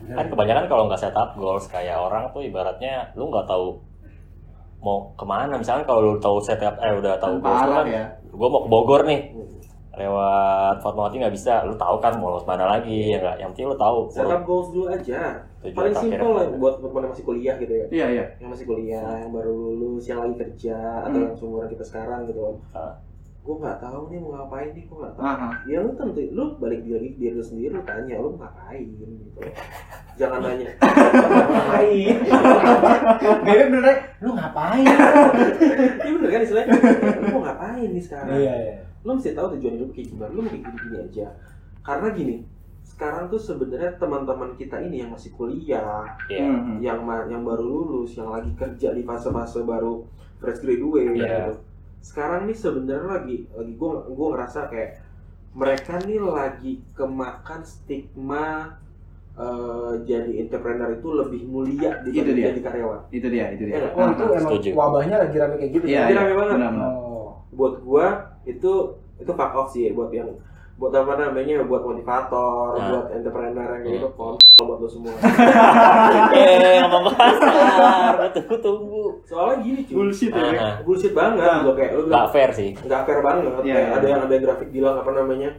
Kan 0.00 0.26
kebanyakan 0.32 0.64
kalau 0.70 0.88
nggak 0.88 1.02
set 1.02 1.16
up 1.18 1.36
goals 1.36 1.68
kayak 1.68 1.98
orang 1.98 2.30
tuh 2.32 2.40
ibaratnya 2.40 3.12
lu 3.18 3.28
nggak 3.28 3.44
tahu 3.50 3.76
mau 4.80 5.12
ke 5.12 5.24
mana. 5.28 5.60
Misalkan 5.60 5.84
kalau 5.84 6.00
lu 6.00 6.12
tahu 6.16 6.40
set 6.40 6.62
up 6.64 6.80
eh 6.80 6.94
udah 6.96 7.20
tahu 7.20 7.36
goals 7.42 7.68
kan, 7.68 7.84
ya. 7.84 8.04
gua 8.32 8.48
mau 8.48 8.62
ke 8.64 8.70
Bogor 8.72 9.02
nih 9.04 9.20
lewat 10.00 10.80
Fatmawati 10.80 11.20
nggak 11.20 11.34
bisa. 11.34 11.62
Lu 11.62 11.76
tahu 11.76 12.00
kan 12.00 12.16
mau 12.16 12.40
mana 12.40 12.64
lagi 12.66 13.12
ya 13.12 13.20
nggak? 13.20 13.36
Yang 13.38 13.48
penting 13.52 13.66
lu 13.68 13.76
tahu 13.76 13.96
setup 14.08 14.42
goals 14.42 14.68
dulu 14.72 14.88
aja 14.88 15.44
tujuan 15.60 15.76
paling 15.76 15.92
simpel 15.94 16.30
lah 16.32 16.44
buat 16.56 16.80
buat 16.80 17.04
yang 17.04 17.12
masih 17.12 17.26
kuliah 17.28 17.54
gitu 17.60 17.68
ya 17.68 17.84
Iya, 17.92 18.06
iya. 18.08 18.24
yang 18.40 18.48
masih 18.48 18.64
kuliah 18.64 19.04
yang 19.20 19.28
baru 19.28 19.52
lulus 19.76 20.08
yang 20.08 20.24
lagi 20.24 20.40
kerja 20.40 21.04
atau 21.04 21.12
Hmm. 21.12 21.24
yang 21.28 21.36
seumuran 21.36 21.68
kita 21.68 21.84
sekarang 21.84 22.24
gitu 22.24 22.56
Ah. 22.72 22.96
gue 23.40 23.54
nggak 23.56 23.76
tahu 23.76 24.08
nih 24.08 24.20
mau 24.20 24.36
ngapain 24.36 24.72
nih 24.72 24.84
gue 24.84 24.96
nggak 24.96 25.12
tahu 25.16 25.24
Aha. 25.24 25.48
ya 25.64 25.78
lu 25.80 25.92
tentu 25.92 26.20
lu 26.32 26.44
balik 26.56 26.80
diri 26.80 27.12
diri 27.12 27.32
lu 27.32 27.40
sendiri 27.40 27.72
lu 27.72 27.84
tanya 27.84 28.16
lu 28.16 28.32
mau 28.32 28.44
ngapain 28.44 28.84
gitu 28.84 29.04
jangan 30.16 30.40
nanya 30.40 30.68
ngapain 31.52 32.16
Bebek 33.44 33.66
bener 33.68 33.96
lu 34.20 34.30
ngapain? 34.32 34.84
Iya 36.00 36.10
bener 36.10 36.28
kan 36.30 36.40
istilahnya 36.40 36.72
lu 37.20 37.26
mau 37.32 37.42
ngapain 37.44 37.88
nih 37.90 38.00
sekarang 38.00 38.32
Iya, 38.32 38.54
iya. 38.56 38.74
Lu 39.00 39.10
mesti 39.12 39.32
tahu 39.32 39.54
tujuan 39.54 39.74
hidup 39.74 39.90
kayak 39.90 40.06
gimana 40.08 40.30
lu 40.30 40.40
mau 40.40 40.50
kayak 40.50 40.62
gini-gini 40.62 40.96
aja 41.02 41.26
karena 41.80 42.08
gini 42.10 42.36
sekarang 42.82 43.24
tuh 43.26 43.40
sebenarnya 43.40 43.96
teman-teman 43.96 44.52
kita 44.54 44.76
ini 44.78 45.00
yang 45.00 45.10
masih 45.10 45.32
kuliah. 45.32 46.04
Mhm. 46.28 46.80
yang 46.80 47.00
ma- 47.00 47.24
yang 47.24 47.40
baru 47.40 47.64
lulus 47.64 48.12
yang 48.12 48.28
lagi 48.28 48.52
kerja 48.52 48.92
di 48.92 49.00
fase-fase 49.00 49.62
baru 49.62 50.04
fresh 50.36 50.60
graduate 50.60 51.14
Iya. 51.14 51.24
gitu 51.48 51.52
sekarang 52.02 52.44
nih 52.44 52.54
sebenarnya 52.54 53.08
lagi 53.14 53.36
lagi 53.50 53.72
gue 53.74 53.90
gue 54.06 54.28
ngerasa 54.30 54.60
kayak 54.66 54.90
mereka 55.50 55.96
nih 56.00 56.18
lagi 56.18 56.72
kemakan 56.90 57.60
stigma 57.62 58.76
eh, 59.32 59.92
jadi 60.02 60.32
entrepreneur 60.38 60.90
itu 60.90 61.08
lebih 61.14 61.42
mulia 61.44 62.00
dibanding 62.00 62.52
jadi 62.52 62.60
karyawan 62.62 63.00
Itu 63.10 63.26
dia, 63.26 63.46
itu 63.50 63.64
dia. 63.64 63.76
Iya. 63.78 63.88
Oh 63.94 64.06
itu 64.06 64.24
emang 64.26 64.52
Setuju. 64.52 64.68
wabahnya 64.74 65.16
lagi 65.18 65.36
rame 65.36 65.54
kayak 65.56 65.72
gitu 65.72 65.84
Iya, 65.86 66.00
Jadi 66.02 66.12
iya. 66.12 66.18
rame 66.18 66.32
banget. 66.34 66.54
Benar-benar. 66.54 66.90
Oh. 66.90 67.09
Buat 67.50 67.74
gua 67.80 68.06
itu 68.42 68.72
itu 69.16 69.30
fuck 69.30 69.52
off 69.52 69.68
sih 69.68 69.90
buat 69.90 70.10
yang 70.10 70.30
buat 70.74 70.92
apa 70.92 71.12
namanya 71.14 71.60
buat 71.62 71.82
motivator 71.82 72.72
Nah. 72.72 72.88
buat 72.88 73.06
entrepreneur 73.10 73.68
yang 73.70 73.82
kayak 73.82 73.94
gitu 73.96 74.08
kontol 74.10 74.38
buat 74.62 74.78
lo 74.78 74.88
semua 74.88 75.12
Eh, 76.32 76.80
ngomong 76.82 77.12
kasar. 77.12 78.12
Gua 78.16 78.28
tunggu 78.30 78.56
tunggu. 78.58 79.04
soalnya 79.22 79.56
gini 79.60 79.80
cuy 79.82 79.94
Bullshit 79.98 80.30
ya. 80.30 80.44
Ah, 80.56 80.74
bullshit 80.80 81.12
banget 81.12 81.36
Nah. 81.38 81.56
gitu 81.60 81.72
kayak 81.74 81.90
lu 81.92 82.02
nggak 82.06 82.26
fair 82.30 82.50
sih. 82.50 82.70
nggak 82.76 83.02
fair 83.04 83.20
banget 83.20 83.42
Iya, 83.42 83.52
kayak 83.52 83.68
iya. 83.68 83.92
ada 83.92 84.06
yang 84.06 84.20
ada 84.22 84.32
yang 84.32 84.42
grafik 84.42 84.68
bilang 84.70 84.94
apa 84.96 85.10
namanya 85.12 85.50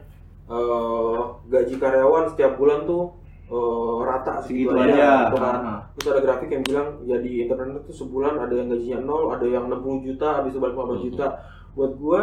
eh 0.48 1.20
gaji 1.48 1.76
karyawan 1.78 2.24
setiap 2.28 2.52
bulan 2.56 2.84
tuh 2.84 3.04
eh, 3.46 3.96
rata 4.02 4.42
Segitu 4.42 4.74
aja. 4.74 5.30
kan. 5.30 5.38
Aha. 5.38 5.76
terus 5.94 6.08
ada 6.10 6.22
grafik 6.24 6.50
yang 6.50 6.64
bilang 6.64 6.88
jadi 7.04 7.32
entrepreneur 7.46 7.80
tuh 7.82 7.96
sebulan 7.96 8.34
ada 8.40 8.54
yang 8.54 8.68
gajinya 8.68 9.00
nol 9.02 9.30
ada 9.30 9.46
yang 9.46 9.70
60 9.70 9.80
juta 10.04 10.28
habis 10.34 10.52
itu 10.52 10.60
balik 10.60 10.74
15 10.74 11.08
juta 11.08 11.28
buat 11.72 11.94
gua 11.96 12.22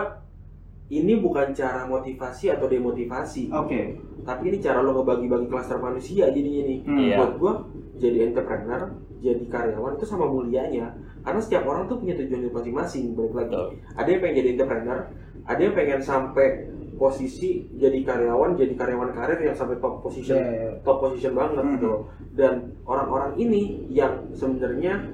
ini 0.88 1.20
bukan 1.20 1.52
cara 1.52 1.84
motivasi 1.84 2.48
atau 2.48 2.64
demotivasi 2.64 3.52
Oke. 3.52 4.00
tapi 4.22 4.42
ini 4.48 4.58
cara 4.58 4.80
lo 4.80 4.96
ngebagi-bagi 4.96 5.46
klaster 5.46 5.76
manusia 5.76 6.28
jadinya 6.28 6.62
nih 6.64 6.78
Hmm. 6.82 6.98
Iya. 6.98 7.16
buat 7.16 7.32
gua 7.36 7.52
jadi 7.96 8.18
entrepreneur 8.26 8.82
jadi 9.18 9.44
karyawan 9.46 9.98
itu 9.98 10.06
sama 10.06 10.24
mulianya 10.24 10.94
karena 11.20 11.40
setiap 11.42 11.66
orang 11.66 11.84
tuh 11.86 11.98
punya 11.98 12.14
tujuan 12.14 12.40
hidup 12.40 12.54
masing-masing 12.54 13.12
balik 13.12 13.34
lagi 13.34 13.52
Betul. 13.52 13.68
ada 13.94 14.08
yang 14.08 14.20
pengen 14.22 14.36
jadi 14.36 14.48
entrepreneur 14.54 14.98
ada 15.44 15.60
yang 15.60 15.74
pengen 15.74 16.00
sampai 16.00 16.46
posisi 16.94 17.50
jadi 17.74 17.98
karyawan 18.02 18.50
jadi 18.54 18.74
karyawan 18.74 19.10
karir 19.12 19.38
yang 19.40 19.54
sampai 19.54 19.76
top 19.78 20.00
position 20.00 20.34
Iya, 20.34 20.50
iya. 20.50 20.70
top 20.82 20.98
position 20.98 21.32
banget 21.34 21.62
Hmm. 21.62 21.72
gitu 21.76 21.92
dan 22.34 22.54
orang-orang 22.82 23.36
ini 23.36 23.60
yang 23.88 24.24
sebenarnya 24.32 25.04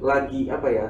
lagi 0.00 0.50
apa 0.50 0.68
ya 0.68 0.86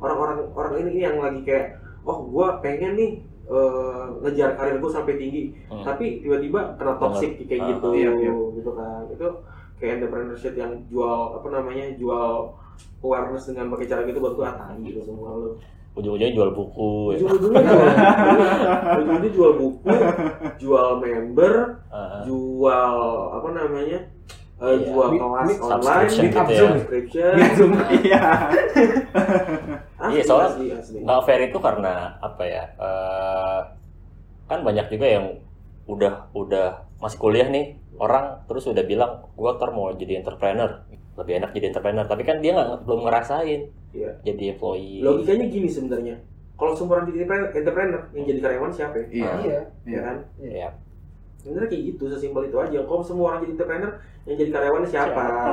orang-orang 0.00 0.38
orang 0.50 0.72
ini 0.82 1.00
yang 1.00 1.16
lagi 1.18 1.40
kayak 1.42 1.78
oh 2.04 2.18
gua 2.24 2.58
pengen 2.58 2.94
nih 2.94 3.12
eh, 3.44 4.02
ngejar 4.20 4.54
karir 4.54 4.76
gue 4.76 4.88
sampai 4.88 5.14
tinggi 5.14 5.42
Hmm. 5.66 5.82
tapi 5.82 6.20
tiba-tiba 6.20 6.74
kena 6.74 6.96
toxic 6.96 7.36
kayak 7.40 7.60
Ah, 7.60 7.68
gitu 7.70 7.88
iya, 7.92 8.10
iya. 8.14 8.32
gitu 8.54 8.70
kan 8.70 9.04
itu 9.06 9.26
kayak 9.74 9.92
entrepreneurship 9.98 10.54
yang 10.54 10.72
jual 10.86 11.34
apa 11.34 11.48
namanya 11.50 11.92
jual 11.94 12.56
awareness 13.00 13.44
dengan 13.46 13.68
pakai 13.68 13.84
cara 13.86 14.00
gitu 14.02 14.16
buat 14.18 14.34
gue 14.34 14.46
atai 14.46 14.76
gitu 14.82 15.00
semua 15.02 15.30
lo 15.34 15.50
Ujung-ujungnya 15.94 16.34
jual 16.34 16.50
buku. 16.50 16.90
ya. 17.08 17.16
ujung-ujungnya 17.20 17.62
jual 17.62 17.86
ujung-ujungnya 18.96 19.30
jual 19.30 19.52
buku 19.54 19.92
jual 20.58 20.88
member 20.98 21.54
Ah, 21.86 22.24
jual 22.24 22.96
apa 23.30 23.48
namanya 23.52 23.98
eh, 24.56 24.66
Iya. 24.72 24.86
jual 24.86 25.08
kelas 25.12 25.46
meet- 25.46 25.60
online 25.60 26.08
subscription 26.08 26.24
gitu 26.32 26.50
ya. 26.50 26.70
subscription 26.72 27.32
Zoom. 27.52 27.72
Iya. 28.00 28.22
Asli, 30.14 30.20
Iya, 30.20 30.24
soalnya 30.24 30.50
asli, 30.50 30.66
asli. 30.70 30.96
nggak 31.02 31.20
fair 31.22 31.40
itu 31.42 31.58
karena 31.58 31.92
apa 32.18 32.42
ya? 32.44 32.64
eh, 32.76 33.60
kan 34.44 34.60
banyak 34.60 34.86
juga 34.88 35.06
yang 35.08 35.26
udah 35.84 36.32
udah 36.32 36.66
masih 36.96 37.18
kuliah 37.18 37.44
nih 37.46 37.74
orang 37.96 38.40
terus 38.44 38.64
udah 38.64 38.82
bilang 38.82 39.28
gua 39.34 39.54
ntar 39.54 39.70
mau 39.70 39.92
jadi 39.92 40.18
entrepreneur 40.18 40.80
lebih 41.14 41.38
enak 41.38 41.50
jadi 41.52 41.70
entrepreneur 41.70 42.04
tapi 42.04 42.22
kan 42.22 42.40
dia 42.40 42.52
nggak 42.52 42.82
belum 42.82 43.04
ngerasain 43.04 43.68
Iya. 43.94 44.10
jadi 44.24 44.44
employee 44.52 45.00
logikanya 45.00 45.46
gini 45.46 45.68
sebenarnya 45.68 46.16
kalau 46.54 46.74
seumuran 46.74 47.06
jadi 47.06 47.26
entrepreneur 47.52 48.02
yang 48.10 48.24
jadi 48.26 48.40
karyawan 48.40 48.72
siapa 48.72 48.96
ya? 48.96 49.06
Iya. 49.08 49.30
Iya. 49.38 49.60
Ya 49.86 50.00
kan 50.00 50.16
ya 50.40 50.68
sebenarnya 51.44 51.68
kayak 51.68 51.84
gitu 51.86 52.04
sesimpel 52.08 52.42
itu 52.42 52.56
aja 52.56 52.78
kalau 52.82 52.98
semua 52.98 53.26
orang 53.30 53.44
jadi 53.44 53.52
entrepreneur 53.54 53.92
yang 54.24 54.36
jadi 54.40 54.50
karyawannya 54.50 54.88
siapa, 54.88 55.12
Siapa? 55.12 55.44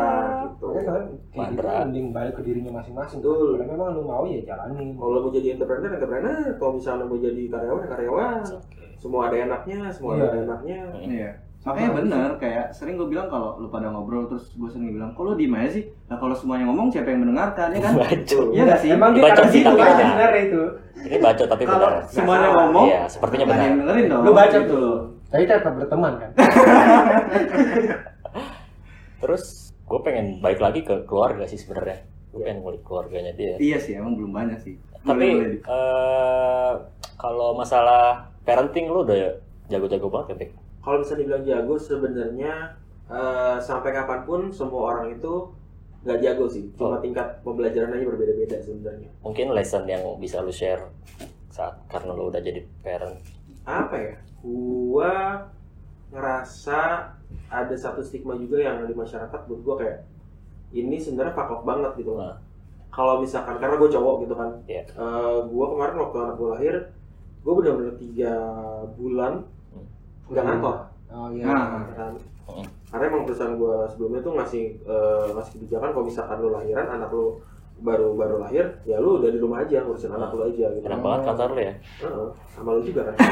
gitu 0.47 0.65
Makanya 0.65 0.85
kalian 0.87 1.05
kayak 1.27 1.47
gitu 1.51 1.67
mending 1.83 2.07
balik 2.09 2.33
ke 2.33 2.41
dirinya 2.41 2.71
masing-masing. 2.73 3.19
Betul. 3.19 3.35
Kalau 3.53 3.67
memang 3.67 3.87
lu 3.91 4.01
mau 4.01 4.23
ya 4.23 4.39
jalanin. 4.41 4.95
kalau 4.95 5.19
mau 5.19 5.29
jadi 5.29 5.47
entrepreneur 5.51 5.91
entrepreneur 5.91 6.35
kalau 6.55 6.71
misalnya 6.73 7.03
mau 7.03 7.19
jadi 7.19 7.43
karyawan 7.45 7.81
ya 7.81 7.89
karyawan 7.89 8.39
Oke. 8.47 8.85
semua 8.95 9.21
ada 9.27 9.35
enaknya 9.37 9.79
semua 9.91 10.11
Iya. 10.15 10.23
ada 10.25 10.37
enaknya 10.41 10.79
Iya. 10.97 11.31
Makanya 11.61 11.93
bener, 11.93 12.29
kayak 12.39 12.73
sering 12.73 12.97
gue 12.97 13.05
bilang 13.05 13.29
kalau 13.29 13.53
lu 13.55 13.69
pada 13.69 13.85
ngobrol 13.85 14.25
terus 14.25 14.49
gue 14.49 14.65
sering 14.65 14.97
bilang, 14.97 15.13
kok 15.13 15.21
lu 15.21 15.37
diem 15.37 15.53
aja 15.53 15.69
sih? 15.71 15.93
Nah 16.09 16.17
kalau 16.17 16.33
semuanya 16.33 16.65
ngomong 16.65 16.89
siapa 16.89 17.13
yang 17.13 17.21
mendengarkan 17.21 17.69
ya 17.69 17.79
kan? 17.79 17.93
Bacot. 17.93 18.45
Iya 18.49 18.61
nggak 18.65 18.79
sih? 18.81 18.89
Emang 18.89 19.09
dia 19.13 19.21
Bacot 19.21 19.45
sih, 19.45 19.61
gitu 19.61 19.69
tapi 19.69 19.77
kan 19.77 19.85
benar. 19.85 20.01
sebenarnya 20.01 20.41
itu. 20.41 20.61
Ini 21.03 21.17
bacot 21.21 21.47
tapi 21.47 21.63
Kalau 21.63 21.77
benar. 21.85 22.09
semuanya 22.09 22.47
ngomong, 22.55 22.85
Iya, 22.87 23.01
sepertinya 23.05 23.45
benar. 23.45 23.61
yang 23.61 23.75
dengerin 23.77 24.05
dong. 24.09 24.23
Lu 24.25 24.31
baca 24.33 24.57
gitu 24.57 24.75
loh. 24.75 24.97
Tapi 25.31 25.43
tetap 25.43 25.73
berteman 25.73 26.13
kan. 26.17 26.31
Terus 29.21 29.43
gue 29.81 29.99
pengen 30.01 30.39
balik 30.39 30.59
lagi 30.59 30.81
ke 30.81 31.03
keluarga 31.03 31.45
sih 31.45 31.55
sebenarnya. 31.55 32.03
Gue 32.29 32.41
pengen 32.41 32.59
ngulik 32.61 32.83
keluarganya 32.83 33.31
dia. 33.33 33.55
Iya 33.55 33.77
sih, 33.77 33.93
emang 33.93 34.15
belum 34.15 34.31
banyak 34.31 34.59
sih. 34.59 34.75
Tapi 35.01 35.27
eh, 35.57 36.71
kalau 37.15 37.53
masalah 37.53 38.27
parenting 38.41 38.87
lu 38.87 39.01
udah 39.01 39.37
jago-jago 39.67 40.07
banget 40.07 40.27
ya, 40.27 40.37
Bek? 40.37 40.51
kalau 40.81 40.97
bisa 40.97 41.13
dibilang 41.13 41.43
jago 41.43 41.77
sebenarnya 41.77 42.73
eh, 43.05 43.57
sampai 43.59 43.91
kapan 43.91 44.25
pun 44.25 44.49
semua 44.49 44.91
orang 44.91 45.13
itu 45.13 45.45
nggak 46.01 46.19
jago 46.19 46.49
sih 46.49 46.65
cuma 46.73 46.97
Oh. 46.97 46.99
tingkat 46.99 47.37
pembelajaran 47.39 47.93
aja 47.93 48.01
berbeda-beda 48.03 48.57
sebenarnya 48.59 49.05
Mungkin 49.21 49.53
lesson 49.53 49.85
yang 49.85 50.01
bisa 50.17 50.41
lu 50.41 50.49
share 50.49 50.89
saat 51.47 51.77
karena 51.85 52.11
lu 52.11 52.27
udah 52.27 52.41
jadi 52.41 52.65
parent. 52.81 53.13
apa 53.61 53.93
ya 53.95 54.15
gua 54.41 55.11
ngerasa 56.11 56.79
ada 57.47 57.75
satu 57.75 58.01
stigma 58.01 58.35
juga 58.35 58.59
yang 58.59 58.83
di 58.83 58.93
masyarakat 58.93 59.39
buat 59.47 59.61
gua 59.61 59.75
kayak 59.79 59.99
ini 60.71 60.95
sebenarnya 60.95 61.35
off 61.35 61.63
banget 61.63 61.91
gitu 61.97 62.15
Nah. 62.15 62.35
kalau 62.91 63.23
misalkan 63.23 63.55
karena 63.55 63.75
gue 63.75 63.89
cowok 63.89 64.15
gitu 64.23 64.33
kan 64.35 64.49
Iya. 64.67 64.83
Eh, 64.83 65.37
gua 65.47 65.65
kemarin 65.71 65.95
waktu 65.97 66.17
anak 66.19 66.35
gua 66.35 66.49
lahir 66.55 66.75
gue 67.41 67.53
benar-benar 67.55 67.95
tiga 67.97 68.33
bulan 68.93 69.33
nggak 70.27 70.45
kantor 70.45 70.75
Oh 71.09 71.27
iya. 71.31 71.43
Nah. 71.47 71.87
kan 71.91 72.13
Hmm. 72.51 72.67
karena 72.91 73.03
emang 73.07 73.23
perusahaan 73.23 73.55
gue 73.55 73.75
sebelumnya 73.87 74.19
tuh 74.19 74.33
ngasih 74.35 74.63
eh, 74.83 75.25
ngasih 75.31 75.51
kebijakan 75.55 75.95
kalau 75.95 76.03
misalkan 76.03 76.37
lu 76.43 76.51
lahiran 76.51 76.83
anak 76.89 77.07
lu 77.09 77.39
baru 77.81 78.13
baru 78.13 78.35
lahir 78.39 78.65
ya 78.85 79.01
lu 79.01 79.17
udah 79.17 79.29
di 79.33 79.39
rumah 79.41 79.65
aja 79.65 79.81
ngurusin 79.81 80.13
anak 80.13 80.31
lu 80.31 80.45
aja 80.47 80.65
gitu 80.71 80.85
Enak 80.85 81.01
banget 81.01 81.21
kantor 81.25 81.49
lu 81.51 81.61
ya. 81.61 81.73
Heeh, 82.01 82.27
sama 82.53 82.69
lu 82.77 82.81
juga 82.85 83.01
kan 83.09 83.15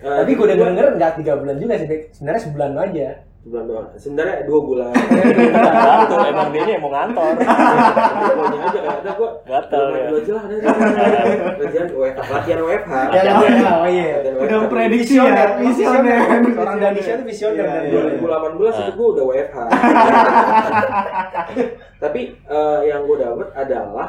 Eh, 0.00 0.08
Tapi 0.24 0.32
gue 0.32 0.46
denger 0.48 0.72
denger 0.72 0.86
nggak 0.96 1.12
tiga 1.20 1.36
bulan 1.36 1.60
juga 1.60 1.76
sih, 1.76 1.84
sebenarnya 2.16 2.40
sebulan 2.40 2.72
aja. 2.80 3.08
Sebulan 3.40 3.64
doang 3.64 3.88
sebenarnya 3.96 4.44
dua 4.44 4.60
bulan 4.60 4.92
Gantung, 5.80 6.20
emang 6.28 6.52
dia 6.52 6.76
yang 6.76 6.84
mau 6.84 6.92
ngantor. 6.92 7.40
pokoknya 7.40 8.68
aja 8.68 8.80
ada 9.00 9.10
gua 9.16 9.30
Gatel 9.48 9.80
dua 9.80 9.96
ya. 9.96 10.08
dua 10.12 10.18
aja 10.20 10.32
lah 10.36 10.44
ada 10.44 10.56
latihan 11.56 11.88
WFH 11.88 12.28
latihan 12.28 12.60
WFH 12.60 12.92
Ya, 13.10 13.20
Latihan 13.24 13.32
oh, 13.32 13.40
WFH. 13.40 13.64
iya, 13.64 13.72
oh 13.80 13.88
iya. 13.88 14.20
Udah 14.44 14.58
prediksi 14.68 15.16
ya, 15.16 15.56
visioner. 15.56 16.20
Orang 16.52 16.76
Indonesia 16.84 17.16
itu 17.16 17.24
visioner 17.24 17.64
Iya, 17.64 17.88
iya, 17.88 18.12
iya. 18.12 18.20
2018 18.20 18.60
itu 18.84 18.92
gue 18.92 19.08
udah 19.16 19.24
WFH. 19.24 19.56
Tapi 22.02 22.20
eh, 22.36 22.80
yang 22.86 23.00
gue 23.04 23.16
dapet 23.18 23.48
adalah 23.56 24.08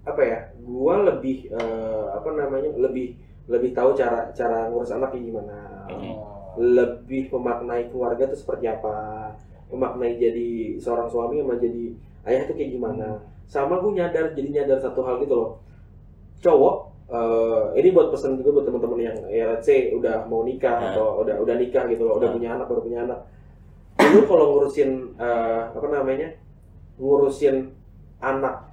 apa 0.00 0.22
ya? 0.22 0.38
Gue 0.58 0.94
lebih 1.06 1.36
eh, 1.50 2.04
apa 2.12 2.28
namanya? 2.34 2.70
Lebih 2.74 3.14
lebih 3.46 3.70
tahu 3.70 3.94
cara 3.94 4.26
cara 4.30 4.66
ngurus 4.70 4.90
anaknya 4.90 5.20
gimana. 5.22 5.56
Lebih 6.58 7.30
memaknai 7.30 7.90
keluarga 7.90 8.26
itu 8.26 8.36
seperti 8.38 8.66
apa. 8.66 9.30
Memaknai 9.70 10.16
jadi 10.16 10.78
seorang 10.78 11.06
suami 11.06 11.38
sama 11.38 11.54
jadi 11.56 11.94
ayah 12.26 12.42
itu 12.46 12.54
kayak 12.54 12.70
gimana. 12.74 13.08
Sama 13.46 13.78
gue 13.78 13.92
nyadar 13.94 14.34
jadi 14.34 14.48
nyadar 14.50 14.78
satu 14.78 15.02
hal 15.02 15.18
gitu 15.20 15.34
loh. 15.34 15.50
Cowok 16.40 16.76
eh, 17.10 17.64
ini 17.82 17.90
buat 17.90 18.14
pesan 18.14 18.38
juga 18.38 18.50
buat 18.54 18.64
teman-teman 18.66 18.98
yang 19.02 19.16
ya 19.26 19.50
let's 19.50 19.66
say 19.66 19.90
udah 19.90 20.26
mau 20.26 20.46
nikah 20.46 20.78
Nah. 20.78 20.94
atau 20.94 21.26
udah 21.26 21.42
udah 21.42 21.54
nikah 21.58 21.90
gitu 21.90 22.06
loh, 22.06 22.22
udah 22.22 22.30
Nah. 22.30 22.34
punya 22.38 22.48
anak 22.54 22.66
baru 22.70 22.80
punya 22.80 22.98
anak. 23.02 23.18
Lu 24.14 24.22
kalau 24.24 24.46
ngurusin 24.54 24.90
eh, 25.18 25.60
apa 25.70 25.86
namanya? 25.86 26.30
ngurusin 27.00 27.72
anak 28.20 28.68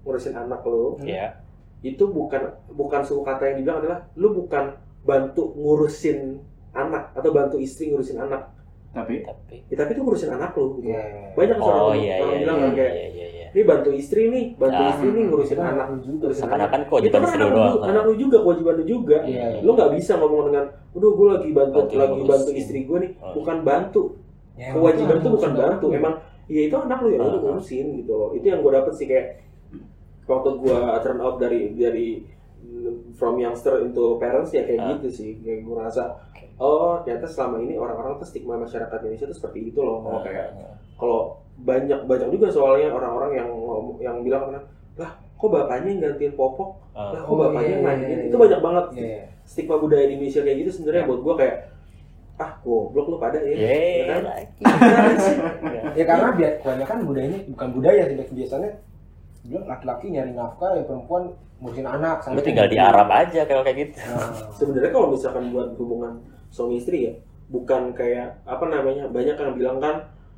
ngurusin 0.00 0.32
anak 0.32 0.64
lu 0.64 0.96
Iya. 1.04 1.36
itu 1.84 2.00
bukan 2.08 2.48
bukan 2.72 3.04
suku 3.04 3.20
kata 3.20 3.44
yang 3.44 3.56
dibilang 3.60 3.84
adalah 3.84 3.98
lu 4.16 4.32
bukan 4.32 4.72
bantu 5.04 5.52
ngurusin 5.52 6.40
anak 6.78 7.02
atau 7.12 7.30
bantu 7.30 7.56
istri 7.58 7.90
ngurusin 7.90 8.18
anak 8.18 8.54
Tapi 8.88 9.20
Tapi 9.20 9.56
ya, 9.68 9.76
tapi 9.76 9.90
itu 9.92 10.00
ngurusin 10.00 10.30
anak 10.30 10.54
lu 10.54 10.78
gitu. 10.78 10.88
Iya. 10.88 11.36
banyak 11.36 11.58
orang, 11.58 11.82
Oh 11.82 11.92
iya 11.92 12.14
orang 12.16 12.30
iya 12.30 12.38
bilang 12.40 12.58
iya 12.58 12.70
kayak 12.72 12.92
iya 12.94 13.06
iya. 13.06 13.26
iya. 13.28 13.46
ini 13.48 13.62
bantu 13.62 13.90
istri 13.92 14.22
nih 14.26 14.44
bantu 14.54 14.80
Ah. 14.80 14.88
istri 14.90 15.08
nih 15.08 15.24
ngurusin 15.26 15.52
Itu 15.52 15.62
anak 15.62 15.86
juga. 15.98 16.16
ngurusin 16.18 16.40
anak 16.40 16.48
Seakan-akan 16.48 16.78
itu 16.78 16.88
kewajiban 16.88 17.12
kan 17.12 17.22
istri 17.22 17.38
anak 17.38 17.50
lu 17.52 17.74
anak 17.84 18.02
lu 18.02 18.14
juga 18.16 18.36
kewajiban 18.40 18.74
lu 18.74 18.84
juga 18.86 19.18
Iya. 19.22 19.46
lu 19.60 19.70
nggak 19.70 19.90
bisa 19.92 20.12
ngomong 20.16 20.42
dengan 20.46 20.64
udah 20.90 21.10
gue 21.10 21.26
lagi 21.28 21.48
bantu 21.52 21.76
Bantu 21.78 21.94
lagi 21.94 22.12
ngurusin. 22.16 22.30
bantu 22.32 22.50
istri 22.54 22.78
gue 22.82 22.98
nih 22.98 23.10
Oh. 23.18 23.32
bukan 23.34 23.56
bantu 23.62 24.02
Ya, 24.54 24.68
kewajiban 24.72 25.16
itu 25.16 25.28
bukan 25.30 25.52
bantu 25.54 25.86
emang 25.92 26.14
ya 26.48 26.60
itu 26.64 26.76
anak 26.76 26.98
lu 26.98 27.08
ya 27.08 27.18
lu 27.18 27.28
Ah. 27.28 27.38
ngurusin 27.38 27.86
gitu 27.94 28.12
loh 28.14 28.30
itu 28.32 28.46
yang 28.46 28.60
gue 28.60 28.72
dapet 28.72 28.92
sih 28.92 29.06
kayak 29.06 29.26
waktu 30.24 30.50
gue 30.56 30.76
turn 30.98 31.18
out 31.18 31.36
dari 31.36 31.60
dari 31.72 32.08
from 33.14 33.36
youngster 33.36 33.80
into 33.80 34.16
parents 34.16 34.50
ya 34.50 34.62
kayak 34.62 34.78
Ah. 34.78 34.88
gitu 34.94 35.08
sih 35.08 35.30
kayak 35.40 35.62
gue 35.62 35.76
rasa 35.76 36.14
oh 36.56 36.98
ternyata 37.02 37.26
selama 37.26 37.60
ini 37.60 37.74
orang-orang 37.74 38.18
tuh 38.18 38.26
stigma 38.26 38.56
masyarakat 38.56 38.98
Indonesia 39.00 39.26
tuh 39.26 39.36
seperti 39.36 39.70
itu 39.70 39.80
loh 39.80 40.02
oh, 40.02 40.20
kayak 40.20 40.54
kalau 40.94 41.38
banyak 41.58 42.06
banyak 42.06 42.28
juga 42.30 42.46
soalnya 42.48 42.90
orang-orang 42.90 43.30
yang 43.34 43.48
yang 43.98 44.16
bilang 44.22 44.50
kan 44.50 44.62
lah 44.96 45.10
kok 45.38 45.48
bapaknya 45.48 45.88
yang 45.94 46.00
gantiin 46.10 46.34
popok 46.34 46.70
Ah. 46.94 47.14
lah 47.14 47.20
kok 47.22 47.30
Oh, 47.30 47.38
bapaknya 47.38 47.62
iya, 47.62 47.70
yang 47.70 47.82
iya, 47.82 47.86
mandiin 47.86 48.10
iya, 48.10 48.26
itu 48.26 48.36
iya. 48.36 48.42
banyak 48.42 48.60
banget 48.60 48.84
iya. 48.94 49.22
stigma 49.46 49.76
budaya 49.78 50.04
di 50.06 50.14
Indonesia 50.18 50.40
kayak 50.42 50.56
gitu 50.62 50.70
sebenarnya 50.74 51.02
buat 51.06 51.20
gue 51.22 51.34
kayak 51.38 51.56
ah 52.38 52.50
goblok 52.62 53.06
lu 53.10 53.18
pada 53.18 53.38
ya, 53.42 53.50
ya 53.50 53.56
Yeay, 53.58 54.06
kan? 54.06 54.22
Ya 55.98 56.04
karena 56.06 56.30
biar 56.30 56.52
kebanyakan 56.62 56.96
budayanya 57.02 57.38
bukan 57.50 57.68
budaya 57.74 58.02
sih 58.06 58.14
Bek. 58.14 58.30
Bilang 59.48 59.64
laki-laki 59.66 60.06
nyari 60.08 60.32
nafkah 60.32 60.76
ya 60.76 60.84
perempuan 60.84 61.32
ngurusin 61.58 61.82
anak 61.82 62.22
Lu 62.28 62.38
tinggal 62.38 62.68
di 62.68 62.78
Arab 62.78 63.08
aja 63.08 63.42
kalau 63.42 63.64
kayak 63.64 63.78
gitu. 63.82 63.96
Nah, 63.98 64.30
sebenarnya 64.52 64.90
kalau 64.90 65.08
misalkan 65.10 65.50
buat 65.50 65.74
hubungan 65.74 66.20
suami 66.48 66.76
istri 66.76 67.08
ya 67.08 67.12
bukan 67.48 67.90
kayak 67.92 68.44
apa 68.44 68.64
namanya 68.68 69.08
banyak 69.08 69.34
yang 69.34 69.52
bilang 69.52 69.78
kan 69.78 69.96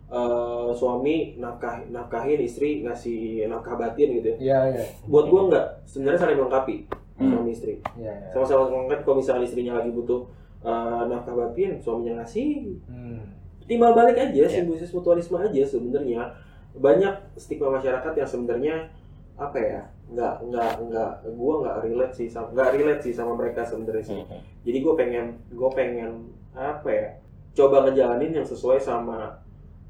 eh, 0.09 0.71
suami 0.73 1.35
nafkah 1.37 1.83
nafkahin 1.87 2.39
istri 2.41 2.81
ngasih 2.81 3.47
nafkah 3.47 3.75
batin 3.75 4.15
gitu 4.17 4.27
ya 4.31 4.37
Iya, 4.39 4.59
iya. 4.73 4.83
buat 5.05 5.27
gua 5.27 5.47
enggak 5.47 5.67
sebenarnya 5.85 6.21
saling 6.21 6.39
melengkapi 6.39 6.77
Hmm. 7.21 7.37
suami 7.37 7.51
istri 7.53 7.75
Iya, 7.95 8.11
iya. 8.11 8.29
sama-sama 8.33 8.65
melengkapi 8.67 9.03
kalau 9.05 9.17
misalkan 9.21 9.45
istrinya 9.45 9.77
lagi 9.77 9.91
butuh 9.91 10.25
eh, 10.61 11.03
nafkah 11.07 11.35
batin 11.37 11.77
suaminya 11.77 12.23
ngasih 12.23 12.75
Hmm. 12.87 13.21
timbal 13.67 13.93
balik 13.93 14.17
aja 14.17 14.31
Iya. 14.33 14.49
simbiosis 14.49 14.91
mutualisme 14.91 15.37
aja 15.37 15.63
sebenarnya 15.63 16.27
banyak 16.73 17.15
stigma 17.35 17.71
masyarakat 17.73 18.13
yang 18.15 18.29
sebenarnya 18.29 18.75
apa 19.41 19.57
ya 19.57 19.81
nggak 20.07 20.35
nggak 20.45 20.71
nggak 20.85 21.11
gua 21.33 21.55
nggak 21.61 21.77
relate 21.83 22.15
sih 22.15 22.29
sama 22.29 22.53
nggak 22.53 22.71
relate 22.73 23.01
sih 23.01 23.13
sama 23.13 23.33
mereka 23.35 23.65
sebenarnya 23.65 24.05
sih 24.05 24.21
Mhm. 24.21 24.39
jadi 24.63 24.79
gue 24.79 24.95
pengen 24.95 25.27
gue 25.49 25.71
pengen 25.71 26.13
apa 26.53 26.89
ya 26.89 27.09
coba 27.53 27.77
ngejalanin 27.83 28.33
yang 28.33 28.45
sesuai 28.45 28.77
sama 28.79 29.41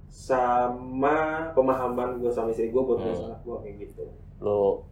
sama 0.07 1.16
pemahaman 1.51 2.18
gue 2.18 2.28
sama 2.28 2.48
istri 2.48 2.68
gue 2.68 2.78
buat 2.78 2.98
Hmm. 2.98 3.26
anak 3.26 3.40
gue 3.40 3.57
kayak 3.61 3.76
gitu 3.80 4.05
Lu 4.38 4.86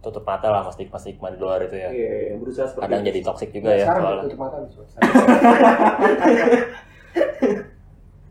tutup 0.00 0.22
mata 0.22 0.48
lah 0.48 0.60
sama 0.62 0.72
stigma-stigma 0.72 1.28
di 1.28 1.38
luar 1.38 1.60
itu 1.62 1.76
ya. 1.76 1.88
iya 1.88 2.12
yang 2.30 2.40
berusaha 2.40 2.66
seperti 2.66 2.84
Kadang 2.84 3.00
itu. 3.00 3.08
jadi 3.08 3.20
toxic 3.22 3.48
juga 3.50 3.68
Nah, 3.68 3.74
ya 3.74 3.84
sekarang 3.84 4.02
soalnya. 4.02 4.22
tutup 4.24 4.38
mata 4.38 4.56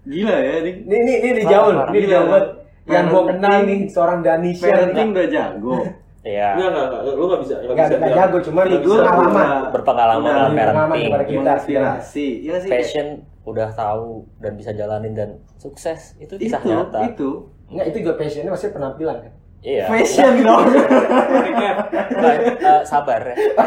gila 0.03 0.33
ya, 0.33 0.53
ini 0.59 0.71
Ini 0.81 0.95
ini 0.97 1.13
ini 1.21 1.31
dijauh, 1.39 1.69
Parah, 1.71 1.87
ini 1.91 1.99
dijauh 2.01 2.25
banget. 2.25 2.45
Yang 2.85 3.05
gua 3.05 3.21
Parenting- 3.21 3.29
kenal 3.35 3.57
nih 3.61 3.79
seorang 3.87 4.19
Danisha 4.21 4.65
parenting 4.65 5.09
udah 5.11 5.27
jago. 5.27 5.75
Iya. 6.19 6.51
Enggak, 6.51 6.67
enggak, 6.69 6.85
enggak, 6.99 7.15
lu 7.15 7.25
nggak 7.25 7.41
bisa, 7.41 7.53
nggak 7.55 7.71
Enggak 7.71 7.87
bisa 7.87 7.95
enggak 7.95 8.11
jago, 8.13 8.37
cuma 8.43 8.59
pengalaman. 8.67 9.71
Berpengalaman 9.71 10.19
udah 10.19 10.35
dalam 10.35 10.51
parenting. 10.51 11.07
kita. 11.07 11.39
menginspirasi. 11.39 12.27
Iya 12.43 12.55
sih? 12.59 12.69
Passion 12.69 13.07
udah 13.47 13.69
tahu 13.71 14.07
dan 14.37 14.51
bisa 14.53 14.75
jalanin 14.75 15.15
dan 15.15 15.29
sukses 15.55 16.19
itu 16.19 16.35
itu, 16.35 16.43
kisah 16.43 16.59
nyata. 16.61 17.07
itu. 17.07 17.47
Enggak, 17.71 17.85
itu 17.87 17.97
juga 18.03 18.13
passionnya 18.15 18.51
maksudnya 18.51 18.75
penampilan 18.75 19.17
kan. 19.21 19.33
Iya. 19.59 19.85
Fashion 19.87 20.33
dong. 20.45 20.63
Nah, 20.69 22.33
eh, 22.35 22.81
sabar 22.83 23.21
ya. 23.25 23.35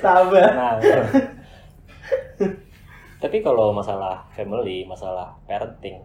Sabar. 0.00 0.48
Nah. 0.52 0.74
Tapi 3.16 3.36
kalau 3.40 3.72
masalah 3.72 4.26
family, 4.30 4.84
masalah 4.84 5.38
parenting, 5.44 6.02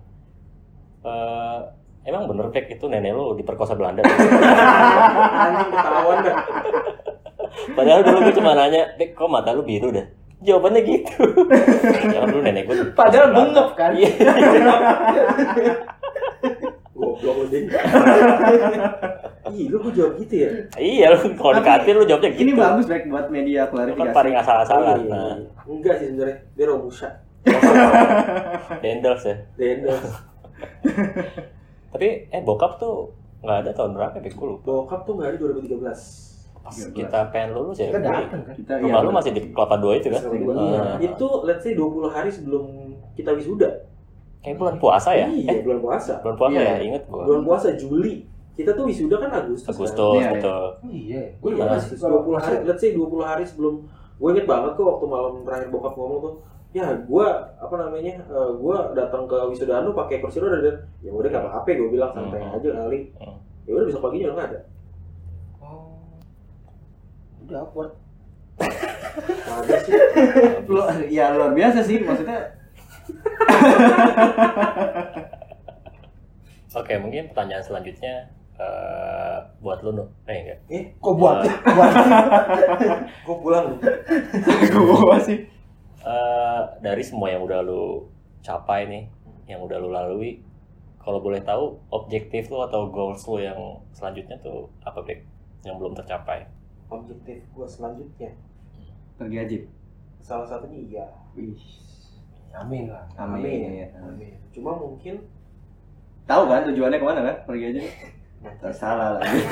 eh, 1.02 1.58
emang 2.06 2.28
bener 2.28 2.50
Bek 2.50 2.68
itu 2.70 2.86
nenek 2.86 3.12
lu 3.14 3.36
diperkosa 3.36 3.76
Belanda? 3.76 4.02
Anjing 5.46 5.70
ketahuan 5.72 6.18
dah. 6.26 6.38
Padahal 7.76 8.02
dulu 8.06 8.18
gue 8.30 8.34
cuma 8.36 8.52
nanya, 8.56 8.84
Bek, 8.96 9.14
kok 9.14 9.30
mata 9.30 9.52
lu 9.52 9.64
biru 9.64 9.92
dah? 9.92 10.06
Jawabannya 10.40 10.82
gitu. 10.88 11.20
Jangan 12.16 12.28
dulu 12.32 12.42
nenek 12.44 12.64
gue. 12.66 12.76
Padahal 12.96 13.36
bengep 13.36 13.70
kan? 13.76 13.92
Iya. 13.92 14.10
Goblok 16.96 17.36
lu 17.44 17.46
ding. 17.52 17.66
Ih, 19.50 19.66
lu 19.68 19.78
kok 19.82 19.92
jawab 19.92 20.14
gitu 20.22 20.36
ya? 20.46 20.50
Iya, 20.78 21.06
lu 21.12 21.18
kalau 21.36 21.54
Tapi 21.58 21.64
dikatin 21.64 21.94
lu 22.00 22.06
jawabnya 22.08 22.30
gitu. 22.32 22.42
Ini 22.44 22.52
bagus 22.56 22.86
baik 22.88 23.04
buat 23.10 23.28
media 23.28 23.62
kan 23.68 23.72
klarifikasi. 23.76 24.16
paling 24.16 24.36
asal-asalan. 24.38 24.96
Oh, 24.96 25.04
iya. 25.04 25.12
Nah, 25.12 25.36
Enggak 25.68 25.96
sih 26.00 26.08
sebenarnya. 26.12 26.38
Dia 26.56 26.66
Romusha. 26.70 27.10
dendels 28.84 29.24
ya. 29.26 29.36
Dendels. 29.58 30.29
Tapi 31.92 32.08
eh 32.30 32.42
bokap 32.42 32.78
tuh 32.78 33.10
nggak 33.40 33.58
ada 33.62 33.72
tahun 33.72 33.92
berapa 33.94 34.16
Bek? 34.18 34.34
Gue 34.34 34.48
lupa. 34.50 34.64
Bokap 34.66 35.02
tuh 35.04 35.14
nggak 35.16 35.28
ada 35.30 35.38
2013. 35.40 36.30
Pas 36.60 36.76
13. 36.76 36.92
kita 36.92 37.20
pengen 37.32 37.50
lulus 37.56 37.78
ya. 37.78 37.88
Kita 37.88 38.00
datang 38.04 38.42
kan? 38.44 38.54
Kita 38.54 38.72
Rumah 38.78 39.02
lu 39.02 39.12
masih 39.12 39.32
di 39.32 39.42
Kelapa 39.50 39.76
Dua 39.78 39.94
itu 39.96 40.08
kan? 40.08 40.22
Iya. 40.28 40.82
Itu 41.02 41.28
let's 41.44 41.64
say 41.64 41.74
20 41.74 42.08
hari 42.08 42.30
sebelum 42.30 42.66
kita 43.16 43.32
wisuda. 43.32 43.70
Kayak 44.40 44.56
bulan 44.56 44.76
puasa 44.78 45.12
ya? 45.12 45.28
Iya, 45.28 45.52
Eh, 45.52 45.60
bulan 45.62 45.80
puasa. 45.80 46.14
bulan 46.20 46.36
puasa 46.38 46.56
Iya. 46.56 46.68
ya, 46.70 46.76
inget 46.82 47.04
gua. 47.08 47.24
Bulan 47.26 47.44
puasa 47.44 47.68
Juli. 47.74 48.24
Kita 48.54 48.76
tuh 48.76 48.86
wisuda 48.86 49.16
kan 49.18 49.32
Agustus. 49.34 49.66
kan? 49.66 49.72
Agustus, 49.74 50.14
Iya, 50.14 50.20
iya. 50.22 50.32
betul. 50.36 50.64
Oh 50.76 50.90
iya. 50.90 51.22
Gue 51.34 51.50
Iya. 51.50 51.56
ingat 51.58 51.70
masih 51.74 51.96
20 51.98 52.38
hari, 52.38 52.56
let's 52.64 52.82
say 52.82 52.92
20 52.92 53.24
hari 53.26 53.44
sebelum 53.44 53.76
gue 54.16 54.30
inget 54.30 54.46
banget 54.46 54.72
kok 54.76 54.84
waktu 54.86 55.06
malam 55.08 55.34
terakhir 55.42 55.68
bokap 55.70 55.94
ngomong 55.96 56.20
tuh 56.22 56.34
ya 56.70 56.86
gue 56.94 57.28
apa 57.56 57.76
namanya 57.76 58.22
eh, 58.22 58.52
gue 58.54 58.78
datang 58.94 59.26
ke 59.26 59.38
wisuda 59.48 59.80
anu 59.80 59.92
pakai 59.92 60.20
kursi 60.20 60.38
roda 60.38 60.60
dan 60.60 60.76
ya 61.00 61.10
udah 61.10 61.26
gak 61.28 61.42
apa-apa 61.44 61.70
gue 61.72 61.90
bilang 61.90 62.12
santai 62.12 62.40
Hmm. 62.40 62.54
aja 62.54 62.70
kali 62.76 63.10
Hmm. 63.16 63.38
ya 63.64 63.72
udah 63.72 63.86
besok 63.86 64.04
paginya 64.04 64.26
udah 64.28 64.36
nggak 64.36 64.50
ada 64.50 64.60
Oh. 65.60 65.98
Udah 67.42 67.60
awkward. 67.60 67.92
ada 69.50 69.76
sih 69.80 69.94
Lu, 70.66 70.80
ya 71.10 71.32
luar 71.32 71.52
biasa 71.52 71.80
sih 71.82 71.98
maksudnya. 72.00 72.54
Oke, 76.72 76.94
mungkin 76.96 77.26
pertanyaan 77.28 77.64
selanjutnya 77.64 78.30
eh, 78.56 79.38
buat 79.60 79.82
lu, 79.82 79.90
Nuh. 79.92 80.08
Eh, 80.24 80.38
enggak. 80.38 80.60
eh 80.70 80.84
Kok 80.96 81.16
buat? 81.16 81.42
Eh, 81.42 81.54
buat. 81.68 81.92
gue 83.26 83.38
pulang 83.40 83.68
Gua 84.70 85.18
sih. 85.20 85.50
Eh, 86.04 86.62
dari 86.80 87.04
semua 87.04 87.32
yang 87.32 87.44
udah 87.44 87.60
lu 87.62 88.08
capai 88.40 88.88
nih, 88.88 89.04
yang 89.48 89.60
udah 89.64 89.78
lu 89.78 89.90
lalui, 89.92 90.40
kalau 91.00 91.20
boleh 91.20 91.42
tahu 91.42 91.80
objektif 91.90 92.48
lu 92.48 92.62
atau 92.62 92.88
goals 92.88 93.24
lu 93.26 93.40
yang 93.40 93.60
selanjutnya 93.92 94.38
tuh 94.40 94.70
apa, 94.84 95.02
Bek? 95.02 95.24
Yang 95.66 95.76
belum 95.80 95.94
tercapai. 95.96 96.48
objektif 96.90 97.46
gue 97.54 97.68
selanjutnya 97.70 98.34
Pergi 99.14 99.38
aja. 99.38 99.58
salah 100.26 100.50
satunya 100.50 100.82
iya 100.90 101.06
Wih. 101.38 101.54
Amin 102.50 102.90
lah. 102.90 103.06
Amin. 103.14 103.46
Amin. 103.46 103.90
Amin. 104.02 104.34
cuma 104.50 104.74
mungkin 104.74 105.22
Tahu 106.26 106.50
kan 106.50 106.66
tujuannya 106.66 106.98
ke 106.98 107.06
mana 107.06 107.22
kan? 107.22 107.38
Pergi 107.46 107.66
aja. 107.70 107.82
Tersalah 108.62 109.22
lagi. 109.22 109.38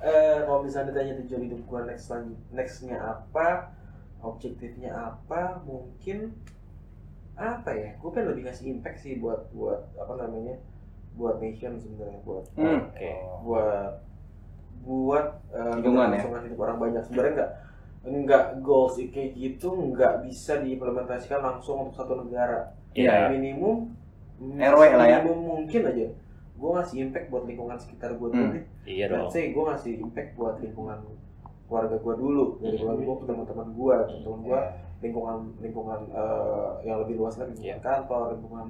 eh 0.00 0.38
kalau 0.42 0.60
misalnya 0.60 0.90
ditanya 0.90 1.14
tujuan 1.20 1.42
hidup 1.44 1.60
gue 1.60 1.80
next 1.84 2.08
nextnya 2.50 2.96
apa 2.96 3.72
objektifnya 4.20 4.90
apa 4.92 5.60
mungkin 5.62 6.32
apa 7.34 7.70
ya 7.70 7.88
gue 7.96 8.10
pengen 8.10 8.28
lebih 8.30 8.44
ngasih 8.44 8.66
impact 8.70 8.98
sih 8.98 9.16
buat 9.16 9.48
buat 9.50 9.80
apa 9.96 10.12
namanya 10.18 10.60
buat 11.12 11.36
nation 11.38 11.76
sebenarnya 11.76 12.20
buat 12.22 12.44
Hmm. 12.52 12.88
Oke. 12.88 13.10
buat 13.42 13.92
buat 14.80 15.26
Lingkungan 15.76 16.16
ya? 16.16 16.20
hidup 16.44 16.58
orang 16.58 16.78
banyak 16.78 17.02
sebenarnya 17.04 17.32
nggak 17.36 17.50
nggak 18.00 18.44
goals 18.60 18.96
kayak 18.96 19.36
gitu 19.36 19.68
nggak 19.92 20.24
bisa 20.24 20.56
diimplementasikan 20.58 21.40
langsung 21.40 21.84
untuk 21.84 21.96
satu 21.96 22.16
negara 22.16 22.72
Iya. 22.92 23.28
minimum 23.28 23.92
RW 24.40 24.80
lah 24.96 25.04
ya. 25.06 25.18
minimum 25.20 25.38
mungkin 25.60 25.82
aja 25.86 26.06
gue 26.60 26.70
ngasih 26.70 26.96
impact 27.02 27.26
buat 27.26 27.44
lingkungan 27.44 27.74
sekitar 27.74 28.10
gue 28.12 28.28
dulu 28.28 28.36
Hmm. 28.42 28.54
deh 28.54 28.64
Iya 28.86 29.04
dong. 29.08 29.18
Let's 29.22 29.32
say 29.32 29.44
gue 29.48 29.64
ngasih 29.64 29.92
impact 29.98 30.30
buat 30.34 30.56
lingkungan 30.58 30.98
keluarga 31.64 31.96
gue 31.96 32.14
dulu 32.16 32.44
dari 32.58 32.70
Hmm. 32.70 32.80
keluarga 32.82 33.02
gue 33.02 33.16
ke 33.16 33.26
teman-teman 33.26 33.68
gue 33.70 33.96
teman 34.18 34.40
gue 34.42 34.60
lingkungan 35.00 35.36
lingkungan 35.58 36.00
eh, 36.10 36.70
yang 36.82 37.00
lebih 37.00 37.14
luas 37.16 37.34
lagi 37.34 37.54
Iya. 37.56 37.74
lingkungan 37.74 37.80
kantor 37.80 38.24
lingkungan 38.34 38.66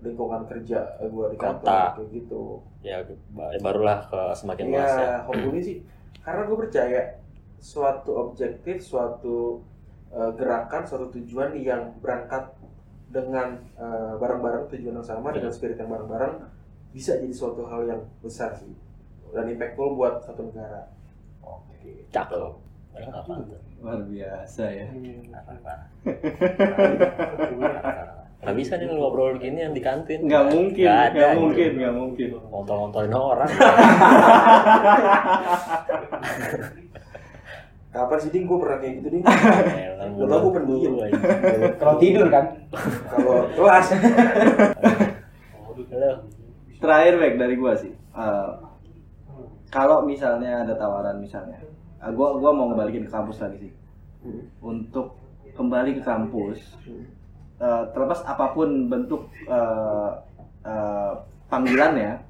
lingkungan 0.00 0.40
kerja 0.46 0.78
gue 0.98 1.26
di 1.26 1.36
kantor 1.38 1.60
Kota. 1.62 1.80
kayak 1.94 2.08
gitu 2.10 2.42
Ya 2.80 2.96
ba- 3.30 3.52
barulah 3.58 3.98
ke 4.02 4.20
semakin 4.34 4.64
luas 4.68 4.84
ya. 4.86 4.96
ya 4.98 5.14
hopefully 5.22 5.60
sih 5.60 5.76
karena 6.20 6.42
gue 6.42 6.58
percaya 6.58 7.00
suatu 7.56 8.10
objektif 8.18 8.76
suatu 8.80 9.64
eh, 10.10 10.30
gerakan 10.34 10.82
suatu 10.82 11.08
tujuan 11.10 11.54
yang 11.54 11.96
berangkat 11.98 12.52
dengan 13.06 13.56
eh, 13.74 14.12
bareng-bareng 14.16 14.68
tujuan 14.68 14.94
yang 14.94 15.06
sama 15.06 15.30
dengan 15.30 15.48
spirit 15.48 15.76
yang 15.76 15.88
bareng-bareng 15.88 16.34
bisa 16.90 17.14
jadi 17.16 17.34
suatu 17.34 17.64
hal 17.66 17.86
yang 17.86 18.02
besar 18.20 18.54
sih 18.54 18.74
dan 19.30 19.46
impactful 19.46 19.94
buat 19.94 20.26
satu 20.26 20.50
negara 20.50 20.90
Oke. 21.40 22.04
Cakep. 22.12 22.52
Apa? 23.08 23.34
Luar 23.80 24.04
biasa 24.04 24.68
ya. 24.68 24.84
Parah. 25.64 25.88
Nggak 28.40 28.56
bisa 28.56 28.72
nih 28.80 28.88
ngobrol 28.88 29.36
gini 29.36 29.60
yang 29.64 29.76
di 29.76 29.84
kantin. 29.84 30.24
Nggak 30.24 30.44
mungkin, 30.52 30.84
Nggak 30.84 31.00
ada, 31.12 31.12
nggak 31.12 31.32
gitu. 31.32 31.40
mungkin, 31.44 31.70
nggak 31.76 31.92
mungkin. 31.96 32.28
Ngontol-ngontolin 32.48 33.12
orang. 33.12 33.50
Kapan 37.90 38.22
sih 38.22 38.30
ding 38.30 38.46
gue 38.46 38.54
pernah 38.54 38.78
kayak 38.78 39.02
gitu 39.02 39.10
ding? 39.10 39.26
Tau 39.26 40.38
gue 40.40 40.52
pendiam. 40.54 40.94
Kalau 41.76 41.98
tidur 41.98 42.30
kan? 42.30 42.54
Kalau 43.10 43.50
kelas. 43.56 43.86
Terakhir 46.80 47.14
baik 47.20 47.36
dari 47.36 47.54
gua 47.60 47.76
sih. 47.76 47.92
Eh, 47.92 48.52
kalau 49.68 50.02
misalnya 50.02 50.64
ada 50.64 50.74
tawaran 50.74 51.20
misalnya, 51.20 51.60
eh, 52.00 52.10
gua 52.16 52.40
gua 52.40 52.50
mau 52.56 52.72
ngebalikin 52.72 53.04
ke 53.06 53.12
kampus 53.12 53.38
lagi 53.44 53.68
sih. 53.68 53.72
Untuk 54.64 55.20
kembali 55.52 56.00
ke 56.00 56.02
kampus, 56.02 56.58
eh, 57.60 57.84
terlepas 57.92 58.24
apa 58.24 58.56
pun 58.56 58.88
bentuk 58.88 59.28
eh, 59.44 60.10
eh, 60.64 61.12
panggilannya, 61.52 62.24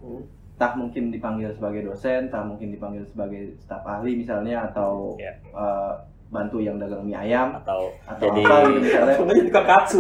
tak 0.59 0.77
mungkin 0.77 1.09
dipanggil 1.15 1.55
sebagai 1.55 1.87
dosen, 1.89 2.29
tak 2.29 2.43
mungkin 2.45 2.75
dipanggil 2.75 3.07
sebagai 3.09 3.57
staf 3.63 3.87
ahli 3.87 4.19
misalnya 4.19 4.67
atau 4.67 5.15
eh, 5.55 5.95
bantu 6.31 6.62
yang 6.62 6.78
dagang 6.78 7.03
mie 7.03 7.18
ayam 7.18 7.51
Atau 7.59 7.91
atau 8.07 8.22
jadi 8.22 8.43
apa 8.47 8.55
gitu 8.62 8.78
misalnya. 8.78 9.03
Langsung 9.11 9.26
aja 9.26 9.43
di 9.43 9.51
kakatsu. 9.53 9.99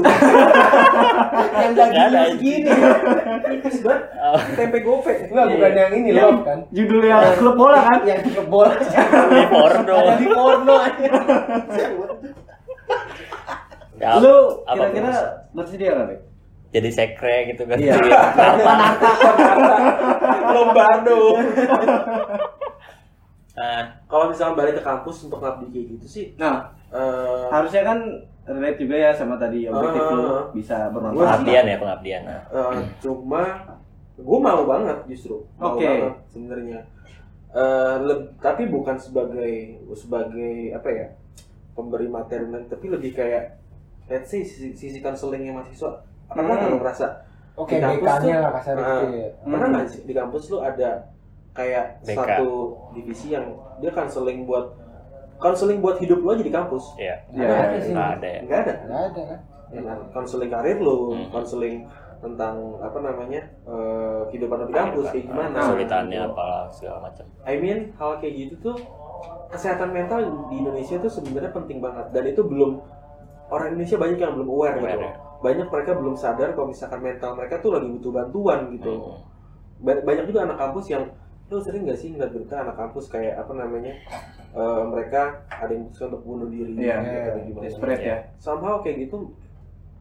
Yang 1.58 1.72
dagingnya 1.74 2.22
segini. 2.30 2.70
Tipis 3.50 3.76
banget. 3.82 4.02
Oh, 4.14 4.38
Tempe 4.54 4.78
gope. 4.80 5.12
Enggak, 5.26 5.46
bukan 5.50 5.72
yang 5.74 5.92
ini 5.92 6.10
Yang 6.14 6.30
loh 6.30 6.42
kan? 6.46 6.58
judulnya 6.70 7.16
klub 7.34 7.56
bola 7.58 7.78
kan? 7.82 7.98
Yang 8.06 8.20
di 8.22 8.30
bola. 8.46 8.74
di 9.34 9.46
porno. 9.50 9.96
Ada 9.98 10.14
di 10.14 10.26
porno 10.30 10.74
aja. 10.78 11.10
Ya, 14.00 14.10
Lu 14.16 14.34
kira-kira 14.64 15.12
bersedia 15.52 15.92
nggak, 15.92 16.08
Bek? 16.08 16.20
jadi 16.70 16.90
sekre 16.94 17.50
gitu 17.50 17.66
kan. 17.66 17.76
Iya. 17.82 17.98
Lombardo. 20.54 21.18
Nah, 23.52 23.82
Kalau 24.06 24.24
misalnya 24.26 24.54
balik 24.54 24.74
ke 24.76 24.82
kampus 24.82 25.16
untuk 25.24 25.38
ngabdi 25.38 25.66
kayak 25.68 25.86
gitu 25.92 26.06
sih, 26.06 26.26
Nah, 26.36 26.70
eh, 26.88 27.44
harusnya 27.48 27.82
kan 27.82 27.98
relate 28.42 28.78
juga 28.78 28.96
ya 28.96 29.10
sama 29.10 29.34
tadi 29.36 29.66
objektif 29.66 30.02
lu 30.08 30.22
Ah. 30.24 30.42
bisa 30.50 30.76
Gua 30.84 30.92
bermanfaat. 30.92 31.18
pengabdian 31.38 31.64
ya 31.64 31.76
pengabdian. 31.76 32.22
Nah, 32.24 32.40
eh, 32.48 32.74
cuma 32.98 33.42
gue 34.16 34.38
mau 34.38 34.62
banget 34.64 34.98
justru, 35.06 35.36
mau 35.56 35.74
Oke. 35.74 35.82
banget 35.82 36.14
sebenarnya. 36.28 36.80
Eh, 37.50 37.96
leb- 38.00 38.30
tapi 38.38 38.62
bukan 38.64 38.94
sebagai 38.94 39.54
sebagai 39.92 40.54
apa 40.70 40.88
ya 40.88 41.06
pemberi 41.72 42.06
materi, 42.06 42.46
tapi 42.64 42.86
lebih 42.86 43.10
kayak 43.12 43.58
let's 44.06 44.26
say 44.26 44.42
sisi, 44.42 44.70
sisi 44.72 44.98
counselingnya 44.98 45.50
mahasiswa. 45.52 46.02
Pernah 46.28 46.42
nggak 46.48 46.58
Hmm. 46.60 46.72
lo 46.72 46.78
merasa 46.78 47.06
Oke, 47.52 47.76
Di 47.76 47.82
kampus 47.82 48.00
BK-nya 48.00 48.24
tuh, 48.32 48.40
lah 48.40 48.52
kasar 48.54 48.72
ah, 48.72 48.80
gitu 48.80 49.06
ya. 49.12 49.28
pernah 49.42 49.58
Hmm. 49.60 49.74
nggak 49.74 49.86
sih 49.86 50.00
di 50.00 50.14
kampus 50.14 50.42
lu 50.48 50.58
ada 50.60 50.90
kayak 51.52 51.84
BK. 52.02 52.14
satu 52.14 52.50
divisi 52.92 53.26
yang 53.30 53.46
dia 53.78 53.90
counseling 53.90 54.44
buat 54.44 54.70
counseling 55.36 55.80
buat 55.80 55.96
hidup 55.96 56.18
lu 56.18 56.30
aja 56.30 56.42
di 56.42 56.50
kampus? 56.50 56.84
iya. 56.96 57.16
Iya, 57.28 57.38
Nggak 57.38 57.48
iya, 57.48 57.60
ada 57.60 57.76
sih. 57.78 57.92
Nggak 57.92 58.08
ada 58.10 58.26
ya. 58.28 58.40
Nggak 58.40 58.60
ada. 58.60 58.72
Nggak 58.80 59.02
ada 59.02 59.20
kan? 59.24 59.40
Ya? 59.70 59.94
Counseling 60.10 60.50
karir 60.50 60.78
lu, 60.78 60.98
Hmm. 61.10 61.26
counseling 61.30 61.76
tentang 62.20 62.54
apa 62.78 62.98
namanya 63.00 63.40
eh, 63.64 64.20
kehidupan 64.28 64.58
di 64.62 64.74
kampus 64.74 65.06
kayak 65.08 65.24
gimana? 65.24 65.56
Kesulitannya 65.56 66.20
gitu. 66.20 66.30
apalah 66.30 66.64
segala 66.68 66.98
macam. 67.02 67.24
I 67.42 67.54
mean 67.56 67.78
hal 67.94 68.10
kayak 68.18 68.34
gitu 68.36 68.54
tuh 68.62 68.76
kesehatan 69.48 69.90
mental 69.90 70.18
di 70.46 70.56
Indonesia 70.56 70.96
tuh 70.96 71.08
sebenarnya 71.08 71.50
penting 71.50 71.78
banget 71.78 72.06
dan 72.10 72.24
itu 72.24 72.42
belum 72.42 72.78
orang 73.48 73.72
Indonesia 73.72 73.96
banyak 73.96 74.18
yang 74.18 74.32
belum 74.34 74.48
aware, 74.48 74.76
Aware, 74.76 74.84
gitu. 74.92 75.00
ya. 75.02 75.12
Banyak 75.40 75.66
mereka 75.66 75.90
belum 75.96 76.14
sadar 76.14 76.48
kalau 76.52 76.68
misalkan 76.68 77.00
mental 77.00 77.30
mereka 77.32 77.56
tuh 77.58 77.70
lagi 77.72 77.88
butuh 77.88 78.12
bantuan 78.12 78.60
gitu. 78.70 78.92
Hmm. 78.92 79.18
Ba- 79.80 80.04
banyak 80.04 80.24
juga 80.28 80.40
anak 80.44 80.58
kampus 80.60 80.86
yang 80.88 81.04
lu 81.50 81.58
sering 81.58 81.82
gak 81.82 81.98
sih 81.98 82.08
ngeliat 82.08 82.30
berita 82.30 82.54
anak 82.56 82.76
kampus 82.76 83.06
kayak 83.06 83.34
apa 83.36 83.52
namanya 83.52 83.90
eh, 84.50 84.82
mereka 84.84 85.22
ada 85.46 85.68
yang 85.68 85.84
berusaha 85.84 86.06
untuk 86.08 86.22
bunuh 86.22 86.46
diri 86.46 86.72
Iya. 86.78 86.96
atau 87.26 87.42
gimana. 87.42 87.62
Desperate 87.64 88.00
ya. 88.00 88.16
somehow 88.36 88.78
kayak 88.78 89.04
gitu 89.04 89.34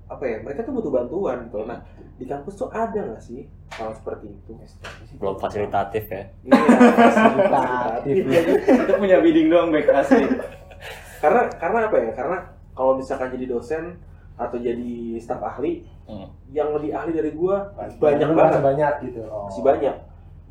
apa 0.05 0.23
ya 0.23 0.37
mereka 0.39 0.61
tuh 0.61 0.73
butuh 0.73 0.89
bantuan 0.91 1.45
gitu 1.45 1.65
nah 1.65 1.85
di 2.15 2.25
kampus 2.25 2.53
tuh 2.55 2.65
ada 2.67 2.97
nggak 2.99 3.17
sih 3.19 3.45
hal 3.71 3.93
seperti 3.93 4.25
itu 4.27 4.51
belum 5.15 5.37
fasilitatif 5.37 6.05
ya 6.07 6.23
iya 6.43 6.57
Fasilitatif. 6.99 8.13
Iya, 8.25 8.41
Kita 8.79 8.93
punya 8.97 9.17
bidding 9.19 9.47
doang 9.47 9.69
back 9.69 9.85
asli. 9.87 10.25
karena 11.19 11.41
karena 11.51 11.79
apa 11.85 11.97
ya 11.99 12.11
karena 12.11 12.37
kalau 12.71 12.95
misalkan 12.95 13.29
jadi 13.29 13.45
dosen 13.47 13.97
atau 14.33 14.57
jadi 14.57 14.91
staf 15.17 15.41
ahli 15.41 15.85
Hmm. 16.09 16.25
yang 16.49 16.73
lebih 16.73 16.89
ahli 16.89 17.13
dari 17.13 17.29
gua 17.29 17.69
banyak 18.01 18.33
banget 18.33 18.65
banyak 18.65 18.93
gitu 19.05 19.21
oh. 19.29 19.45
masih 19.45 19.61
banyak 19.61 19.93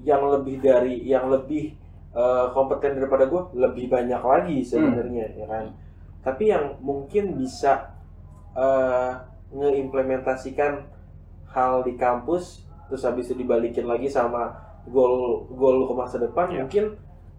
yang 0.01 0.23
lebih 0.29 0.59
dari 0.59 1.03
yang 1.03 1.27
lebih 1.27 1.75
eh, 2.13 2.47
kompeten 2.51 2.97
daripada 2.97 3.27
gua 3.27 3.51
lebih 3.53 3.87
banyak 3.87 4.19
lagi 4.19 4.59
sebenarnya 4.63 5.27
ya 5.35 5.47
kan 5.47 5.65
tapi 6.21 6.51
yang 6.51 6.77
mungkin 6.79 7.35
bisa 7.35 7.95
eh, 8.53 9.13
ngeimplementasikan 9.51 10.85
hal 11.49 11.81
di 11.83 11.95
kampus 11.95 12.65
terus 12.89 13.05
habis 13.05 13.29
itu 13.29 13.39
dibalikin 13.39 13.85
lagi 13.85 14.09
sama 14.09 14.53
goal 14.89 15.45
goal 15.51 15.85
ke 15.85 15.95
masa 15.95 16.17
depan 16.19 16.49
Iya. 16.49 16.59
mungkin 16.63 16.85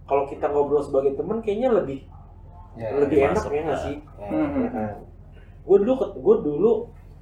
kalau 0.05 0.26
kita 0.26 0.49
ngobrol 0.49 0.82
sebagai 0.82 1.14
teman 1.14 1.39
kayaknya 1.39 1.72
lebih 1.72 2.01
Ya, 2.78 2.93
lebih 2.95 3.18
enak 3.26 3.43
masuk. 3.43 3.51
ya 3.51 3.62
nggak 3.66 3.82
sih 3.82 3.95
ya. 4.16 4.28
Hmm. 4.30 4.62
ya 4.62 4.70
kan 4.70 4.93
gue 5.60 5.78
dulu 5.80 5.93
gue 6.16 6.36
dulu 6.45 6.72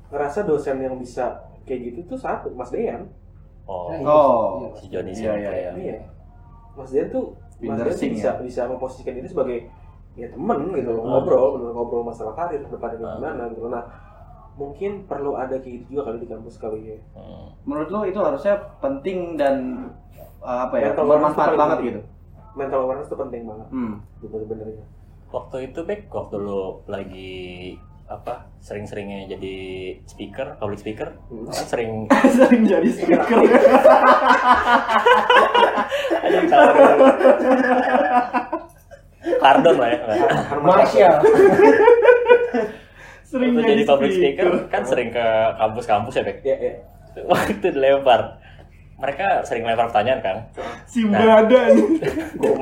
ngerasa 0.07 0.43
dosen 0.43 0.77
yang 0.77 0.95
bisa 0.95 1.39
kayak 1.63 1.81
gitu 1.87 1.99
tuh 2.05 2.19
satu 2.19 2.51
Mas 2.51 2.69
Dean 2.69 3.07
oh 3.67 3.91
Nah, 3.91 3.99
Oh. 4.01 4.41
iya. 4.57 4.69
si 4.73 4.85
Joni 4.87 5.11
Iya, 5.11 5.31
iya, 5.35 5.51
ya 5.51 5.71
iya 5.75 5.97
Mas 6.73 6.89
Dean 6.89 7.07
tuh 7.09 7.35
Mas 7.59 7.77
tuh 7.77 7.91
Singh 7.91 8.13
bisa 8.13 8.29
ya? 8.29 8.39
bisa 8.39 8.61
memposisikan 8.65 9.13
diri 9.13 9.25
sebagai 9.25 9.57
ya 10.13 10.25
temen 10.27 10.59
gitu 10.71 10.89
loh, 10.89 11.03
Hmm. 11.03 11.11
ngobrol 11.13 11.47
bener 11.55 11.71
ngobrol 11.71 12.03
masalah 12.03 12.33
karir 12.33 12.63
depannya 12.63 12.97
Hmm. 12.97 13.17
gimana 13.17 13.43
gitu 13.49 13.67
nah 13.67 13.83
mungkin 14.53 15.05
perlu 15.05 15.33
ada 15.33 15.53
kayak 15.53 15.73
gitu 15.79 15.85
juga 15.91 16.09
kali 16.09 16.17
di 16.19 16.27
kampus 16.27 16.55
kali 16.57 16.79
ya 16.87 16.97
Hmm. 17.13 17.53
Menurut 17.63 17.89
lo 17.89 17.99
itu 18.03 18.17
harusnya 18.17 18.55
penting 18.77 19.35
dan 19.35 19.55
uh, 20.39 20.65
apa 20.65 20.75
ya 20.75 20.89
Mental 20.89 21.05
bermanfaat 21.07 21.47
itu 21.47 21.57
banget 21.57 21.77
gitu. 21.83 22.01
mental 22.53 22.79
awareness 22.81 23.05
tuh 23.05 23.19
penting 23.19 23.45
banget 23.45 23.67
Hmm. 23.69 23.93
gitu 24.17 24.35
sebenarnya 24.35 24.85
waktu 25.27 25.57
itu 25.65 25.79
Bek 25.83 26.01
waktu 26.07 26.35
lu 26.35 26.61
lagi 26.87 27.77
apa 28.07 28.47
sering-seringnya 28.63 29.35
jadi 29.35 29.55
speaker 30.07 30.55
public 30.59 30.79
speaker. 30.79 31.11
Hmm. 31.27 31.51
kan 31.51 31.65
sering 31.67 31.91
Sering 32.39 32.63
jadi 32.63 32.87
speaker. 32.87 33.19
ada 36.23 36.39
pardon 39.43 39.75
lah 39.75 39.89
ya. 39.91 39.99
Marsha. 40.63 41.09
Sering 43.27 43.59
waktu 43.59 43.75
jadi 43.75 43.83
public 43.83 44.11
speaker 44.15 44.47
kan 44.71 44.87
sering 44.87 45.11
ke 45.11 45.25
kampus-kampus 45.59 46.15
ya 46.15 46.23
Bek? 46.23 46.37
Ya 46.47 46.55
ya 46.55 46.73
waktu 47.31 47.75
dilempar. 47.75 48.39
Mereka 48.97 49.45
sering 49.45 49.61
lempar 49.61 49.93
pertanyaan 49.93 50.19
kan? 50.25 50.37
Si 50.89 51.05
badan. 51.05 51.69
gue 52.33 52.53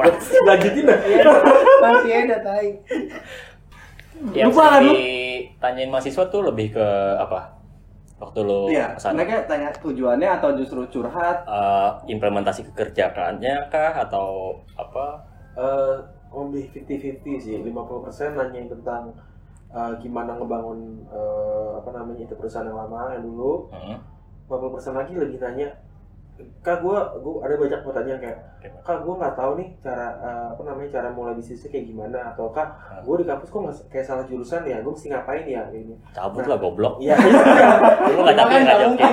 lanjutin 0.44 0.84
dah. 0.84 1.00
Masih 1.80 2.12
ada 2.28 2.38
tai. 2.44 2.76
Yang 4.36 4.52
Lupa 4.52 4.64
kan 4.68 4.82
lu? 4.84 4.94
Ditanyain 5.66 5.90
mahasiswa 5.90 6.24
tuh 6.30 6.42
lebih 6.46 6.78
ke 6.78 6.88
apa? 7.18 7.58
Waktu 8.22 8.40
lu 8.46 8.70
Iya, 8.70 8.96
ke 8.96 9.00
sana 9.02 9.18
mereka 9.18 9.44
tanya 9.50 9.74
tujuannya 9.76 10.30
atau 10.40 10.54
justru 10.56 10.86
curhat. 10.94 11.42
Eh, 11.50 11.90
implementasi 12.14 12.70
kekerjaannya 12.72 13.74
kah 13.74 13.94
atau 14.06 14.62
apa? 14.78 15.26
Eh, 15.58 15.96
lebih 16.32 16.70
50-50 16.72 17.42
sih. 17.42 17.56
50% 17.60 18.38
nanyain 18.38 18.70
tentang 18.70 19.10
eh, 19.74 19.92
gimana 20.00 20.38
ngebangun 20.38 21.02
eh, 21.10 21.70
apa 21.82 21.90
namanya 21.92 22.24
itu 22.30 22.36
perusahaan 22.38 22.70
yang 22.70 22.78
lama 22.86 23.18
yang 23.18 23.26
dulu. 23.26 23.74
Hmm. 23.74 23.98
50% 24.48 24.94
lagi 24.94 25.18
lebih 25.18 25.42
nanya 25.42 25.74
kak 26.36 26.84
gue 26.84 26.98
gua 27.22 27.36
ada 27.42 27.56
banyak 27.56 27.80
pertanyaan 27.80 28.20
kayak 28.20 28.38
kak 28.84 29.00
gue 29.00 29.14
nggak 29.14 29.36
tahu 29.36 29.52
nih 29.56 29.70
cara 29.80 30.08
eh, 30.20 30.46
apa 30.52 30.62
namanya 30.68 30.90
cara 30.92 31.08
mulai 31.10 31.32
bisnisnya 31.32 31.72
kayak 31.72 31.86
gimana 31.88 32.20
atau 32.34 32.52
kak 32.52 32.68
Hmm. 32.76 33.02
gue 33.08 33.16
di 33.22 33.26
kampus 33.26 33.48
kok 33.48 33.62
nggak 33.62 33.78
kayak 33.88 34.06
salah 34.06 34.26
jurusan 34.26 34.62
ya? 34.64 34.84
Gue 34.84 34.92
mesti 34.92 35.08
ngapain 35.08 35.46
ya 35.46 35.62
ini? 35.72 35.96
Cabut 36.12 36.44
lah 36.44 36.58
goblok. 36.58 37.00
iya. 37.00 37.16
Lu 38.12 38.20
nggak 38.20 38.36
Kan 38.36 38.62
nggak 38.62 38.80
mungkin 38.84 39.06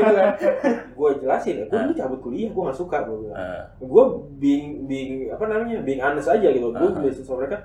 gitu 0.00 0.12
kan. 0.14 0.28
Gue 0.94 1.08
jelasin 1.18 1.54
ya 1.60 1.64
gue 1.66 1.76
Ah. 1.76 1.82
dulu 1.84 1.94
cabut 1.94 2.18
kuliah 2.20 2.48
gue 2.48 2.62
nggak 2.64 2.78
suka 2.78 2.96
gue 3.04 3.16
bilang. 3.20 3.36
Eh, 3.36 3.62
gue 3.82 4.02
being 4.38 4.66
being 4.86 5.12
apa 5.28 5.44
namanya 5.44 5.82
being 5.82 6.00
honest 6.00 6.28
aja 6.28 6.48
gitu. 6.48 6.70
Gue 6.70 6.88
Ah. 6.88 6.96
jelasin 6.96 7.22
sama 7.22 7.44
mereka. 7.44 7.58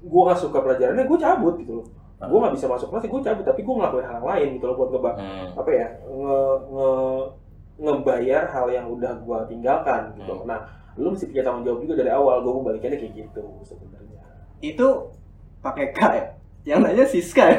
Gue 0.00 0.20
nggak 0.22 0.38
suka 0.38 0.58
pelajarannya 0.60 1.04
gue 1.04 1.18
cabut 1.18 1.54
gitu 1.58 1.72
loh. 1.80 1.86
Ah. 2.16 2.28
gue 2.28 2.38
nggak 2.38 2.54
bisa 2.54 2.66
masuk 2.66 2.88
kelas 2.90 3.04
gue 3.04 3.20
cabut. 3.24 3.44
Tapi 3.44 3.60
gue 3.60 3.74
ngelakuin 3.74 4.06
hal 4.06 4.20
lain 4.20 4.48
gitu 4.54 4.64
loh 4.64 4.76
buat 4.76 4.90
ngeba 4.92 5.10
hmm. 5.16 5.48
apa 5.56 5.70
ya 5.72 5.86
nge, 6.04 6.40
nge 6.68 6.90
ngebayar 7.76 8.48
hal 8.48 8.66
yang 8.68 8.86
udah 8.88 9.12
gue 9.16 9.38
tinggalkan 9.46 10.16
gitu 10.16 10.32
Hmm. 10.34 10.48
nah 10.48 10.60
lu 10.96 11.12
mesti 11.12 11.28
punya 11.28 11.44
tanggung 11.44 11.60
jawab 11.62 11.80
juga 11.80 11.94
dari 12.00 12.08
awal 12.08 12.40
gue 12.40 12.48
mau 12.50 12.64
balikannya 12.64 12.96
kayak 12.96 13.14
gitu 13.14 13.44
sebenarnya 13.62 14.20
Itu 14.58 15.12
pakai 15.60 15.92
K 15.92 16.00
ya. 16.10 16.24
Yang 16.66 16.80
nanya 16.82 17.04
Siska 17.06 17.44
ya. 17.52 17.58